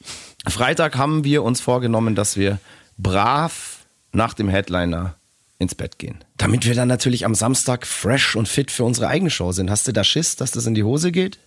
Freitag 0.49 0.97
haben 0.97 1.25
wir 1.25 1.43
uns 1.43 1.61
vorgenommen, 1.61 2.15
dass 2.15 2.37
wir 2.37 2.59
brav 2.99 3.87
nach 4.13 4.35
dem 4.35 4.49
Headliner 4.49 5.17
ins 5.59 5.75
Bett 5.75 5.99
gehen. 5.99 6.19
Damit 6.37 6.67
wir 6.67 6.75
dann 6.75 6.89
natürlich 6.89 7.25
am 7.25 7.35
Samstag 7.35 7.87
fresh 7.87 8.37
und 8.37 8.49
fit 8.49 8.71
für 8.71 8.85
unsere 8.85 9.09
eigene 9.09 9.31
Show 9.31 9.53
sind. 9.53 9.71
Hast 9.71 9.87
du 9.87 9.93
da 9.93 10.05
Schiss, 10.05 10.37
dass 10.37 10.51
das 10.51 10.67
in 10.67 10.75
die 10.75 10.83
Hose 10.83 11.13
geht? 11.13 11.39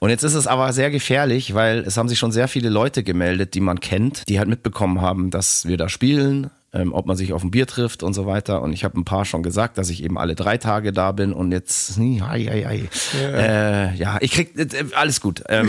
Und 0.00 0.10
jetzt 0.10 0.24
ist 0.24 0.34
es 0.34 0.48
aber 0.48 0.72
sehr 0.72 0.90
gefährlich, 0.90 1.54
weil 1.54 1.78
es 1.80 1.96
haben 1.96 2.08
sich 2.08 2.18
schon 2.18 2.32
sehr 2.32 2.48
viele 2.48 2.68
Leute 2.68 3.04
gemeldet, 3.04 3.54
die 3.54 3.60
man 3.60 3.78
kennt, 3.78 4.28
die 4.28 4.38
halt 4.38 4.48
mitbekommen 4.48 5.00
haben, 5.00 5.30
dass 5.30 5.66
wir 5.66 5.76
da 5.76 5.88
spielen, 5.88 6.50
ähm, 6.74 6.92
ob 6.94 7.04
man 7.06 7.16
sich 7.16 7.32
auf 7.34 7.42
ein 7.42 7.50
Bier 7.50 7.66
trifft 7.66 8.02
und 8.02 8.14
so 8.14 8.24
weiter. 8.26 8.62
Und 8.62 8.72
ich 8.72 8.82
habe 8.84 8.98
ein 8.98 9.04
paar 9.04 9.24
schon 9.26 9.42
gesagt, 9.42 9.76
dass 9.76 9.90
ich 9.90 10.02
eben 10.02 10.16
alle 10.18 10.34
drei 10.34 10.56
Tage 10.56 10.92
da 10.92 11.12
bin 11.12 11.32
und 11.34 11.52
jetzt, 11.52 11.98
ei, 11.98 12.48
ei, 12.50 12.66
ei. 12.66 12.88
Äh, 13.22 13.94
ja, 13.96 14.16
ich 14.20 14.30
krieg 14.32 14.58
äh, 14.58 14.84
alles 14.94 15.20
gut. 15.20 15.42
Ähm, 15.48 15.68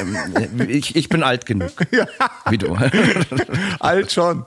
ähm, 0.00 0.68
ich, 0.70 0.96
ich 0.96 1.08
bin 1.10 1.22
alt 1.22 1.44
genug. 1.46 1.72
Wie 2.50 2.58
du. 2.58 2.76
Alt 3.80 4.10
schon. 4.12 4.44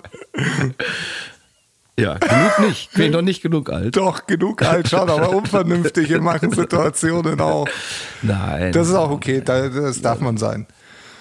ja, 1.99 2.17
genug 2.17 2.59
nicht. 2.67 2.93
Bin 2.93 3.11
noch 3.11 3.21
nicht 3.21 3.41
genug 3.43 3.69
alt. 3.69 3.95
Doch, 3.95 4.25
genug 4.25 4.63
alt 4.63 4.89
schon, 4.89 5.07
aber 5.09 5.29
unvernünftig 5.29 6.09
in 6.09 6.23
manchen 6.23 6.51
Situationen 6.51 7.39
auch. 7.39 7.67
Nein. 8.23 8.71
Das 8.71 8.87
ist 8.87 8.95
auch 8.95 9.11
okay, 9.11 9.41
da- 9.45 9.69
das 9.69 10.01
darf 10.01 10.19
man 10.19 10.37
sein. 10.37 10.65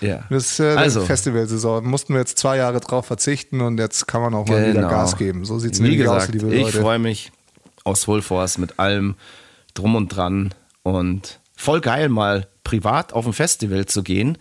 Ja. 0.00 0.24
Das 0.30 0.52
ist 0.52 0.60
äh, 0.60 0.74
Also. 0.76 1.04
Festivalsaison. 1.04 1.84
Mussten 1.86 2.14
wir 2.14 2.20
jetzt 2.20 2.38
zwei 2.38 2.56
Jahre 2.56 2.80
drauf 2.80 3.06
verzichten 3.06 3.60
und 3.60 3.78
jetzt 3.78 4.06
kann 4.06 4.22
man 4.22 4.34
auch 4.34 4.46
mal 4.46 4.62
wieder 4.62 4.72
Genau. 4.74 4.88
Gas 4.88 5.16
geben. 5.16 5.44
So 5.44 5.58
sieht 5.58 5.74
es 5.74 5.80
nämlich 5.80 5.98
gesagt, 5.98 6.22
aus, 6.22 6.28
liebe 6.28 6.54
ich 6.54 6.62
Leute. 6.62 6.80
freue 6.80 6.98
mich 6.98 7.32
aus 7.84 8.04
Force 8.04 8.58
mit 8.58 8.78
allem 8.78 9.14
drum 9.74 9.94
und 9.94 10.08
dran 10.08 10.54
und 10.82 11.40
voll 11.56 11.80
geil 11.80 12.08
mal 12.08 12.46
privat 12.64 13.12
auf 13.12 13.26
ein 13.26 13.32
Festival 13.32 13.86
zu 13.86 14.02
gehen, 14.02 14.38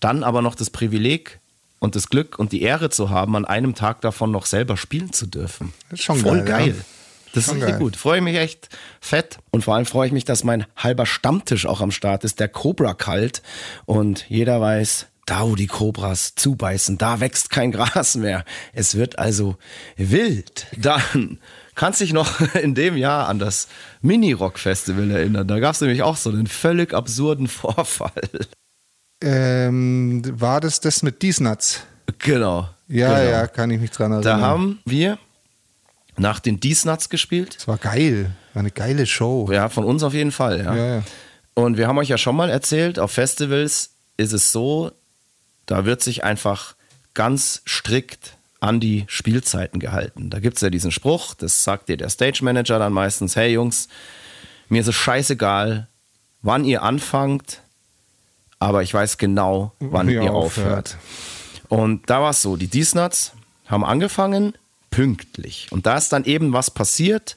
dann 0.00 0.24
aber 0.24 0.42
noch 0.42 0.54
das 0.54 0.70
Privileg 0.70 1.40
und 1.78 1.96
das 1.96 2.08
Glück 2.08 2.38
und 2.38 2.52
die 2.52 2.62
Ehre 2.62 2.90
zu 2.90 3.10
haben, 3.10 3.34
an 3.36 3.44
einem 3.44 3.74
Tag 3.74 4.00
davon 4.02 4.30
noch 4.30 4.46
selber 4.46 4.76
spielen 4.76 5.12
zu 5.12 5.26
dürfen. 5.26 5.72
Das 5.90 6.00
ist 6.00 6.04
schon 6.04 6.18
voll 6.18 6.42
geil, 6.42 6.68
ja. 6.78 6.84
Das 7.32 7.44
Schon 7.46 7.56
ist 7.56 7.62
richtig 7.62 7.72
geil. 7.74 7.80
gut. 7.80 7.96
Freue 7.96 8.20
mich 8.20 8.36
echt 8.36 8.68
fett. 9.00 9.38
Und 9.50 9.64
vor 9.64 9.74
allem 9.74 9.86
freue 9.86 10.06
ich 10.06 10.12
mich, 10.12 10.24
dass 10.24 10.44
mein 10.44 10.66
halber 10.76 11.06
Stammtisch 11.06 11.66
auch 11.66 11.80
am 11.80 11.90
Start 11.90 12.24
ist, 12.24 12.40
der 12.40 12.48
Cobra 12.48 12.94
kalt. 12.94 13.42
Und 13.86 14.26
jeder 14.28 14.60
weiß, 14.60 15.06
da 15.26 15.42
wo 15.46 15.54
die 15.56 15.66
Cobras 15.68 16.34
zubeißen, 16.34 16.98
da 16.98 17.20
wächst 17.20 17.50
kein 17.50 17.72
Gras 17.72 18.16
mehr. 18.16 18.44
Es 18.72 18.94
wird 18.96 19.18
also 19.18 19.56
wild. 19.96 20.66
Dann 20.76 21.38
kannst 21.74 22.00
dich 22.00 22.12
noch 22.12 22.40
in 22.54 22.74
dem 22.74 22.96
Jahr 22.96 23.28
an 23.28 23.38
das 23.38 23.68
Mini-Rock-Festival 24.02 25.10
erinnern. 25.10 25.48
Da 25.48 25.58
gab 25.58 25.74
es 25.74 25.80
nämlich 25.80 26.02
auch 26.02 26.16
so 26.16 26.30
einen 26.30 26.46
völlig 26.46 26.92
absurden 26.92 27.46
Vorfall. 27.48 28.12
Ähm, 29.22 30.22
war 30.40 30.60
das 30.60 30.80
das 30.80 31.02
mit 31.02 31.22
Diesnuts? 31.22 31.82
Genau. 32.18 32.68
Ja, 32.88 33.18
genau. 33.18 33.30
ja, 33.30 33.46
kann 33.46 33.70
ich 33.70 33.80
mich 33.80 33.90
dran 33.90 34.10
Da 34.10 34.16
erinnern. 34.32 34.40
haben 34.42 34.80
wir 34.84 35.18
nach 36.16 36.40
den 36.40 36.60
Diesnuts 36.60 37.08
gespielt. 37.08 37.56
das 37.56 37.68
war 37.68 37.78
geil. 37.78 38.30
War 38.54 38.60
eine 38.60 38.70
geile 38.70 39.06
Show. 39.06 39.50
Ja, 39.50 39.68
von 39.68 39.84
uns 39.84 40.02
auf 40.02 40.14
jeden 40.14 40.32
Fall, 40.32 40.62
ja. 40.62 40.74
Ja. 40.74 41.02
Und 41.54 41.76
wir 41.76 41.88
haben 41.88 41.98
euch 41.98 42.08
ja 42.08 42.18
schon 42.18 42.36
mal 42.36 42.50
erzählt, 42.50 42.98
auf 42.98 43.12
Festivals 43.12 43.90
ist 44.16 44.32
es 44.32 44.52
so, 44.52 44.92
da 45.66 45.84
wird 45.84 46.02
sich 46.02 46.24
einfach 46.24 46.74
ganz 47.14 47.62
strikt 47.66 48.36
an 48.60 48.78
die 48.78 49.04
Spielzeiten 49.08 49.80
gehalten. 49.80 50.30
Da 50.30 50.38
gibt 50.38 50.56
es 50.56 50.62
ja 50.62 50.70
diesen 50.70 50.92
Spruch, 50.92 51.34
das 51.34 51.64
sagt 51.64 51.88
dir 51.88 51.96
der 51.96 52.08
Stage 52.08 52.44
Manager 52.44 52.78
dann 52.78 52.92
meistens, 52.92 53.36
hey 53.36 53.52
Jungs, 53.52 53.88
mir 54.68 54.80
ist 54.80 54.86
es 54.88 54.94
scheißegal, 54.94 55.88
wann 56.42 56.64
ihr 56.64 56.82
anfangt, 56.82 57.60
aber 58.58 58.82
ich 58.82 58.94
weiß 58.94 59.18
genau, 59.18 59.72
wann 59.80 60.08
ihr 60.08 60.22
ihr 60.22 60.32
aufhört. 60.32 60.96
aufhört. 60.96 60.96
Und 61.68 62.08
da 62.08 62.20
war 62.22 62.30
es 62.30 62.42
so, 62.42 62.56
die 62.56 62.68
Diesnuts 62.68 63.32
haben 63.66 63.84
angefangen 63.84 64.54
pünktlich. 64.92 65.66
Und 65.70 65.86
da 65.86 65.96
ist 65.96 66.12
dann 66.12 66.24
eben 66.24 66.52
was 66.52 66.70
passiert, 66.70 67.36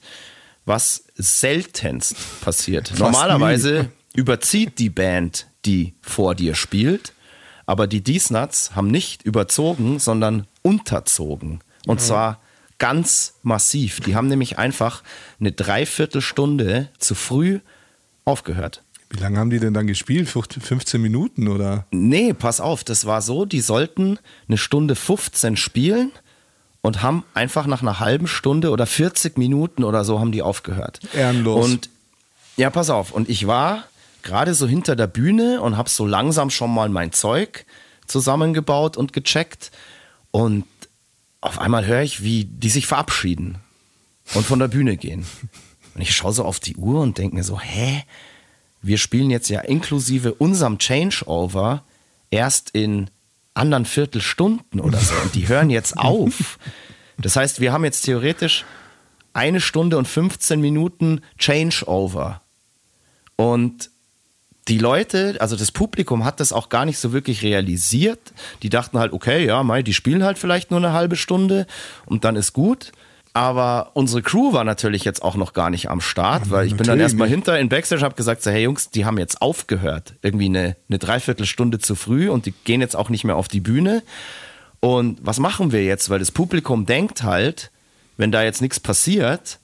was 0.66 1.06
seltenst 1.16 2.16
passiert. 2.42 2.94
Normalerweise 3.00 3.90
überzieht 4.14 4.78
die 4.78 4.92
Band, 4.92 5.48
die 5.66 5.96
vor 6.02 6.36
dir 6.36 6.54
spielt, 6.54 7.14
aber 7.66 7.88
die 7.88 8.02
Diesnuts 8.02 8.76
haben 8.76 8.88
nicht 8.88 9.24
überzogen, 9.24 9.98
sondern 9.98 10.46
unterzogen. 10.62 11.62
Und 11.88 12.02
zwar 12.02 12.42
ganz 12.78 13.36
massiv. 13.42 14.02
Die 14.02 14.16
haben 14.16 14.28
nämlich 14.28 14.60
einfach 14.60 15.02
eine 15.40 15.52
Dreiviertelstunde 15.52 16.90
zu 17.00 17.16
früh 17.16 17.60
aufgehört. 18.26 18.84
Wie 19.10 19.20
lange 19.20 19.40
haben 19.40 19.50
die 19.50 19.60
denn 19.60 19.74
dann 19.74 19.88
gespielt? 19.88 20.28
15 20.28 21.02
Minuten 21.02 21.48
oder? 21.48 21.86
Nee, 21.92 22.34
pass 22.34 22.60
auf, 22.60 22.84
das 22.84 23.06
war 23.06 23.22
so, 23.22 23.46
die 23.46 23.62
sollten 23.62 24.20
eine 24.48 24.58
Stunde 24.58 24.96
15 24.96 25.58
spielen 25.58 26.12
und 26.86 27.02
haben 27.02 27.24
einfach 27.34 27.66
nach 27.66 27.82
einer 27.82 28.00
halben 28.00 28.28
Stunde 28.28 28.70
oder 28.70 28.86
40 28.86 29.38
Minuten 29.38 29.84
oder 29.84 30.04
so 30.04 30.20
haben 30.20 30.32
die 30.32 30.42
aufgehört. 30.42 31.00
Ehrenlos. 31.14 31.66
Und 31.66 31.90
ja, 32.58 32.70
pass 32.70 32.90
auf, 32.90 33.12
und 33.12 33.28
ich 33.28 33.48
war 33.48 33.86
gerade 34.22 34.54
so 34.54 34.68
hinter 34.68 34.96
der 34.96 35.08
Bühne 35.08 35.62
und 35.62 35.78
habe 35.78 35.90
so 35.90 36.06
langsam 36.06 36.50
schon 36.50 36.74
mal 36.74 36.90
mein 36.90 37.12
Zeug 37.12 37.66
zusammengebaut 38.08 38.98
und 38.98 39.14
gecheckt 39.14 39.72
und 40.32 40.66
auf 41.42 41.60
einmal 41.60 41.86
höre 41.86 42.02
ich, 42.02 42.24
wie 42.24 42.46
die 42.46 42.70
sich 42.70 42.88
verabschieden 42.88 43.58
und 44.34 44.46
von 44.46 44.60
der 44.60 44.68
Bühne 44.68 44.98
gehen. 44.98 45.26
Und 45.96 46.02
ich 46.02 46.16
schaue 46.16 46.34
so 46.34 46.44
auf 46.44 46.60
die 46.60 46.76
Uhr 46.76 47.02
und 47.02 47.18
denke 47.18 47.36
mir 47.36 47.44
so, 47.44 47.60
hä? 47.60 48.04
Wir 48.82 48.98
spielen 49.00 49.32
jetzt 49.32 49.50
ja 49.50 49.62
inklusive 49.62 50.34
unserem 50.36 50.78
Changeover 50.78 51.84
erst 52.30 52.72
in 52.72 53.10
anderen 53.56 53.86
Viertelstunden 53.86 54.80
oder 54.80 55.00
so. 55.00 55.16
Und 55.16 55.34
die 55.34 55.48
hören 55.48 55.70
jetzt 55.70 55.98
auf. 55.98 56.60
Das 57.18 57.36
heißt, 57.36 57.60
wir 57.60 57.74
haben 57.74 57.84
jetzt 57.84 58.02
theoretisch 58.02 58.66
eine 59.34 59.60
Stunde 59.60 59.98
und 59.98 60.08
15 60.08 60.62
Minuten 60.62 61.22
Changeover. 61.38 62.42
Und 63.36 63.90
die 64.68 64.80
Leute, 64.80 65.36
also 65.40 65.56
das 65.56 65.72
Publikum 65.72 66.26
hat 66.26 66.40
das 66.40 66.52
auch 66.52 66.70
gar 66.70 66.86
nicht 66.86 66.98
so 66.98 67.14
wirklich 67.14 67.44
realisiert. 67.44 68.34
Die 68.64 68.70
dachten 68.70 68.98
halt, 68.98 69.14
okay, 69.14 69.46
ja, 69.46 69.62
Mai, 69.62 69.84
die 69.84 69.94
spielen 69.94 70.24
halt 70.24 70.38
vielleicht 70.40 70.72
nur 70.72 70.80
eine 70.80 70.94
halbe 70.94 71.16
Stunde 71.16 71.68
und 72.06 72.24
dann 72.24 72.36
ist 72.36 72.54
gut. 72.54 72.92
Aber 73.36 73.92
unsere 73.96 74.22
Crew 74.22 74.54
war 74.54 74.64
natürlich 74.64 75.04
jetzt 75.04 75.22
auch 75.22 75.36
noch 75.36 75.52
gar 75.52 75.70
nicht 75.70 75.90
am 75.90 76.00
Start, 76.00 76.52
weil 76.52 76.68
ich 76.68 76.78
bin 76.78 76.88
dann 76.88 77.02
erstmal 77.02 77.28
hinter 77.28 77.60
in 77.60 77.68
Backstage, 77.68 78.02
habe 78.02 78.16
gesagt, 78.16 78.42
so, 78.42 78.50
hey 78.50 78.64
Jungs, 78.64 78.92
die 78.92 79.04
haben 79.04 79.18
jetzt 79.18 79.42
aufgehört. 79.42 80.14
Irgendwie 80.22 80.46
eine, 80.46 80.78
eine 80.88 81.00
Dreiviertelstunde 81.00 81.80
zu 81.80 81.96
früh 81.96 82.30
und 82.30 82.46
die 82.46 82.54
gehen 82.64 82.80
jetzt 82.80 82.96
auch 82.96 83.10
nicht 83.10 83.26
mehr 83.26 83.36
auf 83.36 83.50
die 83.50 83.60
Bühne. 83.60 84.04
Und 84.80 85.20
was 85.22 85.38
machen 85.40 85.74
wir 85.74 85.84
jetzt? 85.84 86.10
Weil 86.10 86.20
das 86.20 86.32
Publikum 86.32 86.86
denkt 86.86 87.24
halt, 87.24 87.72
wenn 88.16 88.32
da 88.32 88.42
jetzt 88.42 88.62
nichts 88.62 88.80
passiert, 88.80 89.60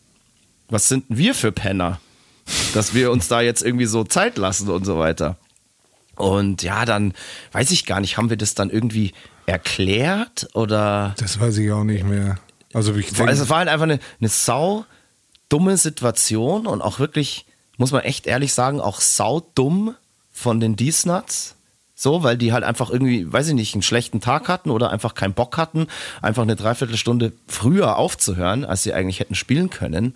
was 0.67 0.89
sind 0.89 1.05
wir 1.07 1.33
für 1.33 1.53
Penner? 1.53 2.01
Dass 2.73 2.93
wir 2.93 3.09
uns 3.09 3.29
da 3.29 3.39
jetzt 3.39 3.63
irgendwie 3.63 3.85
so 3.85 4.03
Zeit 4.03 4.37
lassen 4.37 4.69
und 4.69 4.83
so 4.83 4.99
weiter. 4.99 5.37
Und 6.17 6.61
ja, 6.61 6.83
dann 6.83 7.13
weiß 7.53 7.71
ich 7.71 7.85
gar 7.85 8.01
nicht, 8.01 8.17
haben 8.17 8.29
wir 8.29 8.35
das 8.35 8.53
dann 8.53 8.69
irgendwie 8.69 9.13
erklärt 9.45 10.49
oder? 10.55 11.15
Das 11.19 11.39
weiß 11.39 11.57
ich 11.59 11.71
auch 11.71 11.85
nicht 11.85 12.03
mehr. 12.03 12.37
Also, 12.73 12.95
ich 12.95 13.07
denke, 13.07 13.29
also 13.29 13.43
es 13.43 13.49
war 13.49 13.59
halt 13.59 13.69
einfach 13.69 13.83
eine, 13.83 13.99
eine 14.19 14.29
sau 14.29 14.85
dumme 15.49 15.77
Situation 15.77 16.67
und 16.67 16.81
auch 16.81 16.99
wirklich, 16.99 17.45
muss 17.77 17.91
man 17.91 18.01
echt 18.01 18.27
ehrlich 18.27 18.53
sagen, 18.53 18.79
auch 18.79 19.01
sau 19.01 19.41
dumm 19.55 19.95
von 20.31 20.59
den 20.59 20.75
Diesnuts. 20.75 21.55
So, 21.93 22.23
weil 22.23 22.35
die 22.35 22.51
halt 22.51 22.63
einfach 22.63 22.89
irgendwie, 22.89 23.31
weiß 23.31 23.49
ich 23.49 23.53
nicht, 23.53 23.75
einen 23.75 23.83
schlechten 23.83 24.21
Tag 24.21 24.47
hatten 24.47 24.71
oder 24.71 24.89
einfach 24.89 25.13
keinen 25.13 25.35
Bock 25.35 25.57
hatten, 25.57 25.85
einfach 26.23 26.41
eine 26.41 26.55
Dreiviertelstunde 26.55 27.31
früher 27.47 27.97
aufzuhören, 27.97 28.65
als 28.65 28.81
sie 28.81 28.93
eigentlich 28.93 29.19
hätten 29.19 29.35
spielen 29.35 29.69
können. 29.69 30.15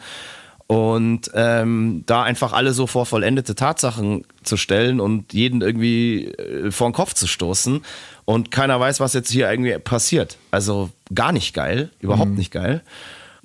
Und 0.65 1.29
ähm, 1.35 2.01
da 2.07 2.23
einfach 2.23 2.53
alle 2.53 2.73
so 2.73 2.87
vor 2.87 3.05
vollendete 3.05 3.53
Tatsachen 3.53 4.25
zu 4.41 4.57
stellen 4.57 4.99
und 4.99 5.31
jeden 5.33 5.61
irgendwie 5.61 6.29
äh, 6.29 6.71
vor 6.71 6.89
den 6.89 6.93
Kopf 6.93 7.13
zu 7.13 7.27
stoßen 7.27 7.83
und 8.25 8.51
keiner 8.51 8.79
weiß, 8.79 8.99
was 8.99 9.13
jetzt 9.13 9.29
hier 9.29 9.49
irgendwie 9.49 9.77
passiert. 9.77 10.37
Also 10.51 10.89
gar 11.13 11.31
nicht 11.31 11.53
geil, 11.53 11.89
überhaupt 11.99 12.31
mhm. 12.31 12.37
nicht 12.37 12.51
geil. 12.51 12.81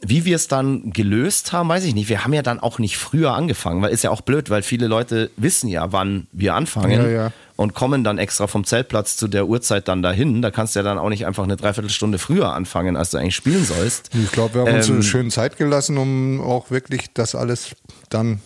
Wie 0.03 0.25
wir 0.25 0.37
es 0.37 0.49
dann 0.49 0.93
gelöst 0.93 1.53
haben, 1.53 1.69
weiß 1.69 1.85
ich 1.85 1.95
nicht. 1.95 2.09
Wir 2.09 2.25
haben 2.25 2.33
ja 2.33 2.41
dann 2.41 2.59
auch 2.59 2.79
nicht 2.79 2.97
früher 2.97 3.35
angefangen, 3.35 3.83
weil 3.83 3.91
ist 3.91 4.03
ja 4.03 4.11
auch 4.11 4.23
blöd, 4.23 4.49
weil 4.49 4.63
viele 4.63 4.87
Leute 4.87 5.31
wissen 5.37 5.69
ja, 5.69 5.93
wann 5.93 6.27
wir 6.33 6.55
anfangen 6.55 7.03
ja, 7.03 7.09
ja. 7.09 7.33
und 7.57 7.75
kommen 7.75 8.03
dann 8.03 8.17
extra 8.17 8.47
vom 8.47 8.65
Zeltplatz 8.65 9.19
zu 9.19 9.29
der 9.29 9.47
Uhrzeit 9.47 9.89
dann 9.89 10.03
dahin. 10.03 10.41
Da 10.41 10.51
kannst 10.51 10.75
du 10.75 10.79
ja 10.79 10.85
dann 10.85 10.99
auch 10.99 11.11
nicht 11.11 11.27
einfach 11.27 11.45
eine 11.45 11.59
Dreiviertelstunde 11.59 12.19
früher 12.19 12.55
anfangen, 12.55 12.97
als 12.97 13.11
du 13.11 13.19
eigentlich 13.19 13.37
spielen 13.37 13.63
sollst. 13.67 14.11
Ich 14.15 14.33
glaube, 14.33 14.55
wir 14.55 14.61
haben 14.63 14.69
ähm, 14.69 14.77
uns 14.77 14.91
eine 14.91 15.03
schöne 15.03 15.29
Zeit 15.29 15.59
gelassen, 15.59 15.99
um 15.99 16.41
auch 16.41 16.71
wirklich 16.71 17.13
das 17.13 17.35
alles 17.35 17.77
dann 18.09 18.41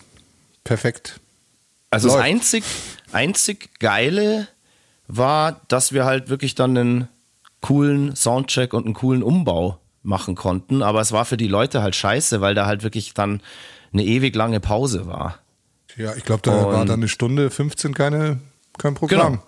perfekt. 0.65 1.21
Also 1.89 2.09
läuft. 2.09 2.19
das 2.19 2.25
einzig, 2.25 2.63
einzig 3.13 3.79
geile 3.79 4.49
war, 5.07 5.61
dass 5.67 5.93
wir 5.93 6.05
halt 6.05 6.29
wirklich 6.29 6.55
dann 6.55 6.77
einen 6.77 7.07
coolen 7.61 8.15
Soundcheck 8.15 8.73
und 8.73 8.85
einen 8.85 8.93
coolen 8.93 9.23
Umbau 9.23 9.79
machen 10.03 10.35
konnten. 10.35 10.81
Aber 10.83 11.01
es 11.01 11.11
war 11.11 11.25
für 11.25 11.37
die 11.37 11.47
Leute 11.47 11.81
halt 11.81 11.95
scheiße, 11.95 12.41
weil 12.41 12.55
da 12.55 12.65
halt 12.65 12.83
wirklich 12.83 13.13
dann 13.13 13.41
eine 13.91 14.03
ewig 14.03 14.35
lange 14.35 14.59
Pause 14.59 15.07
war. 15.07 15.39
Ja, 15.97 16.13
ich 16.15 16.23
glaube, 16.23 16.41
da 16.43 16.51
und 16.51 16.73
war 16.73 16.85
dann 16.85 16.99
eine 16.99 17.07
Stunde 17.07 17.49
15 17.49 17.93
keine, 17.93 18.39
kein 18.77 18.93
Programm. 18.95 19.39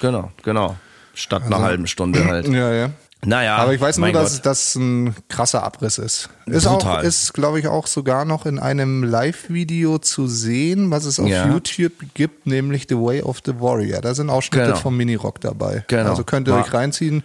Genau, 0.00 0.20
genau, 0.20 0.32
genau. 0.42 0.76
Statt 1.14 1.42
also, 1.42 1.54
einer 1.54 1.64
halben 1.64 1.86
Stunde 1.86 2.24
halt. 2.24 2.46
Ja, 2.52 2.72
ja. 2.72 2.90
Naja. 3.24 3.56
Aber 3.56 3.74
ich 3.74 3.80
weiß 3.80 3.98
nur, 3.98 4.12
dass 4.12 4.42
das 4.42 4.76
ein 4.76 5.14
krasser 5.28 5.64
Abriss 5.64 5.98
ist. 5.98 6.28
Ist 6.46 6.66
Brutal. 6.66 6.98
auch, 6.98 7.02
ist, 7.02 7.34
glaube 7.34 7.58
ich, 7.58 7.66
auch 7.66 7.86
sogar 7.86 8.24
noch 8.24 8.46
in 8.46 8.58
einem 8.58 9.02
Live-Video 9.02 9.98
zu 9.98 10.28
sehen, 10.28 10.90
was 10.90 11.04
es 11.04 11.18
auf 11.18 11.28
ja. 11.28 11.48
YouTube 11.48 11.92
gibt, 12.14 12.46
nämlich 12.46 12.86
The 12.88 12.94
Way 12.94 13.22
of 13.22 13.40
the 13.44 13.60
Warrior. 13.60 14.00
Da 14.00 14.14
sind 14.14 14.30
Ausschnitte 14.30 14.66
genau. 14.66 14.76
vom 14.76 14.96
Mini-Rock 14.96 15.40
dabei. 15.40 15.84
Genau. 15.88 16.10
Also 16.10 16.22
könnt 16.22 16.46
ihr 16.46 16.54
War. 16.54 16.64
euch 16.64 16.72
reinziehen 16.72 17.24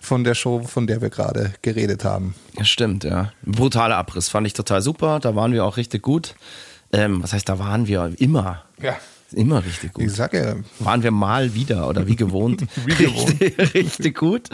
von 0.00 0.24
der 0.24 0.34
Show, 0.34 0.62
von 0.62 0.88
der 0.88 1.00
wir 1.00 1.10
gerade 1.10 1.52
geredet 1.62 2.04
haben. 2.04 2.34
Ja, 2.58 2.64
stimmt, 2.64 3.04
ja. 3.04 3.32
Brutaler 3.42 3.96
Abriss, 3.96 4.28
fand 4.28 4.46
ich 4.46 4.54
total 4.54 4.82
super. 4.82 5.20
Da 5.20 5.36
waren 5.36 5.52
wir 5.52 5.64
auch 5.64 5.76
richtig 5.76 6.02
gut. 6.02 6.34
Ähm, 6.92 7.22
was 7.22 7.32
heißt, 7.32 7.48
da 7.48 7.58
waren 7.58 7.86
wir 7.86 8.12
immer. 8.18 8.64
Ja. 8.82 8.96
Immer 9.32 9.62
richtig 9.64 9.92
gut. 9.92 10.04
Ich 10.04 10.12
sag 10.12 10.32
ja. 10.32 10.56
Waren 10.78 11.02
wir 11.02 11.10
mal 11.10 11.54
wieder 11.54 11.88
oder 11.88 12.06
wie 12.06 12.16
gewohnt. 12.16 12.62
wie 12.86 12.94
gewohnt. 12.94 13.40
Richtig, 13.40 13.74
richtig 13.74 14.16
gut. 14.16 14.48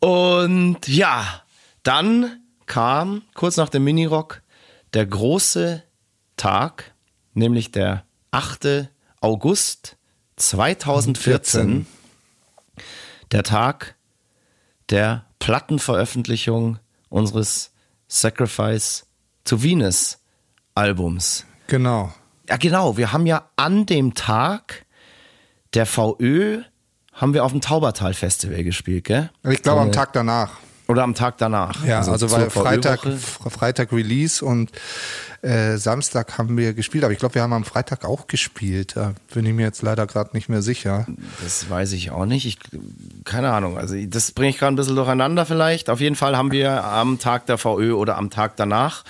Und 0.00 0.86
ja, 0.86 1.42
dann 1.82 2.42
kam 2.66 3.22
kurz 3.34 3.56
nach 3.56 3.68
dem 3.68 3.84
Minirock 3.84 4.42
der 4.92 5.06
große 5.06 5.82
Tag, 6.36 6.94
nämlich 7.34 7.70
der 7.70 8.04
8. 8.30 8.90
August 9.20 9.96
2014. 10.36 11.22
14. 11.62 11.86
Der 13.32 13.42
Tag 13.42 13.96
der 14.90 15.24
Plattenveröffentlichung 15.38 16.78
unseres 17.08 17.72
Sacrifice 18.08 19.06
to 19.44 19.62
Venus 19.62 20.18
Albums. 20.74 21.46
Genau. 21.66 22.12
Ja, 22.48 22.56
genau. 22.56 22.96
Wir 22.96 23.12
haben 23.12 23.26
ja 23.26 23.50
an 23.56 23.86
dem 23.86 24.14
Tag 24.14 24.84
der 25.74 25.86
VÖ 25.86 26.62
haben 27.14 27.34
wir 27.34 27.44
auf 27.44 27.52
dem 27.52 27.60
Taubertal 27.60 28.14
Festival 28.14 28.64
gespielt, 28.64 29.04
gell? 29.04 29.30
Ich 29.48 29.62
glaube 29.62 29.80
am 29.80 29.92
Tag 29.92 30.12
danach. 30.12 30.50
Oder 30.86 31.02
am 31.02 31.14
Tag 31.14 31.38
danach. 31.38 31.82
Ja, 31.86 31.98
also, 31.98 32.12
also 32.12 32.30
weil 32.30 32.50
Freitag, 32.50 33.00
Freitag 33.48 33.90
Release 33.90 34.44
und 34.44 34.70
äh, 35.40 35.78
Samstag 35.78 36.36
haben 36.36 36.58
wir 36.58 36.74
gespielt. 36.74 37.04
Aber 37.04 37.12
ich 37.12 37.18
glaube, 37.18 37.36
wir 37.36 37.42
haben 37.42 37.54
am 37.54 37.64
Freitag 37.64 38.04
auch 38.04 38.26
gespielt. 38.26 38.96
Da 38.96 39.14
bin 39.32 39.46
ich 39.46 39.54
mir 39.54 39.62
jetzt 39.62 39.80
leider 39.80 40.06
gerade 40.06 40.30
nicht 40.34 40.50
mehr 40.50 40.60
sicher. 40.60 41.06
Das 41.42 41.70
weiß 41.70 41.92
ich 41.92 42.10
auch 42.10 42.26
nicht. 42.26 42.44
Ich, 42.44 42.58
keine 43.24 43.50
Ahnung. 43.52 43.78
Also 43.78 43.96
das 44.06 44.32
bringe 44.32 44.50
ich 44.50 44.58
gerade 44.58 44.74
ein 44.74 44.76
bisschen 44.76 44.96
durcheinander 44.96 45.46
vielleicht. 45.46 45.88
Auf 45.88 46.00
jeden 46.00 46.16
Fall 46.16 46.36
haben 46.36 46.52
wir 46.52 46.84
am 46.84 47.18
Tag 47.18 47.46
der 47.46 47.56
VÖ 47.56 47.94
oder 47.94 48.18
am 48.18 48.28
Tag 48.28 48.56
danach 48.56 49.04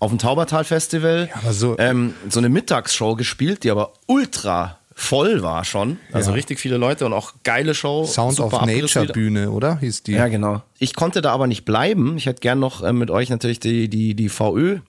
auf 0.00 0.10
dem 0.10 0.18
Taubertal 0.18 0.64
Festival 0.64 1.30
ja, 1.44 1.52
so, 1.52 1.78
ähm, 1.78 2.14
so 2.28 2.40
eine 2.40 2.48
Mittagsshow 2.48 3.14
gespielt, 3.14 3.62
die 3.62 3.70
aber 3.70 3.92
ultra 4.06 4.79
voll 5.00 5.42
war 5.42 5.64
schon. 5.64 5.98
Also 6.12 6.30
ja. 6.30 6.34
richtig 6.34 6.60
viele 6.60 6.76
Leute 6.76 7.06
und 7.06 7.12
auch 7.12 7.32
geile 7.42 7.74
Show. 7.74 8.04
Sound 8.04 8.38
of 8.40 8.52
Nature 8.66 9.06
Bühne, 9.06 9.50
oder? 9.50 9.78
Hieß 9.78 10.02
die. 10.02 10.12
Ja, 10.12 10.28
genau. 10.28 10.62
Ich 10.78 10.94
konnte 10.94 11.22
da 11.22 11.32
aber 11.32 11.46
nicht 11.46 11.64
bleiben. 11.64 12.16
Ich 12.16 12.26
hätte 12.26 12.40
gern 12.40 12.58
noch 12.58 12.82
äh, 12.82 12.92
mit 12.92 13.10
euch 13.10 13.30
natürlich 13.30 13.60
die, 13.60 13.88
die, 13.88 14.14
die 14.14 14.28
VÖ 14.28 14.80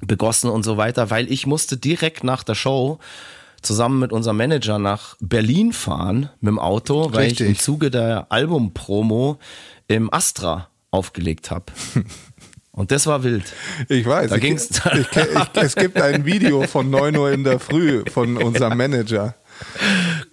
begossen 0.00 0.50
und 0.50 0.62
so 0.62 0.76
weiter, 0.76 1.10
weil 1.10 1.30
ich 1.30 1.46
musste 1.46 1.76
direkt 1.76 2.24
nach 2.24 2.42
der 2.42 2.54
Show 2.54 2.98
zusammen 3.62 3.98
mit 3.98 4.12
unserem 4.12 4.36
Manager 4.36 4.78
nach 4.78 5.16
Berlin 5.20 5.72
fahren 5.72 6.30
mit 6.40 6.48
dem 6.48 6.58
Auto, 6.58 7.12
weil 7.12 7.26
Richtig. 7.26 7.40
ich 7.40 7.48
im 7.48 7.58
Zuge 7.58 7.90
der 7.90 8.26
Albumpromo 8.30 9.38
im 9.88 10.12
Astra 10.12 10.68
aufgelegt 10.90 11.50
habe. 11.50 11.66
Und 12.76 12.90
das 12.90 13.06
war 13.06 13.24
wild. 13.24 13.54
Ich 13.88 14.04
weiß. 14.06 14.28
Da 14.28 14.36
ich, 14.36 14.42
ging's 14.42 14.68
ich, 14.70 15.16
ich, 15.16 15.62
es 15.62 15.74
gibt 15.74 16.00
ein 16.00 16.26
Video 16.26 16.62
von 16.64 16.88
9 16.90 17.16
Uhr 17.16 17.32
in 17.32 17.42
der 17.42 17.58
Früh 17.58 18.04
von 18.12 18.36
unserem 18.36 18.76
Manager. 18.76 19.34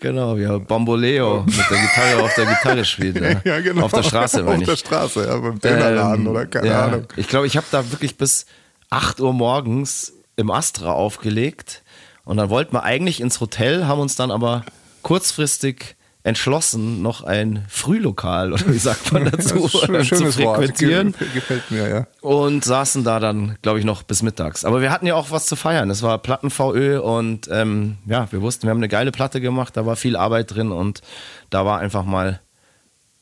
Genau, 0.01 0.37
wie 0.37 0.45
Bamboleo 0.59 1.43
mit 1.45 1.55
der 1.55 1.79
Gitarre 1.79 2.21
auf 2.21 2.35
der 2.35 2.45
Gitarre 2.45 2.83
spielt. 2.83 3.15
Ja. 3.15 3.41
ja, 3.45 3.61
genau. 3.61 3.85
Auf 3.85 3.93
der 3.93 4.03
Straße, 4.03 4.43
meine 4.43 4.61
ich. 4.61 4.69
Auf 4.69 4.75
der 4.75 4.85
Straße, 4.85 5.25
ja, 5.25 5.37
beim 5.37 5.57
Dönerladen 5.57 6.25
ähm, 6.25 6.31
oder 6.31 6.45
keine 6.45 6.67
ja. 6.67 6.85
Ahnung. 6.85 7.07
Ich 7.15 7.29
glaube, 7.29 7.47
ich 7.47 7.55
habe 7.55 7.65
da 7.71 7.89
wirklich 7.91 8.17
bis 8.17 8.45
8 8.89 9.21
Uhr 9.21 9.31
morgens 9.31 10.11
im 10.35 10.51
Astra 10.51 10.91
aufgelegt. 10.91 11.81
Und 12.25 12.35
dann 12.35 12.49
wollten 12.49 12.73
wir 12.73 12.83
eigentlich 12.83 13.21
ins 13.21 13.39
Hotel, 13.39 13.87
haben 13.87 14.01
uns 14.01 14.17
dann 14.17 14.31
aber 14.31 14.65
kurzfristig 15.01 15.95
entschlossen, 16.23 17.01
noch 17.01 17.23
ein 17.23 17.65
Frühlokal 17.67 18.53
oder 18.53 18.67
wie 18.67 18.77
sagt 18.77 19.11
man 19.11 19.25
dazu, 19.31 19.67
schön, 19.67 20.03
zu 20.05 20.31
frequentieren. 20.31 21.13
Wort. 21.13 21.33
Gefällt 21.33 21.69
mir, 21.69 21.89
ja. 21.89 22.07
Und 22.21 22.63
saßen 22.63 23.03
da 23.03 23.19
dann, 23.19 23.57
glaube 23.61 23.79
ich, 23.79 23.85
noch 23.85 24.03
bis 24.03 24.23
mittags. 24.23 24.63
Aber 24.63 24.81
wir 24.81 24.89
hatten 24.89 25.05
ja 25.05 25.15
auch 25.15 25.31
was 25.31 25.45
zu 25.45 25.57
feiern. 25.57 25.89
Es 25.89 26.01
war 26.01 26.17
Platten-VÖ 26.17 26.99
und 26.99 27.49
ähm, 27.51 27.97
ja, 28.05 28.31
wir 28.31 28.41
wussten, 28.41 28.63
wir 28.63 28.69
haben 28.69 28.77
eine 28.77 28.87
geile 28.87 29.11
Platte 29.11 29.41
gemacht, 29.41 29.75
da 29.75 29.85
war 29.85 29.97
viel 29.97 30.15
Arbeit 30.15 30.53
drin 30.55 30.71
und 30.71 31.01
da 31.49 31.65
war 31.65 31.79
einfach 31.79 32.05
mal, 32.05 32.39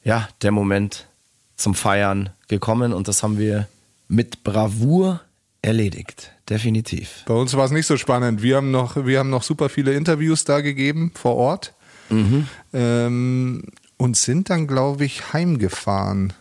ja, 0.03 0.27
der 0.43 0.51
Moment 0.51 1.07
zum 1.55 1.73
Feiern 1.73 2.29
gekommen 2.47 2.93
und 2.93 3.07
das 3.07 3.23
haben 3.23 3.37
wir 3.37 3.67
mit 4.07 4.43
Bravour 4.43 5.21
erledigt. 5.61 6.31
Definitiv. 6.49 7.23
Bei 7.25 7.33
uns 7.33 7.55
war 7.55 7.65
es 7.65 7.71
nicht 7.71 7.87
so 7.87 7.97
spannend. 7.97 8.41
Wir 8.41 8.57
haben 8.57 8.71
noch, 8.71 9.05
wir 9.05 9.19
haben 9.19 9.29
noch 9.29 9.43
super 9.43 9.69
viele 9.69 9.93
Interviews 9.93 10.43
da 10.43 10.61
gegeben 10.61 11.11
vor 11.15 11.35
Ort. 11.35 11.73
Mhm. 12.11 12.47
Ähm, 12.73 13.63
und 13.97 14.17
sind 14.17 14.49
dann, 14.49 14.67
glaube 14.67 15.05
ich, 15.05 15.33
heimgefahren. 15.33 16.33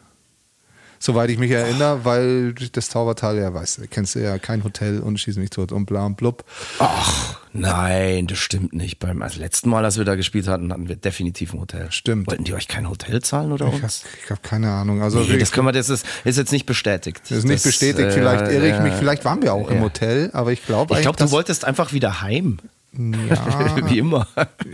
Soweit 1.02 1.30
ich 1.30 1.38
mich 1.38 1.50
erinnere, 1.50 2.04
weil 2.04 2.52
das 2.52 2.90
Taubertal, 2.90 3.38
ja, 3.38 3.54
weißt 3.54 3.78
du, 3.78 3.88
kennst 3.88 4.16
du 4.16 4.18
ja 4.18 4.38
kein 4.38 4.64
Hotel 4.64 5.00
und 5.00 5.18
schieß 5.18 5.38
mich 5.38 5.48
tot 5.48 5.72
und 5.72 5.86
bla 5.86 6.04
und 6.04 6.18
blub. 6.18 6.44
Ach, 6.78 7.38
nein, 7.54 8.26
das 8.26 8.36
stimmt 8.36 8.74
nicht. 8.74 8.98
Beim 8.98 9.22
also 9.22 9.40
letzten 9.40 9.70
Mal, 9.70 9.82
als 9.82 9.96
wir 9.96 10.04
da 10.04 10.14
gespielt 10.14 10.46
hatten, 10.46 10.70
hatten 10.70 10.88
wir 10.88 10.96
definitiv 10.96 11.54
ein 11.54 11.60
Hotel. 11.60 11.90
Stimmt. 11.90 12.26
Wollten 12.26 12.44
die 12.44 12.52
euch 12.52 12.68
kein 12.68 12.86
Hotel 12.86 13.22
zahlen 13.22 13.50
oder 13.50 13.68
ich 13.68 13.82
uns? 13.82 14.04
Hab, 14.04 14.10
ich 14.22 14.30
habe 14.30 14.40
keine 14.42 14.70
Ahnung. 14.72 15.00
Also 15.00 15.20
nee, 15.20 15.38
das 15.38 15.52
können 15.52 15.66
wir, 15.66 15.72
das 15.72 15.88
ist, 15.88 16.04
ist 16.24 16.36
jetzt 16.36 16.52
nicht 16.52 16.66
bestätigt. 16.66 17.22
Das 17.30 17.38
ist 17.38 17.44
nicht 17.44 17.64
das, 17.64 17.72
bestätigt. 17.72 18.12
Vielleicht 18.12 18.48
äh, 18.48 18.56
irre 18.56 18.68
ich 18.68 18.82
mich. 18.82 18.92
Vielleicht 18.92 19.24
waren 19.24 19.40
wir 19.40 19.54
auch 19.54 19.70
ja. 19.70 19.76
im 19.76 19.82
Hotel, 19.82 20.28
aber 20.34 20.52
ich 20.52 20.66
glaube 20.66 20.96
Ich 20.96 21.00
glaube, 21.00 21.16
du 21.16 21.30
wolltest 21.30 21.64
einfach 21.64 21.94
wieder 21.94 22.20
heim. 22.20 22.58
Ja, 22.92 23.88
Wie 23.88 23.98
immer. 23.98 24.26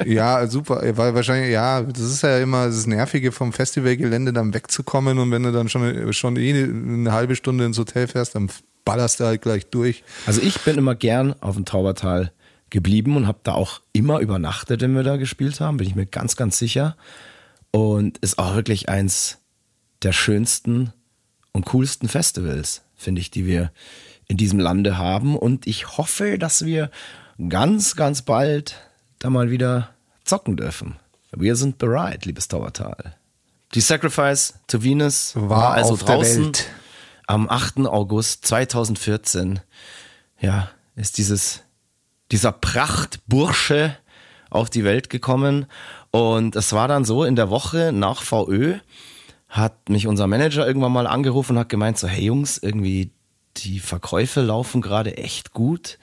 ja, 0.04 0.46
super, 0.46 0.80
weil 0.96 1.14
wahrscheinlich, 1.14 1.52
ja, 1.52 1.82
das 1.82 2.02
ist 2.02 2.22
ja 2.22 2.38
immer 2.38 2.66
das 2.66 2.86
Nervige 2.86 3.30
vom 3.30 3.52
Festivalgelände 3.52 4.32
dann 4.32 4.54
wegzukommen 4.54 5.18
und 5.18 5.30
wenn 5.30 5.42
du 5.42 5.52
dann 5.52 5.68
schon, 5.68 6.12
schon 6.12 6.36
eh 6.36 6.64
eine 6.64 7.12
halbe 7.12 7.36
Stunde 7.36 7.66
ins 7.66 7.78
Hotel 7.78 8.06
fährst, 8.06 8.34
dann 8.34 8.50
ballerst 8.84 9.20
du 9.20 9.24
halt 9.24 9.42
gleich 9.42 9.66
durch. 9.66 10.02
Also 10.24 10.40
ich 10.40 10.58
bin 10.60 10.78
immer 10.78 10.94
gern 10.94 11.34
auf 11.42 11.56
dem 11.56 11.66
Taubertal 11.66 12.32
geblieben 12.70 13.16
und 13.16 13.26
habe 13.26 13.40
da 13.42 13.52
auch 13.52 13.80
immer 13.92 14.20
übernachtet, 14.20 14.80
wenn 14.80 14.94
wir 14.94 15.02
da 15.02 15.16
gespielt 15.16 15.60
haben, 15.60 15.76
bin 15.76 15.86
ich 15.86 15.94
mir 15.94 16.06
ganz, 16.06 16.36
ganz 16.36 16.58
sicher. 16.58 16.96
Und 17.70 18.18
ist 18.18 18.38
auch 18.38 18.54
wirklich 18.54 18.88
eins 18.88 19.38
der 20.02 20.12
schönsten 20.12 20.92
und 21.52 21.66
coolsten 21.66 22.08
Festivals, 22.08 22.82
finde 22.94 23.20
ich, 23.20 23.30
die 23.30 23.46
wir 23.46 23.72
in 24.28 24.36
diesem 24.36 24.58
Lande 24.58 24.96
haben. 24.96 25.36
Und 25.36 25.66
ich 25.66 25.98
hoffe, 25.98 26.38
dass 26.38 26.64
wir 26.64 26.90
ganz, 27.48 27.96
ganz 27.96 28.22
bald 28.22 28.76
da 29.18 29.30
mal 29.30 29.50
wieder 29.50 29.90
zocken 30.24 30.56
dürfen. 30.56 30.96
Wir 31.32 31.56
sind 31.56 31.78
bereit, 31.78 32.24
liebes 32.24 32.48
Taubertal. 32.48 33.16
Die 33.74 33.80
Sacrifice 33.80 34.54
to 34.68 34.82
Venus 34.82 35.34
war, 35.36 35.48
War 35.48 35.70
also 35.74 35.94
auf 35.94 36.04
der 36.04 36.16
draußen 36.16 36.44
Welt. 36.46 36.66
am 37.26 37.48
8. 37.48 37.80
August 37.86 38.46
2014. 38.46 39.60
Ja, 40.40 40.70
ist 40.94 41.18
dieses, 41.18 41.62
dieser 42.32 42.52
Prachtbursche 42.52 43.96
auf 44.50 44.70
die 44.70 44.84
Welt 44.84 45.10
gekommen. 45.10 45.66
Und 46.10 46.56
es 46.56 46.72
war 46.72 46.88
dann 46.88 47.04
so, 47.04 47.24
in 47.24 47.36
der 47.36 47.50
Woche 47.50 47.92
nach 47.92 48.22
VÖ 48.22 48.78
hat 49.48 49.88
mich 49.88 50.06
unser 50.06 50.26
Manager 50.26 50.66
irgendwann 50.66 50.92
mal 50.92 51.06
angerufen 51.06 51.52
und 51.52 51.58
hat 51.58 51.68
gemeint 51.68 51.98
so, 51.98 52.08
hey 52.08 52.24
Jungs, 52.24 52.58
irgendwie 52.58 53.10
die 53.58 53.80
Verkäufe 53.80 54.40
laufen 54.40 54.80
gerade 54.82 55.16
echt 55.16 55.52
gut. 55.52 55.98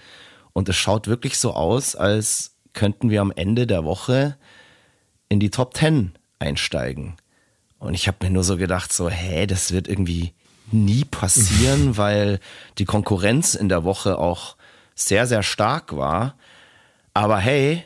Und 0.54 0.70
es 0.70 0.76
schaut 0.76 1.08
wirklich 1.08 1.38
so 1.38 1.54
aus, 1.54 1.96
als 1.96 2.56
könnten 2.74 3.10
wir 3.10 3.22
am 3.22 3.32
Ende 3.32 3.68
der 3.68 3.84
Woche 3.84 4.38
in 5.30 5.40
die 5.40 5.50
Top 5.50 5.76
10 5.76 6.14
einsteigen. 6.40 7.16
Und 7.80 7.96
ich 7.96 8.08
habe 8.08 8.18
mir 8.22 8.32
nur 8.32 8.44
so 8.44 8.58
gedacht, 8.58 8.94
so, 8.94 9.10
hä, 9.10 9.46
das 9.46 9.72
wird 9.72 9.88
irgendwie 9.88 10.34
nie 10.72 11.06
passieren, 11.06 11.98
weil 11.98 12.40
die 12.78 12.86
Konkurrenz 12.86 13.56
in 13.56 13.70
der 13.70 13.84
Woche 13.84 14.18
auch 14.18 14.56
sehr, 14.96 15.28
sehr 15.28 15.44
stark 15.44 15.96
war. 15.96 16.38
Aber 17.14 17.40
hey, 17.40 17.84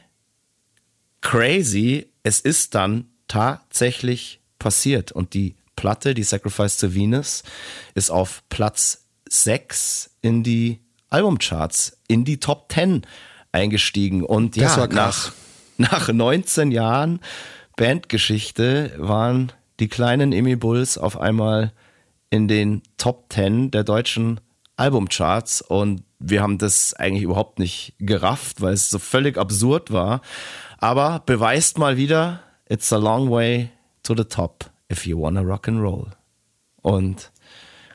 crazy, 1.22 2.12
es 2.24 2.40
ist 2.40 2.76
dann 2.76 3.06
tatsächlich 3.28 4.40
passiert. 4.60 5.12
Und 5.12 5.34
die 5.34 5.56
Platte, 5.76 6.14
die 6.14 6.24
Sacrifice 6.24 6.78
to 6.78 6.94
Venus, 6.94 7.44
ist 7.94 8.10
auf 8.10 8.44
Platz 8.50 9.06
6 9.30 10.12
in 10.22 10.44
die 10.44 10.80
Albumcharts, 11.10 11.98
in 12.08 12.26
die 12.26 12.40
Top 12.40 12.72
10 12.72 13.04
eingestiegen. 13.52 14.24
Und 14.24 14.58
Das 14.58 14.76
ja, 14.76 14.88
nach, 14.88 15.32
nach 15.78 16.12
19 16.12 16.72
Jahren 16.72 17.20
Bandgeschichte 17.76 18.94
waren 18.98 19.52
die 19.80 19.88
kleinen 19.88 20.34
Emmy 20.34 20.56
Bulls 20.56 20.98
auf 20.98 21.20
einmal 21.20 21.72
in 22.30 22.48
den 22.48 22.82
Top 22.98 23.32
10 23.32 23.72
der 23.72 23.84
deutschen 23.84 24.40
Albumcharts 24.76 25.62
und 25.62 26.04
wir 26.20 26.42
haben 26.42 26.58
das 26.58 26.94
eigentlich 26.94 27.24
überhaupt 27.24 27.60
nicht 27.60 27.94
gerafft, 28.00 28.62
weil 28.62 28.74
es 28.74 28.90
so 28.90 29.00
völlig 29.00 29.38
absurd 29.38 29.92
war. 29.92 30.22
Aber 30.80 31.22
beweist 31.26 31.78
mal 31.78 31.98
wieder, 31.98 32.42
it's 32.68 32.92
a 32.92 32.98
long 32.98 33.30
way 33.30 33.70
to 34.04 34.16
the 34.16 34.24
top 34.24 34.70
if 34.92 35.06
you 35.06 35.20
wanna 35.20 35.42
rock 35.42 35.68
and 35.68 35.80
roll. 35.80 36.08
Und 36.82 37.32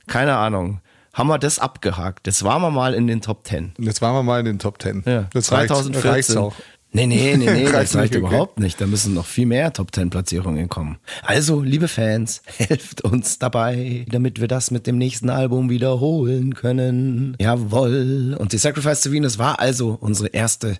keine 0.07 0.37
Ahnung, 0.37 0.81
haben 1.13 1.29
wir 1.29 1.39
das 1.39 1.59
abgehakt. 1.59 2.27
Das 2.27 2.43
waren 2.43 2.63
wir 2.63 2.71
mal 2.71 2.95
in 2.95 3.07
den 3.07 3.21
Top 3.21 3.47
10. 3.47 3.75
Jetzt 3.79 4.01
waren 4.03 4.15
wir 4.15 4.23
mal 4.23 4.41
in 4.41 4.47
den 4.47 4.59
Top 4.59 4.79
Ten. 4.79 5.03
Ja, 5.07 5.29
das 5.33 5.53
reicht, 5.53 5.69
2014. 5.69 6.11
reicht's 6.11 6.37
auch. 6.37 6.55
Nee, 6.95 7.07
nee, 7.07 7.37
nee, 7.37 7.51
nee, 7.51 7.65
das 7.65 7.75
Reicht 7.75 7.95
reicht 7.95 8.15
überhaupt 8.15 8.61
nicht. 8.61 8.79
Da 8.81 8.87
müssen 8.87 9.15
noch 9.15 9.25
viel 9.25 9.47
mehr 9.47 9.73
Top 9.73 9.95
10 9.95 10.11
Platzierungen 10.11 10.69
kommen. 10.69 10.99
Also, 11.23 11.63
liebe 11.63 11.89
Fans, 11.89 12.43
helft 12.59 13.03
uns 13.03 13.39
dabei, 13.39 14.05
damit 14.11 14.41
wir 14.41 14.49
das 14.49 14.71
mit 14.71 14.87
dem 14.87 14.99
nächsten 14.99 15.31
Album 15.31 15.71
wiederholen 15.71 16.55
können. 16.55 17.35
Jawohl. 17.41 18.37
Und 18.39 18.53
die 18.53 18.59
Sacrifice 18.59 19.01
to 19.01 19.11
Venus 19.11 19.39
war 19.39 19.59
also 19.59 19.97
unsere 20.01 20.29
erste 20.29 20.79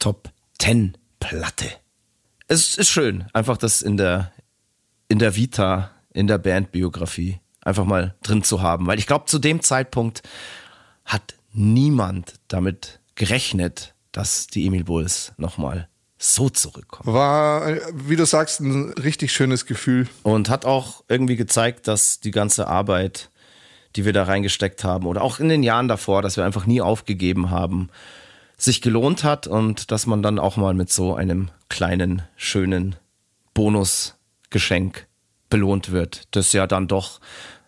Top 0.00 0.30
10 0.58 0.96
Platte. 1.20 1.66
Es 2.48 2.76
ist 2.76 2.90
schön, 2.90 3.24
einfach 3.32 3.56
das 3.56 3.82
in 3.82 3.96
der, 3.96 4.32
in 5.08 5.20
der 5.20 5.36
Vita, 5.36 5.92
in 6.12 6.26
der 6.26 6.38
Bandbiografie 6.38 7.38
einfach 7.62 7.84
mal 7.84 8.14
drin 8.22 8.42
zu 8.42 8.62
haben. 8.62 8.86
Weil 8.86 8.98
ich 8.98 9.06
glaube, 9.06 9.26
zu 9.26 9.38
dem 9.38 9.62
Zeitpunkt 9.62 10.22
hat 11.04 11.34
niemand 11.52 12.34
damit 12.48 13.00
gerechnet, 13.14 13.94
dass 14.12 14.46
die 14.46 14.66
Emil 14.66 14.84
Bulls 14.84 15.32
nochmal 15.36 15.88
so 16.18 16.48
zurückkommen. 16.48 17.12
War, 17.12 17.68
äh, 17.68 17.80
wie 17.94 18.16
du 18.16 18.24
sagst, 18.24 18.60
ein 18.60 18.92
richtig 18.92 19.32
schönes 19.32 19.66
Gefühl. 19.66 20.08
Und 20.22 20.48
hat 20.48 20.64
auch 20.64 21.02
irgendwie 21.08 21.36
gezeigt, 21.36 21.88
dass 21.88 22.20
die 22.20 22.30
ganze 22.30 22.68
Arbeit, 22.68 23.30
die 23.96 24.04
wir 24.04 24.12
da 24.12 24.24
reingesteckt 24.24 24.84
haben, 24.84 25.06
oder 25.06 25.22
auch 25.22 25.40
in 25.40 25.48
den 25.48 25.62
Jahren 25.62 25.88
davor, 25.88 26.22
dass 26.22 26.36
wir 26.36 26.44
einfach 26.44 26.66
nie 26.66 26.80
aufgegeben 26.80 27.50
haben, 27.50 27.88
sich 28.56 28.80
gelohnt 28.80 29.24
hat 29.24 29.48
und 29.48 29.90
dass 29.90 30.06
man 30.06 30.22
dann 30.22 30.38
auch 30.38 30.56
mal 30.56 30.74
mit 30.74 30.90
so 30.90 31.16
einem 31.16 31.50
kleinen, 31.68 32.22
schönen 32.36 32.94
Bonusgeschenk 33.54 35.08
belohnt 35.52 35.92
wird, 35.92 36.22
das 36.32 36.52
ja 36.52 36.66
dann 36.66 36.88
doch, 36.88 37.20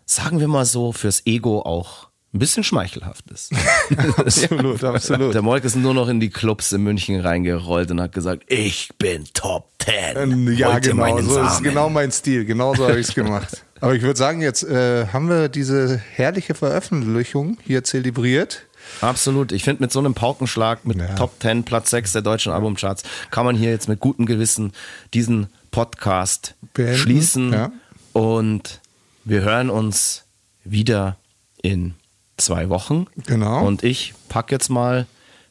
sagen 0.06 0.40
wir 0.40 0.48
mal 0.48 0.64
so, 0.64 0.90
fürs 0.92 1.24
Ego 1.26 1.60
auch 1.62 2.08
ein 2.34 2.40
bisschen 2.40 2.64
schmeichelhaft 2.64 3.30
ist. 3.30 3.52
Absolut, 4.16 4.82
absolut. 4.84 5.34
Der 5.34 5.42
Molk 5.42 5.62
ist 5.62 5.76
nur 5.76 5.94
noch 5.94 6.08
in 6.08 6.18
die 6.18 6.30
Clubs 6.30 6.72
in 6.72 6.82
München 6.82 7.20
reingerollt 7.20 7.92
und 7.92 8.00
hat 8.00 8.10
gesagt, 8.12 8.42
ich 8.48 8.88
bin 8.98 9.24
Top 9.34 9.68
10. 9.78 9.94
Ähm, 10.16 10.52
Ja, 10.56 10.72
Holt 10.72 10.84
ihr 10.86 10.92
genau, 10.94 11.20
so 11.20 11.40
ist 11.40 11.52
Samen. 11.52 11.62
genau 11.62 11.88
mein 11.88 12.10
Stil. 12.10 12.44
Genau 12.44 12.74
so 12.74 12.88
habe 12.88 12.98
ich 12.98 13.08
es 13.08 13.14
gemacht. 13.14 13.64
Aber 13.80 13.94
ich 13.94 14.02
würde 14.02 14.18
sagen, 14.18 14.40
jetzt 14.40 14.64
äh, 14.64 15.06
haben 15.12 15.28
wir 15.28 15.48
diese 15.48 15.96
herrliche 15.98 16.54
Veröffentlichung 16.54 17.58
hier 17.62 17.84
zelebriert. 17.84 18.62
Absolut. 19.00 19.52
Ich 19.52 19.62
finde, 19.62 19.82
mit 19.82 19.92
so 19.92 19.98
einem 20.00 20.14
Paukenschlag, 20.14 20.84
mit 20.84 20.98
Ja. 20.98 21.14
Top 21.14 21.34
10, 21.40 21.62
Platz 21.64 21.90
6 21.90 22.12
der 22.12 22.22
deutschen 22.22 22.52
Albumcharts, 22.52 23.04
kann 23.30 23.44
man 23.46 23.56
hier 23.56 23.70
jetzt 23.70 23.88
mit 23.88 24.00
gutem 24.00 24.26
Gewissen 24.26 24.72
diesen 25.14 25.46
Podcast 25.74 26.54
Beenden, 26.72 26.96
schließen. 26.98 27.52
ja. 27.52 27.72
Und 28.12 28.80
wir 29.24 29.40
hören 29.42 29.70
uns 29.70 30.22
wieder 30.62 31.16
in 31.62 31.94
zwei 32.36 32.68
Wochen. 32.68 33.06
Genau. 33.26 33.66
Und 33.66 33.82
ich 33.82 34.14
packe 34.28 34.54
jetzt 34.54 34.68
mal 34.68 35.06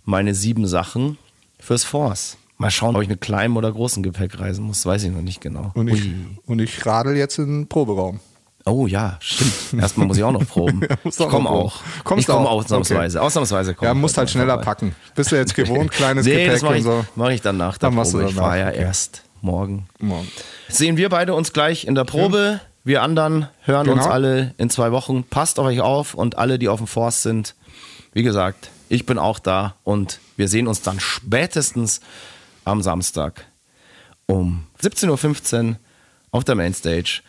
meine 0.05 0.34
sieben 0.34 0.65
Sachen 0.65 1.17
fürs 1.59 1.84
Force. 1.84 2.38
Mal 2.57 2.71
schauen, 2.71 2.95
ob 2.95 3.01
ich 3.01 3.09
mit 3.09 3.19
kleinem 3.19 3.57
oder 3.57 3.69
großen 3.69 4.01
Gepäck 4.01 4.39
reisen 4.39 4.63
muss. 4.63 4.86
Weiß 4.86 5.03
ich 5.03 5.11
noch 5.11 5.21
nicht 5.21 5.41
genau. 5.41 5.71
Und 5.74 5.89
ich, 5.89 6.05
Ui. 6.05 6.13
und 6.45 6.59
ich 6.59 6.86
radel 6.86 7.17
jetzt 7.17 7.38
in 7.38 7.47
den 7.47 7.67
Proberaum. 7.67 8.21
Oh 8.65 8.88
ja, 8.88 9.17
stimmt. 9.19 9.82
Erstmal 9.82 10.07
muss 10.07 10.15
ich 10.15 10.24
auch 10.24 10.32
noch 10.32 10.47
proben. 10.47 10.88
Musst 11.03 11.19
ich 11.19 11.26
auch 11.26 11.30
komme 11.30 11.49
auch. 11.49 11.82
Kommst 12.05 12.21
ich 12.21 12.28
komme 12.34 12.47
auch? 12.47 12.63
ausnahmsweise. 12.63 13.21
Ausnahmsweise 13.21 13.74
komme 13.74 13.89
Ja, 13.89 13.93
musst 13.93 14.17
halt 14.17 14.30
schneller 14.30 14.57
packen. 14.59 14.95
Bist 15.15 15.34
du 15.34 15.36
jetzt 15.36 15.53
gewohnt, 15.53 15.91
kleines 15.91 16.26
Nee, 16.26 16.45
Gepäck 16.45 16.61
mache 16.61 16.71
und 16.71 16.78
ich, 16.78 16.84
so. 16.86 17.05
mach 17.17 17.30
ich 17.32 17.41
dann 17.41 17.57
nach 17.57 17.78
der 17.78 17.89
Dann 17.89 17.95
machst 17.97 18.13
du. 18.13 18.21
Ich 18.21 18.28
danach, 18.28 18.41
fahre 18.41 18.59
ja 18.59 18.67
okay. 18.69 18.80
erst 18.80 19.24
morgen. 19.44 19.88
Morgen. 20.00 20.28
Sehen 20.70 20.98
wir 20.98 21.10
beide 21.10 21.34
uns 21.36 21.54
gleich 21.54 21.86
in 21.86 21.96
der 21.96 22.06
Probe. 22.06 22.60
Wir 22.84 23.02
anderen 23.04 23.48
hören 23.62 23.86
Genau. 23.86 23.98
uns 23.98 24.06
alle 24.08 24.54
in 24.58 24.70
zwei 24.70 24.91
Wochen. 24.91 25.24
Passt 25.24 25.60
auf 25.60 25.66
euch 25.68 25.82
auf 25.82 26.14
und 26.16 26.38
alle, 26.38 26.58
die 26.60 26.70
auf 26.70 26.80
dem 26.80 26.88
Forst 26.88 27.22
sind. 27.22 27.56
Wie 28.14 28.24
gesagt, 28.24 28.70
ich 28.89 29.06
bin 29.06 29.18
auch 29.18 29.39
da 29.39 29.76
und 29.84 30.20
wir 30.38 30.48
sehen 30.48 30.68
uns 30.68 30.82
dann 30.82 31.00
spätestens 31.00 32.02
am 32.66 32.82
Samstag 32.82 33.46
um 34.26 34.64
17.15 34.82 35.70
Uhr 35.72 35.76
auf 36.32 36.44
der 36.44 36.56
Mainstage. 36.56 37.22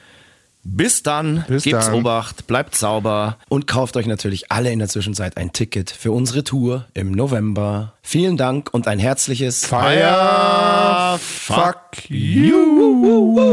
Bis 0.65 1.03
dann, 1.03 1.45
Bis 1.47 1.65
gebt's 1.65 1.87
dann. 1.87 1.95
Obacht, 1.95 2.47
bleibt 2.47 2.75
sauber 2.75 3.37
und 3.49 3.67
kauft 3.67 3.97
euch 3.97 4.07
natürlich 4.07 4.51
alle 4.51 4.73
in 4.73 4.79
der 4.79 4.89
Zwischenzeit 4.89 5.37
ein 5.37 5.53
Ticket 5.53 5.91
für 5.91 6.11
unsere 6.13 6.43
Tour 6.43 6.87
im 6.95 7.13
November. 7.13 7.93
Vielen 8.03 8.37
Dank 8.37 8.73
und 8.73 8.89
ein 8.89 8.99
herzliches 8.99 9.67
Fire, 9.67 11.19
fuck 11.19 12.09
you. 12.09 13.45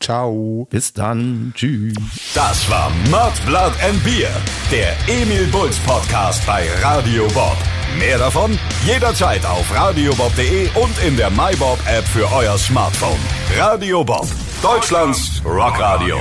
Ciao. 0.00 0.66
Bis 0.70 0.92
dann, 0.92 1.52
tschüss. 1.54 1.94
Das 2.34 2.70
war 2.70 2.90
Mud, 3.10 3.32
Blood 3.46 3.72
and 3.82 4.02
Beer, 4.04 4.30
der 4.70 4.94
Emil 5.08 5.46
Bulls 5.46 5.78
Podcast 5.80 6.46
bei 6.46 6.68
Radio 6.82 7.26
Bob. 7.28 7.56
Mehr 7.98 8.18
davon 8.18 8.58
jederzeit 8.84 9.44
auf 9.46 9.74
radiobob.de 9.74 10.68
und 10.74 11.02
in 11.02 11.16
der 11.16 11.30
MyBob 11.30 11.78
App 11.86 12.06
für 12.06 12.30
euer 12.30 12.58
Smartphone. 12.58 13.18
Radio 13.56 14.04
Bob, 14.04 14.26
Deutschlands 14.62 15.42
Rockradio. 15.44 16.16